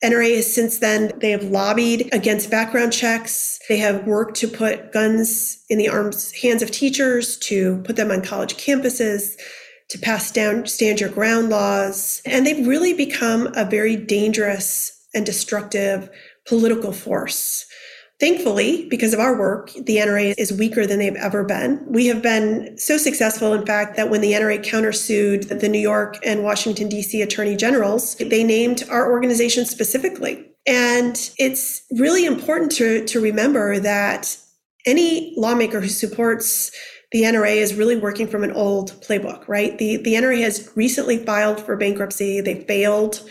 NRA 0.03 0.37
has 0.37 0.53
since 0.53 0.79
then, 0.79 1.13
they 1.19 1.31
have 1.31 1.45
lobbied 1.45 2.09
against 2.13 2.51
background 2.51 2.93
checks. 2.93 3.61
They 3.69 3.77
have 3.79 4.07
worked 4.07 4.37
to 4.39 4.49
put 4.49 4.93
guns 4.93 5.63
in 5.69 5.77
the 5.77 5.91
arms, 5.91 6.33
hands 6.33 6.63
of 6.63 6.71
teachers, 6.71 7.37
to 7.39 7.83
put 7.83 7.97
them 7.97 8.11
on 8.11 8.23
college 8.23 8.55
campuses, 8.57 9.37
to 9.91 9.99
pass 9.99 10.31
down 10.31 10.67
stand 10.67 11.01
your 11.01 11.11
ground 11.11 11.51
laws. 11.51 12.23
And 12.25 12.47
they've 12.47 12.67
really 12.67 12.95
become 12.95 13.49
a 13.55 13.65
very 13.65 13.97
dangerous 13.97 14.97
and 15.15 15.27
destructive 15.27 16.09
political 16.47 16.93
force. 16.93 17.67
Thankfully, 18.21 18.87
because 18.91 19.15
of 19.15 19.19
our 19.19 19.39
work, 19.39 19.73
the 19.73 19.97
NRA 19.97 20.35
is 20.37 20.53
weaker 20.53 20.87
than 20.87 20.99
they've 20.99 21.17
ever 21.17 21.43
been. 21.43 21.83
We 21.87 22.07
have 22.09 22.21
been 22.21 22.77
so 22.77 22.99
successful, 22.99 23.55
in 23.55 23.65
fact, 23.65 23.97
that 23.97 24.11
when 24.11 24.21
the 24.21 24.33
NRA 24.33 24.63
countersued 24.63 25.61
the 25.61 25.69
New 25.71 25.79
York 25.79 26.19
and 26.23 26.45
Washington, 26.45 26.91
D.C. 26.91 27.23
attorney 27.23 27.57
generals, 27.57 28.17
they 28.17 28.45
named 28.45 28.85
our 28.91 29.11
organization 29.11 29.65
specifically. 29.65 30.47
And 30.67 31.31
it's 31.39 31.83
really 31.93 32.27
important 32.27 32.73
to, 32.73 33.07
to 33.07 33.21
remember 33.21 33.79
that 33.79 34.37
any 34.85 35.33
lawmaker 35.39 35.81
who 35.81 35.89
supports 35.89 36.73
the 37.13 37.23
NRA 37.23 37.57
is 37.57 37.75
really 37.75 37.97
working 37.97 38.29
from 38.29 38.45
an 38.45 38.53
old 38.53 38.93
playbook, 39.01 39.49
right? 39.49 39.79
The, 39.79 39.97
the 39.97 40.15
NRA 40.15 40.43
has 40.43 40.71
recently 40.77 41.25
filed 41.25 41.59
for 41.59 41.75
bankruptcy. 41.75 42.43
They 42.43 42.65
failed. 42.65 43.23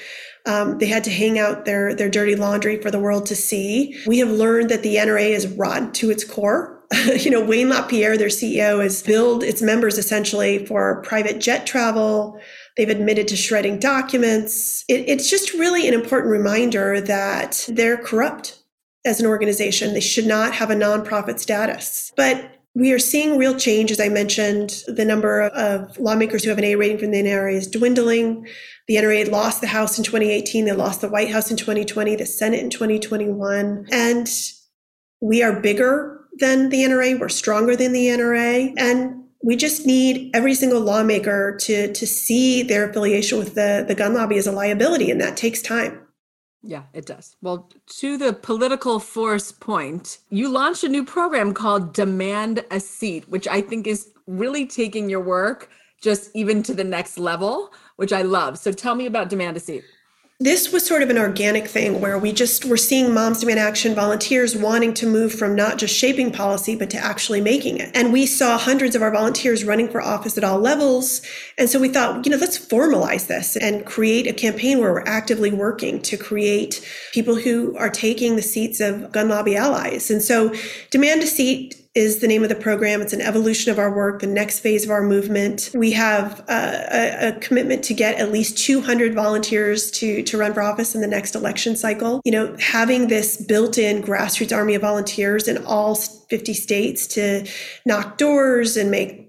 Um, 0.50 0.80
they 0.80 0.88
had 0.88 1.04
to 1.04 1.12
hang 1.12 1.38
out 1.38 1.66
their 1.66 1.94
their 1.94 2.10
dirty 2.10 2.36
laundry 2.36 2.82
for 2.82 2.90
the 2.90 3.00
world 3.00 3.28
to 3.28 3.36
see. 3.36 3.96
We 4.08 4.18
have 4.18 4.30
learned 4.30 4.70
that 4.72 4.82
the 4.82 4.96
NRA 4.96 5.30
is 5.30 5.48
rotten 5.48 5.92
to 5.94 6.10
its 6.10 6.24
core. 6.24 6.84
you 7.20 7.30
know, 7.30 7.44
Wayne 7.44 7.70
LaPierre, 7.70 8.18
their 8.18 8.30
CEO, 8.30 8.82
has 8.82 9.04
billed 9.04 9.44
its 9.44 9.62
members 9.62 10.00
essentially 10.00 10.66
for 10.66 11.04
private 11.04 11.40
jet 11.40 11.68
travel. 11.68 12.40
They've 12.78 12.90
admitted 12.90 13.28
to 13.28 13.36
shredding 13.36 13.78
documents. 13.78 14.86
It, 14.88 15.08
it's 15.08 15.30
just 15.30 15.54
really 15.54 15.88
an 15.88 15.94
important 15.94 16.32
reminder 16.32 17.00
that 17.00 17.68
they're 17.70 17.98
corrupt 17.98 18.58
as 19.06 19.20
an 19.20 19.28
organization. 19.28 19.94
They 19.94 20.00
should 20.00 20.26
not 20.26 20.54
have 20.54 20.72
a 20.72 20.76
nonprofit 20.76 21.38
status. 21.38 22.12
But 22.18 22.59
we 22.76 22.92
are 22.92 23.00
seeing 23.00 23.38
real 23.38 23.56
change. 23.56 23.92
As 23.92 24.00
I 24.00 24.10
mentioned, 24.10 24.84
the 24.88 25.06
number 25.06 25.42
of 25.42 25.98
lawmakers 25.98 26.44
who 26.44 26.50
have 26.50 26.60
an 26.60 26.64
A 26.64 26.76
rating 26.76 27.00
from 27.00 27.12
the 27.12 27.22
NRA 27.22 27.56
is 27.56 27.68
dwindling. 27.68 28.48
The 28.88 28.96
NRA 28.96 29.30
lost 29.30 29.62
the 29.62 29.68
House 29.68 29.98
in 29.98 30.04
2018. 30.04 30.66
They 30.66 30.72
lost 30.72 31.02
the 31.02 31.10
White 31.10 31.32
House 31.32 31.52
in 31.52 31.58
2020, 31.58 32.16
the 32.16 32.26
Senate 32.26 32.62
in 32.62 32.70
2021. 32.70 33.88
And 33.92 34.28
we 35.20 35.44
are 35.44 35.60
bigger 35.60 36.22
than 36.38 36.70
the 36.70 36.84
NRA. 36.84 37.20
We're 37.20 37.30
stronger 37.30 37.76
than 37.76 37.92
the 37.92 38.08
NRA. 38.08 38.74
And 38.78 39.24
we 39.44 39.56
just 39.56 39.86
need 39.86 40.32
every 40.36 40.54
single 40.54 40.82
lawmaker 40.82 41.58
to, 41.62 41.92
to 41.92 42.08
see 42.08 42.62
their 42.62 42.90
affiliation 42.90 43.40
with 43.40 43.56
the, 43.56 43.86
the 43.88 43.96
gun 43.96 44.14
lobby 44.14 44.38
as 44.38 44.48
a 44.48 44.52
liability. 44.52 45.10
And 45.10 45.20
that 45.22 45.38
takes 45.38 45.62
time. 45.62 46.06
Yeah, 46.62 46.84
it 46.94 47.06
does. 47.06 47.36
Well, 47.42 47.70
to 48.00 48.18
the 48.18 48.34
political 48.34 49.00
force 49.00 49.52
point, 49.52 50.20
you 50.30 50.50
launched 50.50 50.84
a 50.84 50.90
new 50.90 51.06
program 51.06 51.54
called 51.54 51.94
Demand 51.94 52.66
a 52.70 52.80
Seat, 52.80 53.30
which 53.30 53.48
I 53.48 53.62
think 53.62 53.88
is 53.88 54.12
really 54.28 54.66
taking 54.66 55.10
your 55.10 55.22
work 55.22 55.70
just 56.02 56.32
even 56.34 56.62
to 56.64 56.74
the 56.74 56.84
next 56.84 57.18
level, 57.18 57.74
which 57.96 58.14
I 58.14 58.24
love. 58.24 58.58
So 58.58 58.72
tell 58.72 58.96
me 58.96 59.06
about 59.06 59.30
Demand 59.30 59.58
a 59.58 59.60
Seat 59.60 59.84
this 60.42 60.72
was 60.72 60.88
sort 60.88 61.04
of 61.04 61.10
an 61.10 61.18
organic 61.18 61.68
thing 61.68 62.00
where 62.00 62.18
we 62.18 62.32
just 62.32 62.64
were 62.64 62.78
seeing 62.78 63.14
Moms 63.14 63.42
Demand 63.42 63.60
Action 63.60 63.94
volunteers 63.94 64.56
wanting 64.56 64.94
to 64.94 65.06
move 65.06 65.34
from 65.34 65.54
not 65.54 65.78
just 65.78 65.94
shaping 65.94 66.32
policy, 66.32 66.78
but 66.78 66.90
to 66.92 66.98
actually 66.98 67.42
making 67.42 67.78
it. 67.80 67.92
And 67.94 68.14
we 68.14 68.26
saw 68.26 68.58
hundreds 68.58 68.96
of 68.96 69.02
our 69.02 69.12
volunteers 69.12 69.66
running 69.66 69.90
for 69.90 70.02
office 70.02 70.38
at 70.38 70.46
all 70.46 70.58
levels. 70.58 71.22
And 71.58 71.70
so 71.70 71.78
we 71.78 71.90
thought, 71.90 72.26
you 72.26 72.32
know, 72.32 72.38
let's 72.38 72.58
formalize 72.58 73.28
this 73.28 73.58
and 73.58 73.86
create 73.86 74.28
a 74.28 74.34
campaign 74.34 74.80
where 74.80 74.94
we're 74.94 75.04
actively 75.04 75.52
working 75.52 76.02
to 76.04 76.16
create 76.16 76.88
people 77.12 77.36
who 77.36 77.76
are 77.76 77.90
taking 77.90 78.38
the 78.38 78.42
seats 78.42 78.80
of 78.80 79.12
gun 79.12 79.28
lobby 79.28 79.58
allies. 79.58 80.10
And 80.10 80.22
so 80.22 80.54
Demand 80.90 81.22
a 81.22 81.28
Seat 81.28 81.79
is 81.96 82.20
the 82.20 82.28
name 82.28 82.44
of 82.44 82.50
the 82.50 82.56
program. 82.56 83.02
It's 83.02 83.14
an 83.14 83.22
evolution 83.22 83.72
of 83.72 83.80
our 83.80 83.94
work, 83.94 84.22
the 84.22 84.28
next 84.28 84.60
phase 84.60 84.86
of 84.86 84.92
our 84.92 85.02
movement. 85.02 85.72
We 85.74 85.92
have 85.94 86.42
uh, 86.48 86.86
a, 86.92 87.28
a, 87.30 87.40
commitment 87.40 87.84
to 87.86 87.96
get 87.96 88.20
at 88.20 88.32
least 88.32 88.60
200 88.60 89.16
volunteers 89.16 89.90
to, 89.92 90.22
to 90.22 90.38
run 90.38 90.54
for 90.54 90.62
office 90.62 90.94
in 90.94 91.02
the 91.02 91.08
next 91.08 91.34
election 91.34 91.76
cycle. 91.76 92.22
You 92.26 92.32
know, 92.32 92.56
having 92.60 93.08
this 93.08 93.44
built 93.44 93.80
in 93.80 94.04
grassroots 94.04 94.56
army 94.56 94.76
of 94.76 94.84
volunteers 94.84 95.48
in 95.48 95.66
all 95.66 95.96
50 95.96 96.54
states 96.54 97.08
to 97.08 97.48
knock 97.88 98.18
doors 98.18 98.78
and 98.78 98.92
make 98.92 99.26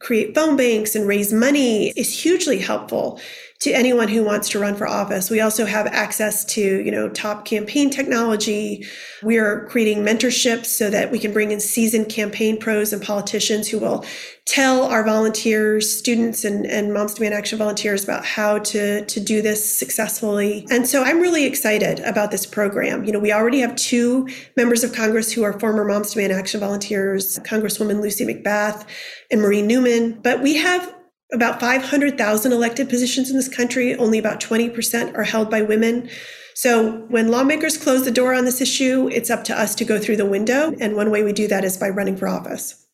create 0.00 0.34
phone 0.34 0.56
banks 0.56 0.96
and 0.96 1.06
raise 1.06 1.32
money 1.32 1.90
is 1.90 2.22
hugely 2.22 2.58
helpful 2.58 3.20
to 3.62 3.70
anyone 3.70 4.08
who 4.08 4.24
wants 4.24 4.48
to 4.48 4.58
run 4.58 4.74
for 4.74 4.88
office. 4.88 5.30
We 5.30 5.40
also 5.40 5.66
have 5.66 5.86
access 5.86 6.44
to, 6.46 6.60
you 6.60 6.90
know, 6.90 7.08
top 7.08 7.44
campaign 7.44 7.90
technology. 7.90 8.84
We 9.22 9.38
are 9.38 9.66
creating 9.66 9.98
mentorships 9.98 10.66
so 10.66 10.90
that 10.90 11.12
we 11.12 11.20
can 11.20 11.32
bring 11.32 11.52
in 11.52 11.60
seasoned 11.60 12.08
campaign 12.08 12.58
pros 12.58 12.92
and 12.92 13.00
politicians 13.00 13.68
who 13.68 13.78
will 13.78 14.04
tell 14.46 14.82
our 14.86 15.04
volunteers, 15.04 15.96
students 15.96 16.44
and, 16.44 16.66
and 16.66 16.92
Moms 16.92 17.14
Demand 17.14 17.34
Action 17.34 17.56
volunteers 17.56 18.02
about 18.02 18.24
how 18.24 18.58
to, 18.58 19.04
to 19.04 19.20
do 19.20 19.40
this 19.40 19.78
successfully. 19.78 20.66
And 20.68 20.84
so 20.84 21.04
I'm 21.04 21.20
really 21.20 21.44
excited 21.44 22.00
about 22.00 22.32
this 22.32 22.44
program. 22.44 23.04
You 23.04 23.12
know, 23.12 23.20
we 23.20 23.32
already 23.32 23.60
have 23.60 23.76
two 23.76 24.28
members 24.56 24.82
of 24.82 24.92
Congress 24.92 25.30
who 25.30 25.44
are 25.44 25.58
former 25.60 25.84
Moms 25.84 26.14
Demand 26.14 26.32
Action 26.32 26.58
volunteers, 26.58 27.38
Congresswoman 27.44 28.00
Lucy 28.00 28.26
McBath 28.26 28.88
and 29.30 29.40
Marie 29.40 29.62
Newman, 29.62 30.18
but 30.20 30.42
we 30.42 30.56
have 30.56 30.92
about 31.32 31.60
500,000 31.60 32.52
elected 32.52 32.88
positions 32.88 33.30
in 33.30 33.36
this 33.36 33.48
country, 33.48 33.94
only 33.96 34.18
about 34.18 34.40
20% 34.40 35.16
are 35.16 35.22
held 35.22 35.50
by 35.50 35.62
women. 35.62 36.08
So 36.54 37.06
when 37.08 37.30
lawmakers 37.30 37.78
close 37.78 38.04
the 38.04 38.10
door 38.10 38.34
on 38.34 38.44
this 38.44 38.60
issue, 38.60 39.08
it's 39.10 39.30
up 39.30 39.44
to 39.44 39.58
us 39.58 39.74
to 39.76 39.84
go 39.84 39.98
through 39.98 40.16
the 40.16 40.26
window. 40.26 40.74
And 40.80 40.94
one 40.94 41.10
way 41.10 41.22
we 41.22 41.32
do 41.32 41.48
that 41.48 41.64
is 41.64 41.76
by 41.76 41.88
running 41.88 42.16
for 42.16 42.28
office. 42.28 42.86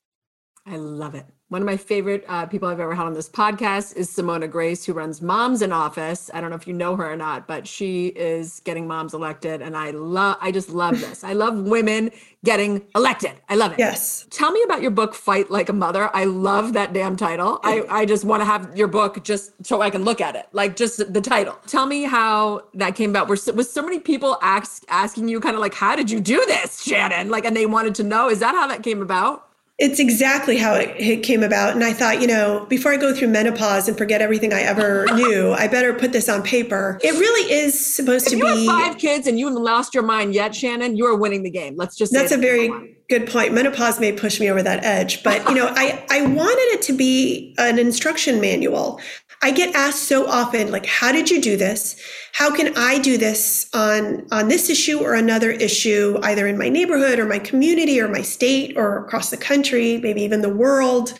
I 0.64 0.76
love 0.76 1.14
it. 1.14 1.26
One 1.48 1.62
of 1.62 1.66
my 1.66 1.78
favorite 1.78 2.26
uh, 2.28 2.44
people 2.44 2.68
I've 2.68 2.78
ever 2.78 2.94
had 2.94 3.06
on 3.06 3.14
this 3.14 3.26
podcast 3.26 3.96
is 3.96 4.14
Simona 4.14 4.50
Grace, 4.50 4.84
who 4.84 4.92
runs 4.92 5.22
Moms 5.22 5.62
in 5.62 5.72
Office. 5.72 6.30
I 6.34 6.42
don't 6.42 6.50
know 6.50 6.56
if 6.56 6.66
you 6.66 6.74
know 6.74 6.94
her 6.94 7.10
or 7.10 7.16
not, 7.16 7.46
but 7.46 7.66
she 7.66 8.08
is 8.08 8.60
getting 8.66 8.86
moms 8.86 9.14
elected, 9.14 9.62
and 9.62 9.74
I 9.74 9.92
love. 9.92 10.36
I 10.42 10.52
just 10.52 10.68
love 10.68 11.00
this. 11.06 11.24
I 11.24 11.32
love 11.32 11.56
women 11.56 12.10
getting 12.44 12.86
elected. 12.94 13.32
I 13.48 13.54
love 13.54 13.72
it. 13.72 13.78
Yes. 13.78 14.26
Tell 14.28 14.52
me 14.52 14.62
about 14.62 14.82
your 14.82 14.90
book, 14.90 15.14
Fight 15.14 15.50
Like 15.50 15.70
a 15.70 15.72
Mother. 15.72 16.14
I 16.14 16.24
love 16.24 16.74
that 16.74 16.92
damn 16.92 17.16
title. 17.16 17.60
I 17.64 17.82
I 17.88 18.04
just 18.04 18.26
want 18.26 18.42
to 18.42 18.44
have 18.44 18.76
your 18.76 18.88
book 18.88 19.24
just 19.24 19.64
so 19.64 19.80
I 19.80 19.88
can 19.88 20.04
look 20.04 20.20
at 20.20 20.36
it, 20.36 20.48
like 20.52 20.76
just 20.76 21.14
the 21.14 21.20
title. 21.22 21.58
Tell 21.66 21.86
me 21.86 22.02
how 22.04 22.64
that 22.74 22.94
came 22.94 23.08
about. 23.08 23.26
Was 23.28 23.46
was 23.46 23.72
so 23.72 23.80
many 23.80 24.00
people 24.00 24.36
ask, 24.42 24.84
asking 24.90 25.28
you, 25.28 25.40
kind 25.40 25.54
of 25.54 25.62
like, 25.62 25.72
how 25.72 25.96
did 25.96 26.10
you 26.10 26.20
do 26.20 26.44
this, 26.44 26.82
Shannon? 26.82 27.30
Like, 27.30 27.46
and 27.46 27.56
they 27.56 27.64
wanted 27.64 27.94
to 27.94 28.02
know. 28.02 28.28
Is 28.28 28.40
that 28.40 28.54
how 28.54 28.66
that 28.66 28.82
came 28.82 29.00
about? 29.00 29.47
It's 29.78 30.00
exactly 30.00 30.56
how 30.56 30.74
it, 30.74 30.92
it, 30.98 31.22
came 31.22 31.44
about. 31.44 31.74
And 31.74 31.84
I 31.84 31.92
thought, 31.92 32.20
you 32.20 32.26
know, 32.26 32.66
before 32.68 32.92
I 32.92 32.96
go 32.96 33.14
through 33.14 33.28
menopause 33.28 33.86
and 33.86 33.96
forget 33.96 34.20
everything 34.20 34.52
I 34.52 34.62
ever 34.62 35.06
knew, 35.14 35.52
I 35.52 35.68
better 35.68 35.94
put 35.94 36.12
this 36.12 36.28
on 36.28 36.42
paper. 36.42 36.98
It 37.00 37.12
really 37.12 37.52
is 37.52 37.78
supposed 37.94 38.26
if 38.26 38.32
to 38.32 38.38
be. 38.40 38.62
You 38.62 38.70
have 38.70 38.80
five 38.82 38.98
kids 38.98 39.28
and 39.28 39.38
you 39.38 39.46
haven't 39.46 39.62
lost 39.62 39.94
your 39.94 40.02
mind 40.02 40.34
yet, 40.34 40.54
Shannon, 40.54 40.96
you 40.96 41.06
are 41.06 41.16
winning 41.16 41.44
the 41.44 41.50
game. 41.50 41.76
Let's 41.76 41.94
just 41.94 42.12
That's 42.12 42.32
a 42.32 42.36
very 42.36 42.96
good 43.08 43.30
point. 43.30 43.54
Menopause 43.54 44.00
may 44.00 44.10
push 44.12 44.40
me 44.40 44.50
over 44.50 44.62
that 44.62 44.84
edge, 44.84 45.22
but 45.22 45.48
you 45.48 45.54
know, 45.54 45.66
I, 45.76 46.04
I 46.10 46.22
wanted 46.22 46.74
it 46.74 46.82
to 46.82 46.92
be 46.92 47.54
an 47.58 47.78
instruction 47.78 48.40
manual. 48.40 49.00
I 49.40 49.52
get 49.52 49.74
asked 49.74 50.02
so 50.04 50.26
often, 50.26 50.72
like, 50.72 50.86
how 50.86 51.12
did 51.12 51.30
you 51.30 51.40
do 51.40 51.56
this? 51.56 51.96
How 52.32 52.54
can 52.54 52.76
I 52.76 52.98
do 52.98 53.16
this 53.16 53.68
on, 53.72 54.26
on 54.32 54.48
this 54.48 54.68
issue 54.68 54.98
or 54.98 55.14
another 55.14 55.50
issue, 55.50 56.18
either 56.22 56.46
in 56.46 56.58
my 56.58 56.68
neighborhood 56.68 57.18
or 57.18 57.24
my 57.24 57.38
community 57.38 58.00
or 58.00 58.08
my 58.08 58.22
state 58.22 58.76
or 58.76 59.04
across 59.04 59.30
the 59.30 59.36
country, 59.36 59.98
maybe 59.98 60.22
even 60.22 60.42
the 60.42 60.48
world? 60.48 61.18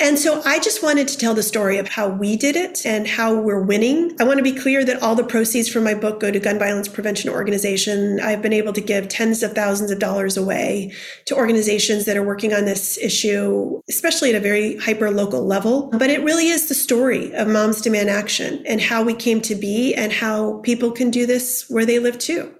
And 0.00 0.16
so 0.16 0.40
I 0.44 0.60
just 0.60 0.80
wanted 0.80 1.08
to 1.08 1.18
tell 1.18 1.34
the 1.34 1.42
story 1.42 1.76
of 1.78 1.88
how 1.88 2.08
we 2.08 2.36
did 2.36 2.54
it 2.54 2.86
and 2.86 3.08
how 3.08 3.34
we're 3.34 3.60
winning. 3.60 4.14
I 4.20 4.24
want 4.24 4.38
to 4.38 4.44
be 4.44 4.52
clear 4.52 4.84
that 4.84 5.02
all 5.02 5.16
the 5.16 5.24
proceeds 5.24 5.68
from 5.68 5.82
my 5.82 5.94
book 5.94 6.20
go 6.20 6.30
to 6.30 6.38
gun 6.38 6.56
violence 6.56 6.86
prevention 6.86 7.30
organization. 7.30 8.20
I've 8.20 8.40
been 8.40 8.52
able 8.52 8.72
to 8.74 8.80
give 8.80 9.08
tens 9.08 9.42
of 9.42 9.54
thousands 9.54 9.90
of 9.90 9.98
dollars 9.98 10.36
away 10.36 10.92
to 11.24 11.34
organizations 11.34 12.04
that 12.04 12.16
are 12.16 12.24
working 12.24 12.54
on 12.54 12.64
this 12.64 12.96
issue, 12.98 13.82
especially 13.88 14.30
at 14.30 14.36
a 14.36 14.40
very 14.40 14.76
hyper 14.76 15.10
local 15.10 15.44
level. 15.44 15.88
But 15.88 16.10
it 16.10 16.22
really 16.22 16.46
is 16.46 16.68
the 16.68 16.74
story 16.74 17.34
of 17.34 17.48
Moms 17.48 17.80
Demand 17.80 18.08
Action 18.08 18.64
and 18.66 18.80
how 18.80 19.02
we 19.02 19.14
came 19.14 19.40
to 19.42 19.56
be 19.56 19.96
and 19.96 20.12
how 20.12 20.60
people 20.60 20.92
can 20.92 21.10
do 21.10 21.26
this 21.26 21.68
where 21.68 21.84
they 21.84 21.98
live 21.98 22.18
too. 22.18 22.54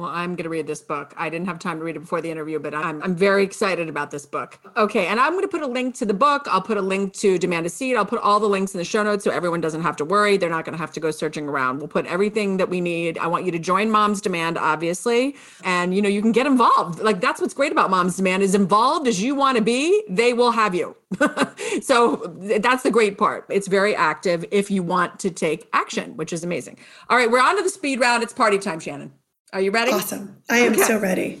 Well, 0.00 0.08
I'm 0.08 0.34
going 0.34 0.44
to 0.44 0.48
read 0.48 0.66
this 0.66 0.80
book. 0.80 1.12
I 1.18 1.28
didn't 1.28 1.46
have 1.46 1.58
time 1.58 1.78
to 1.78 1.84
read 1.84 1.94
it 1.94 1.98
before 1.98 2.22
the 2.22 2.30
interview, 2.30 2.58
but 2.58 2.74
I'm, 2.74 3.02
I'm 3.02 3.14
very 3.14 3.44
excited 3.44 3.86
about 3.86 4.10
this 4.10 4.24
book. 4.24 4.58
Okay. 4.74 5.08
And 5.08 5.20
I'm 5.20 5.32
going 5.32 5.42
to 5.42 5.48
put 5.48 5.60
a 5.60 5.66
link 5.66 5.94
to 5.96 6.06
the 6.06 6.14
book. 6.14 6.46
I'll 6.50 6.62
put 6.62 6.78
a 6.78 6.80
link 6.80 7.12
to 7.16 7.36
Demand 7.36 7.66
a 7.66 7.68
Seat. 7.68 7.96
I'll 7.96 8.06
put 8.06 8.18
all 8.22 8.40
the 8.40 8.48
links 8.48 8.72
in 8.72 8.78
the 8.78 8.84
show 8.84 9.02
notes 9.02 9.24
so 9.24 9.30
everyone 9.30 9.60
doesn't 9.60 9.82
have 9.82 9.96
to 9.96 10.06
worry. 10.06 10.38
They're 10.38 10.48
not 10.48 10.64
going 10.64 10.72
to 10.72 10.78
have 10.78 10.90
to 10.92 11.00
go 11.00 11.10
searching 11.10 11.46
around. 11.46 11.80
We'll 11.80 11.88
put 11.88 12.06
everything 12.06 12.56
that 12.56 12.70
we 12.70 12.80
need. 12.80 13.18
I 13.18 13.26
want 13.26 13.44
you 13.44 13.52
to 13.52 13.58
join 13.58 13.90
Moms 13.90 14.22
Demand, 14.22 14.56
obviously. 14.56 15.36
And, 15.64 15.94
you 15.94 16.00
know, 16.00 16.08
you 16.08 16.22
can 16.22 16.32
get 16.32 16.46
involved. 16.46 17.00
Like, 17.00 17.20
that's 17.20 17.38
what's 17.38 17.52
great 17.52 17.70
about 17.70 17.90
Moms 17.90 18.16
Demand 18.16 18.42
is 18.42 18.54
involved 18.54 19.06
as 19.06 19.20
you 19.20 19.34
want 19.34 19.58
to 19.58 19.62
be, 19.62 20.02
they 20.08 20.32
will 20.32 20.52
have 20.52 20.74
you. 20.74 20.96
so 21.82 22.32
that's 22.38 22.84
the 22.84 22.90
great 22.90 23.18
part. 23.18 23.44
It's 23.50 23.68
very 23.68 23.94
active 23.94 24.46
if 24.50 24.70
you 24.70 24.82
want 24.82 25.20
to 25.20 25.30
take 25.30 25.68
action, 25.74 26.16
which 26.16 26.32
is 26.32 26.42
amazing. 26.42 26.78
All 27.10 27.18
right. 27.18 27.30
We're 27.30 27.42
on 27.42 27.58
to 27.58 27.62
the 27.62 27.68
speed 27.68 28.00
round. 28.00 28.22
It's 28.22 28.32
party 28.32 28.58
time, 28.58 28.80
Shannon. 28.80 29.12
Are 29.52 29.60
you 29.60 29.70
ready? 29.70 29.92
Awesome. 29.92 30.42
I 30.48 30.58
am 30.58 30.72
okay. 30.72 30.82
so 30.82 30.98
ready. 30.98 31.40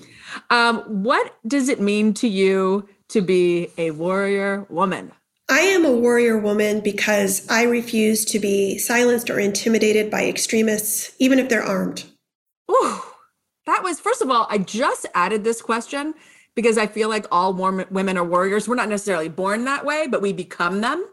Um, 0.50 0.78
what 1.02 1.36
does 1.46 1.68
it 1.68 1.80
mean 1.80 2.14
to 2.14 2.28
you 2.28 2.88
to 3.08 3.20
be 3.20 3.68
a 3.78 3.90
warrior 3.92 4.66
woman? 4.68 5.12
I 5.48 5.60
am 5.60 5.84
a 5.84 5.92
warrior 5.92 6.38
woman 6.38 6.80
because 6.80 7.46
I 7.48 7.64
refuse 7.64 8.24
to 8.26 8.38
be 8.38 8.78
silenced 8.78 9.30
or 9.30 9.40
intimidated 9.40 10.10
by 10.10 10.26
extremists, 10.26 11.12
even 11.18 11.40
if 11.40 11.48
they're 11.48 11.62
armed. 11.62 12.04
Ooh, 12.70 13.00
that 13.66 13.82
was, 13.82 13.98
first 13.98 14.22
of 14.22 14.30
all, 14.30 14.46
I 14.48 14.58
just 14.58 15.06
added 15.14 15.42
this 15.42 15.60
question 15.60 16.14
because 16.54 16.78
I 16.78 16.86
feel 16.86 17.08
like 17.08 17.26
all 17.32 17.52
women 17.52 18.16
are 18.16 18.24
warriors. 18.24 18.68
We're 18.68 18.76
not 18.76 18.88
necessarily 18.88 19.28
born 19.28 19.64
that 19.64 19.84
way, 19.84 20.06
but 20.06 20.22
we 20.22 20.32
become 20.32 20.80
them. 20.80 21.04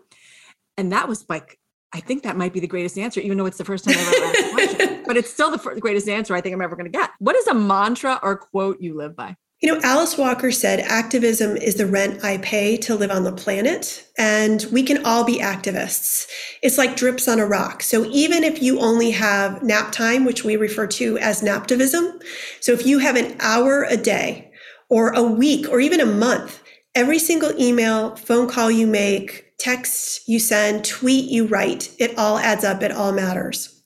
And 0.77 0.91
that 0.91 1.07
was 1.07 1.25
like 1.29 1.57
I 1.93 1.99
think 2.01 2.23
that 2.23 2.35
might 2.35 2.53
be 2.53 2.59
the 2.59 2.67
greatest 2.67 2.97
answer, 2.97 3.19
even 3.21 3.37
though 3.37 3.45
it's 3.45 3.57
the 3.57 3.65
first 3.65 3.85
time 3.85 3.95
I've 3.97 4.13
ever 4.13 4.25
asked 4.25 4.39
a 4.39 4.51
question. 4.53 5.03
But 5.05 5.17
it's 5.17 5.31
still 5.31 5.51
the 5.51 5.57
first, 5.57 5.79
greatest 5.81 6.09
answer 6.09 6.35
I 6.35 6.41
think 6.41 6.53
I'm 6.53 6.61
ever 6.61 6.75
going 6.75 6.91
to 6.91 6.97
get. 6.97 7.11
What 7.19 7.35
is 7.35 7.47
a 7.47 7.53
mantra 7.53 8.19
or 8.21 8.37
quote 8.37 8.81
you 8.81 8.95
live 8.95 9.15
by? 9.15 9.37
You 9.61 9.73
know, 9.73 9.81
Alice 9.81 10.19
Walker 10.19 10.51
said, 10.51 10.81
activism 10.81 11.57
is 11.57 11.75
the 11.75 11.87
rent 11.87 12.23
I 12.23 12.37
pay 12.37 12.77
to 12.77 12.93
live 12.93 13.09
on 13.09 13.23
the 13.23 13.31
planet. 13.31 14.05
And 14.15 14.63
we 14.71 14.83
can 14.83 15.03
all 15.03 15.23
be 15.23 15.39
activists. 15.39 16.27
It's 16.61 16.77
like 16.77 16.95
drips 16.95 17.27
on 17.27 17.39
a 17.39 17.47
rock. 17.47 17.81
So 17.81 18.05
even 18.05 18.43
if 18.43 18.61
you 18.61 18.79
only 18.79 19.09
have 19.11 19.63
nap 19.63 19.91
time, 19.91 20.25
which 20.25 20.43
we 20.43 20.57
refer 20.57 20.85
to 20.87 21.17
as 21.17 21.41
naptivism, 21.41 22.21
so 22.59 22.71
if 22.71 22.85
you 22.85 22.99
have 22.99 23.15
an 23.15 23.35
hour 23.39 23.83
a 23.89 23.97
day 23.97 24.51
or 24.89 25.09
a 25.13 25.23
week 25.23 25.67
or 25.69 25.79
even 25.79 26.01
a 26.01 26.05
month, 26.05 26.61
every 26.97 27.19
single 27.19 27.53
email, 27.61 28.15
phone 28.15 28.49
call 28.49 28.71
you 28.71 28.87
make, 28.87 29.55
text 29.59 30.27
you 30.27 30.39
send, 30.39 30.83
tweet 30.83 31.29
you 31.29 31.45
write, 31.45 31.91
it 31.99 32.17
all 32.17 32.39
adds 32.39 32.63
up, 32.63 32.81
it 32.81 32.91
all 32.91 33.11
matters. 33.11 33.83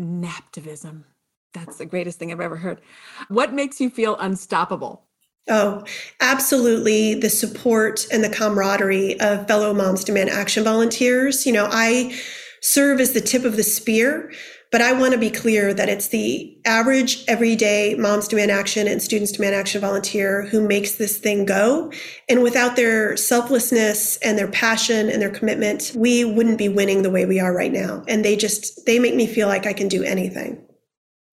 Naptivism. 0.00 1.04
That's 1.52 1.76
the 1.76 1.84
greatest 1.84 2.18
thing 2.18 2.32
I've 2.32 2.40
ever 2.40 2.56
heard. 2.56 2.80
What 3.28 3.52
makes 3.52 3.82
you 3.82 3.90
feel 3.90 4.16
unstoppable? 4.16 5.04
Oh, 5.46 5.84
absolutely. 6.22 7.14
The 7.14 7.28
support 7.28 8.06
and 8.10 8.24
the 8.24 8.30
camaraderie 8.30 9.20
of 9.20 9.46
fellow 9.46 9.74
Moms 9.74 10.02
Demand 10.02 10.30
Action 10.30 10.64
volunteers. 10.64 11.44
You 11.44 11.52
know, 11.52 11.68
I 11.70 12.18
serve 12.62 12.98
as 12.98 13.12
the 13.12 13.20
tip 13.20 13.44
of 13.44 13.56
the 13.56 13.62
spear 13.62 14.32
but 14.74 14.82
I 14.82 14.92
want 14.92 15.12
to 15.12 15.18
be 15.18 15.30
clear 15.30 15.72
that 15.72 15.88
it's 15.88 16.08
the 16.08 16.58
average 16.64 17.24
everyday 17.28 17.94
moms 17.94 18.26
demand 18.26 18.50
action 18.50 18.88
and 18.88 19.00
students 19.00 19.30
demand 19.30 19.54
action 19.54 19.80
volunteer 19.80 20.46
who 20.46 20.66
makes 20.66 20.96
this 20.96 21.16
thing 21.16 21.44
go. 21.44 21.92
And 22.28 22.42
without 22.42 22.74
their 22.74 23.16
selflessness 23.16 24.16
and 24.16 24.36
their 24.36 24.48
passion 24.48 25.10
and 25.10 25.22
their 25.22 25.30
commitment, 25.30 25.92
we 25.94 26.24
wouldn't 26.24 26.58
be 26.58 26.68
winning 26.68 27.02
the 27.02 27.10
way 27.10 27.24
we 27.24 27.38
are 27.38 27.54
right 27.54 27.70
now. 27.70 28.02
And 28.08 28.24
they 28.24 28.34
just, 28.34 28.84
they 28.84 28.98
make 28.98 29.14
me 29.14 29.28
feel 29.28 29.46
like 29.46 29.64
I 29.64 29.74
can 29.74 29.86
do 29.86 30.02
anything. 30.02 30.66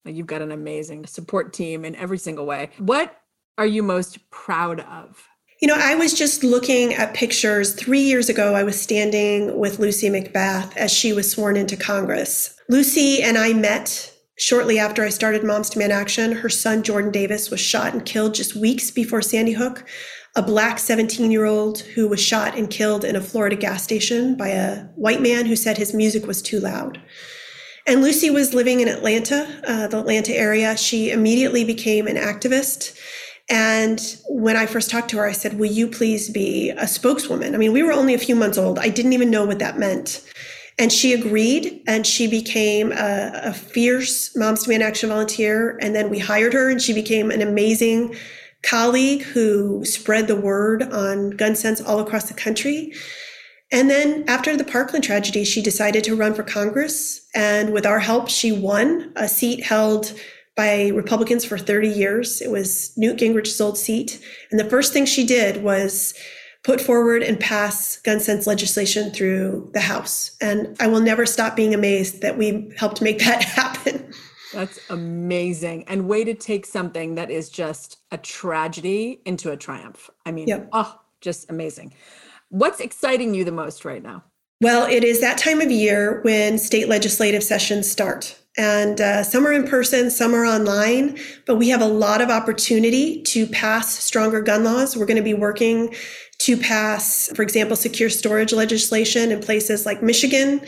You've 0.04 0.28
got 0.28 0.42
an 0.42 0.52
amazing 0.52 1.06
support 1.06 1.52
team 1.52 1.84
in 1.84 1.96
every 1.96 2.18
single 2.18 2.46
way. 2.46 2.70
What 2.78 3.20
are 3.58 3.66
you 3.66 3.82
most 3.82 4.30
proud 4.30 4.78
of? 4.82 5.28
You 5.62 5.68
know, 5.68 5.76
I 5.78 5.94
was 5.94 6.12
just 6.12 6.42
looking 6.42 6.92
at 6.92 7.14
pictures. 7.14 7.72
Three 7.72 8.00
years 8.00 8.28
ago, 8.28 8.56
I 8.56 8.64
was 8.64 8.80
standing 8.80 9.56
with 9.56 9.78
Lucy 9.78 10.08
McBath 10.08 10.76
as 10.76 10.92
she 10.92 11.12
was 11.12 11.30
sworn 11.30 11.56
into 11.56 11.76
Congress. 11.76 12.56
Lucy 12.68 13.22
and 13.22 13.38
I 13.38 13.52
met 13.52 14.12
shortly 14.36 14.80
after 14.80 15.04
I 15.04 15.08
started 15.08 15.44
Moms 15.44 15.70
Demand 15.70 15.92
Action. 15.92 16.32
Her 16.32 16.48
son, 16.48 16.82
Jordan 16.82 17.12
Davis, 17.12 17.48
was 17.48 17.60
shot 17.60 17.92
and 17.92 18.04
killed 18.04 18.34
just 18.34 18.56
weeks 18.56 18.90
before 18.90 19.22
Sandy 19.22 19.52
Hook. 19.52 19.88
A 20.34 20.42
black 20.42 20.80
17 20.80 21.30
year 21.30 21.44
old 21.44 21.78
who 21.78 22.08
was 22.08 22.20
shot 22.20 22.58
and 22.58 22.68
killed 22.68 23.04
in 23.04 23.14
a 23.14 23.20
Florida 23.20 23.54
gas 23.54 23.84
station 23.84 24.34
by 24.36 24.48
a 24.48 24.86
white 24.96 25.22
man 25.22 25.46
who 25.46 25.54
said 25.54 25.78
his 25.78 25.94
music 25.94 26.26
was 26.26 26.42
too 26.42 26.58
loud. 26.58 27.00
And 27.86 28.00
Lucy 28.00 28.30
was 28.30 28.52
living 28.52 28.80
in 28.80 28.88
Atlanta, 28.88 29.62
uh, 29.64 29.86
the 29.86 30.00
Atlanta 30.00 30.32
area. 30.32 30.76
She 30.76 31.12
immediately 31.12 31.64
became 31.64 32.08
an 32.08 32.16
activist 32.16 32.98
and 33.48 34.00
when 34.28 34.56
I 34.56 34.66
first 34.66 34.90
talked 34.90 35.10
to 35.10 35.18
her, 35.18 35.26
I 35.26 35.32
said, 35.32 35.58
Will 35.58 35.70
you 35.70 35.88
please 35.88 36.30
be 36.30 36.70
a 36.70 36.86
spokeswoman? 36.86 37.54
I 37.54 37.58
mean, 37.58 37.72
we 37.72 37.82
were 37.82 37.92
only 37.92 38.14
a 38.14 38.18
few 38.18 38.36
months 38.36 38.58
old. 38.58 38.78
I 38.78 38.88
didn't 38.88 39.12
even 39.12 39.30
know 39.30 39.44
what 39.44 39.58
that 39.58 39.78
meant. 39.78 40.24
And 40.78 40.90
she 40.90 41.12
agreed 41.12 41.82
and 41.86 42.06
she 42.06 42.26
became 42.26 42.92
a, 42.92 43.30
a 43.44 43.52
fierce 43.52 44.34
Moms 44.36 44.64
Demand 44.64 44.82
Action 44.82 45.10
volunteer. 45.10 45.78
And 45.82 45.94
then 45.94 46.08
we 46.08 46.18
hired 46.18 46.54
her 46.54 46.70
and 46.70 46.80
she 46.80 46.94
became 46.94 47.30
an 47.30 47.42
amazing 47.42 48.14
colleague 48.62 49.22
who 49.22 49.84
spread 49.84 50.28
the 50.28 50.36
word 50.36 50.82
on 50.82 51.30
gun 51.30 51.54
sense 51.56 51.80
all 51.80 51.98
across 51.98 52.28
the 52.28 52.34
country. 52.34 52.92
And 53.70 53.90
then 53.90 54.24
after 54.28 54.56
the 54.56 54.64
Parkland 54.64 55.04
tragedy, 55.04 55.44
she 55.44 55.62
decided 55.62 56.04
to 56.04 56.16
run 56.16 56.34
for 56.34 56.42
Congress. 56.42 57.26
And 57.34 57.72
with 57.72 57.86
our 57.86 57.98
help, 57.98 58.28
she 58.28 58.52
won 58.52 59.12
a 59.16 59.28
seat 59.28 59.64
held 59.64 60.14
by 60.56 60.88
Republicans 60.88 61.44
for 61.44 61.58
30 61.58 61.88
years. 61.88 62.40
It 62.40 62.50
was 62.50 62.92
Newt 62.96 63.18
Gingrich's 63.18 63.60
old 63.60 63.78
seat. 63.78 64.20
And 64.50 64.60
the 64.60 64.68
first 64.68 64.92
thing 64.92 65.06
she 65.06 65.24
did 65.24 65.62
was 65.62 66.14
put 66.62 66.80
forward 66.80 67.22
and 67.22 67.40
pass 67.40 67.96
gun 67.98 68.20
sense 68.20 68.46
legislation 68.46 69.10
through 69.10 69.70
the 69.72 69.80
House. 69.80 70.36
And 70.40 70.76
I 70.78 70.86
will 70.86 71.00
never 71.00 71.26
stop 71.26 71.56
being 71.56 71.74
amazed 71.74 72.22
that 72.22 72.38
we 72.38 72.72
helped 72.76 73.02
make 73.02 73.18
that 73.20 73.42
happen. 73.44 74.12
That's 74.52 74.78
amazing. 74.90 75.84
And 75.88 76.08
way 76.08 76.24
to 76.24 76.34
take 76.34 76.66
something 76.66 77.14
that 77.14 77.30
is 77.30 77.48
just 77.48 77.98
a 78.10 78.18
tragedy 78.18 79.20
into 79.24 79.50
a 79.50 79.56
triumph. 79.56 80.10
I 80.26 80.32
mean, 80.32 80.46
yep. 80.46 80.68
oh, 80.72 81.00
just 81.20 81.50
amazing. 81.50 81.94
What's 82.50 82.80
exciting 82.80 83.34
you 83.34 83.44
the 83.44 83.52
most 83.52 83.84
right 83.84 84.02
now? 84.02 84.24
Well, 84.60 84.86
it 84.86 85.02
is 85.02 85.20
that 85.20 85.38
time 85.38 85.60
of 85.60 85.70
year 85.70 86.20
when 86.22 86.58
state 86.58 86.88
legislative 86.88 87.42
sessions 87.42 87.90
start. 87.90 88.38
And 88.58 89.00
uh, 89.00 89.22
some 89.22 89.46
are 89.46 89.52
in 89.52 89.66
person, 89.66 90.10
some 90.10 90.34
are 90.34 90.44
online, 90.44 91.18
but 91.46 91.56
we 91.56 91.70
have 91.70 91.80
a 91.80 91.86
lot 91.86 92.20
of 92.20 92.28
opportunity 92.28 93.22
to 93.22 93.46
pass 93.46 93.98
stronger 93.98 94.42
gun 94.42 94.62
laws. 94.62 94.94
We're 94.94 95.06
going 95.06 95.16
to 95.16 95.22
be 95.22 95.32
working 95.32 95.94
to 96.40 96.56
pass, 96.56 97.30
for 97.34 97.42
example, 97.42 97.76
secure 97.76 98.10
storage 98.10 98.52
legislation 98.52 99.30
in 99.30 99.40
places 99.40 99.86
like 99.86 100.02
Michigan 100.02 100.60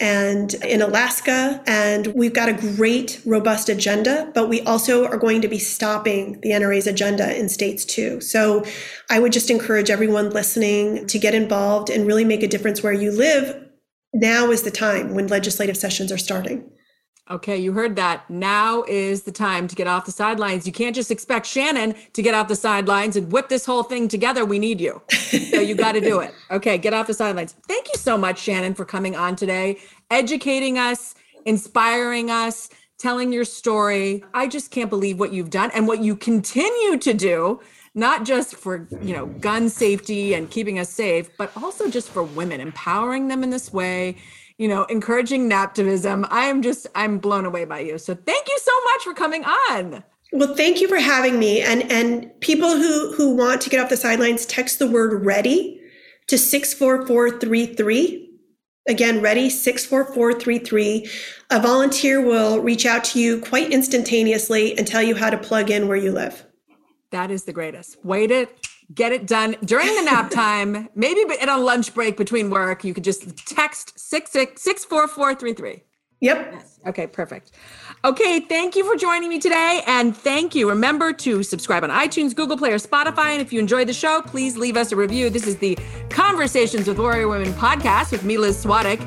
and 0.00 0.54
in 0.64 0.82
Alaska. 0.82 1.62
And 1.66 2.08
we've 2.08 2.34
got 2.34 2.48
a 2.48 2.52
great, 2.52 3.22
robust 3.24 3.68
agenda, 3.68 4.30
but 4.34 4.48
we 4.48 4.60
also 4.62 5.06
are 5.06 5.16
going 5.16 5.40
to 5.42 5.48
be 5.48 5.58
stopping 5.58 6.40
the 6.40 6.50
NRA's 6.50 6.86
agenda 6.86 7.38
in 7.38 7.48
states 7.48 7.84
too. 7.84 8.20
So 8.20 8.64
I 9.08 9.18
would 9.18 9.32
just 9.32 9.50
encourage 9.50 9.88
everyone 9.88 10.30
listening 10.30 11.06
to 11.06 11.18
get 11.18 11.34
involved 11.34 11.90
and 11.90 12.06
really 12.06 12.24
make 12.24 12.42
a 12.42 12.48
difference 12.48 12.82
where 12.82 12.92
you 12.92 13.12
live. 13.12 13.66
Now 14.12 14.50
is 14.50 14.62
the 14.62 14.70
time 14.70 15.14
when 15.14 15.28
legislative 15.28 15.76
sessions 15.76 16.10
are 16.10 16.18
starting. 16.18 16.68
Okay, 17.30 17.56
you 17.56 17.72
heard 17.72 17.94
that. 17.94 18.28
Now 18.28 18.82
is 18.88 19.22
the 19.22 19.30
time 19.30 19.68
to 19.68 19.76
get 19.76 19.86
off 19.86 20.04
the 20.04 20.10
sidelines. 20.10 20.66
You 20.66 20.72
can't 20.72 20.96
just 20.96 21.12
expect 21.12 21.46
Shannon 21.46 21.94
to 22.12 22.22
get 22.22 22.34
off 22.34 22.48
the 22.48 22.56
sidelines 22.56 23.14
and 23.14 23.30
whip 23.30 23.48
this 23.48 23.64
whole 23.64 23.84
thing 23.84 24.08
together. 24.08 24.44
We 24.44 24.58
need 24.58 24.80
you. 24.80 25.00
So 25.12 25.60
you 25.60 25.76
got 25.76 25.92
to 25.92 26.00
do 26.00 26.18
it. 26.20 26.34
Okay, 26.50 26.78
get 26.78 26.92
off 26.92 27.06
the 27.06 27.14
sidelines. 27.14 27.54
Thank 27.68 27.86
you 27.86 27.94
so 27.96 28.18
much, 28.18 28.40
Shannon, 28.40 28.74
for 28.74 28.84
coming 28.84 29.14
on 29.14 29.36
today, 29.36 29.78
educating 30.10 30.78
us, 30.78 31.14
inspiring 31.44 32.28
us, 32.28 32.70
telling 32.98 33.32
your 33.32 33.44
story. 33.44 34.24
I 34.34 34.48
just 34.48 34.72
can't 34.72 34.90
believe 34.90 35.20
what 35.20 35.32
you've 35.32 35.50
done 35.50 35.70
and 35.72 35.86
what 35.86 36.00
you 36.00 36.16
continue 36.16 36.98
to 36.98 37.14
do 37.14 37.60
not 37.94 38.24
just 38.24 38.54
for 38.54 38.86
you 39.02 39.14
know 39.14 39.26
gun 39.26 39.68
safety 39.68 40.34
and 40.34 40.48
keeping 40.50 40.78
us 40.78 40.88
safe 40.88 41.28
but 41.36 41.50
also 41.56 41.90
just 41.90 42.08
for 42.08 42.22
women 42.22 42.60
empowering 42.60 43.26
them 43.26 43.42
in 43.42 43.50
this 43.50 43.72
way 43.72 44.16
you 44.60 44.68
know, 44.68 44.84
encouraging 44.84 45.48
naptivism. 45.48 46.28
I'm 46.30 46.60
just, 46.60 46.86
I'm 46.94 47.16
blown 47.16 47.46
away 47.46 47.64
by 47.64 47.80
you. 47.80 47.96
So 47.96 48.14
thank 48.14 48.46
you 48.46 48.58
so 48.62 48.72
much 48.92 49.04
for 49.04 49.14
coming 49.14 49.42
on. 49.42 50.04
Well, 50.32 50.54
thank 50.54 50.82
you 50.82 50.86
for 50.86 50.98
having 50.98 51.38
me. 51.38 51.62
And 51.62 51.90
and 51.90 52.30
people 52.40 52.68
who 52.68 53.14
who 53.14 53.34
want 53.34 53.62
to 53.62 53.70
get 53.70 53.80
off 53.80 53.88
the 53.88 53.96
sidelines, 53.96 54.44
text 54.44 54.78
the 54.78 54.86
word 54.86 55.24
ready 55.24 55.80
to 56.26 56.36
64433. 56.36 58.28
Again, 58.86 59.22
ready 59.22 59.48
64433. 59.48 61.10
A 61.50 61.60
volunteer 61.60 62.20
will 62.20 62.60
reach 62.60 62.84
out 62.84 63.02
to 63.04 63.18
you 63.18 63.40
quite 63.40 63.72
instantaneously 63.72 64.76
and 64.76 64.86
tell 64.86 65.02
you 65.02 65.16
how 65.16 65.30
to 65.30 65.38
plug 65.38 65.70
in 65.70 65.88
where 65.88 65.96
you 65.96 66.12
live. 66.12 66.44
That 67.12 67.30
is 67.30 67.44
the 67.44 67.54
greatest. 67.54 67.96
Wait 68.04 68.30
it 68.30 68.54
get 68.94 69.12
it 69.12 69.26
done 69.26 69.56
during 69.64 69.86
the 69.94 70.02
nap 70.02 70.30
time, 70.30 70.88
maybe 70.94 71.20
in 71.40 71.48
a 71.48 71.58
lunch 71.58 71.94
break 71.94 72.16
between 72.16 72.50
work. 72.50 72.84
You 72.84 72.94
could 72.94 73.04
just 73.04 73.46
text 73.46 73.98
64433. 73.98 75.82
Yep. 76.22 76.48
Yes. 76.52 76.80
Okay, 76.86 77.06
perfect. 77.06 77.52
Okay, 78.04 78.40
thank 78.40 78.76
you 78.76 78.84
for 78.84 78.96
joining 78.96 79.28
me 79.28 79.38
today. 79.38 79.82
And 79.86 80.16
thank 80.16 80.54
you. 80.54 80.68
Remember 80.68 81.12
to 81.14 81.42
subscribe 81.42 81.82
on 81.82 81.90
iTunes, 81.90 82.34
Google 82.34 82.56
Play, 82.58 82.72
or 82.72 82.78
Spotify. 82.78 83.32
And 83.32 83.40
if 83.40 83.52
you 83.52 83.60
enjoyed 83.60 83.88
the 83.88 83.94
show, 83.94 84.20
please 84.22 84.56
leave 84.56 84.76
us 84.76 84.92
a 84.92 84.96
review. 84.96 85.30
This 85.30 85.46
is 85.46 85.56
the 85.56 85.78
Conversations 86.10 86.86
with 86.88 86.98
Warrior 86.98 87.28
Women 87.28 87.52
podcast 87.54 88.12
with 88.12 88.24
me, 88.24 88.36
Liz 88.36 88.62
Svatek. 88.64 89.06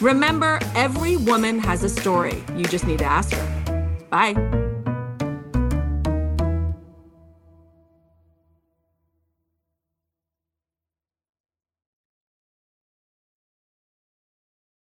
Remember, 0.00 0.58
every 0.74 1.16
woman 1.18 1.58
has 1.58 1.84
a 1.84 1.88
story. 1.88 2.42
You 2.56 2.64
just 2.64 2.86
need 2.86 2.98
to 2.98 3.04
ask 3.04 3.32
her. 3.32 4.04
Bye. 4.10 4.63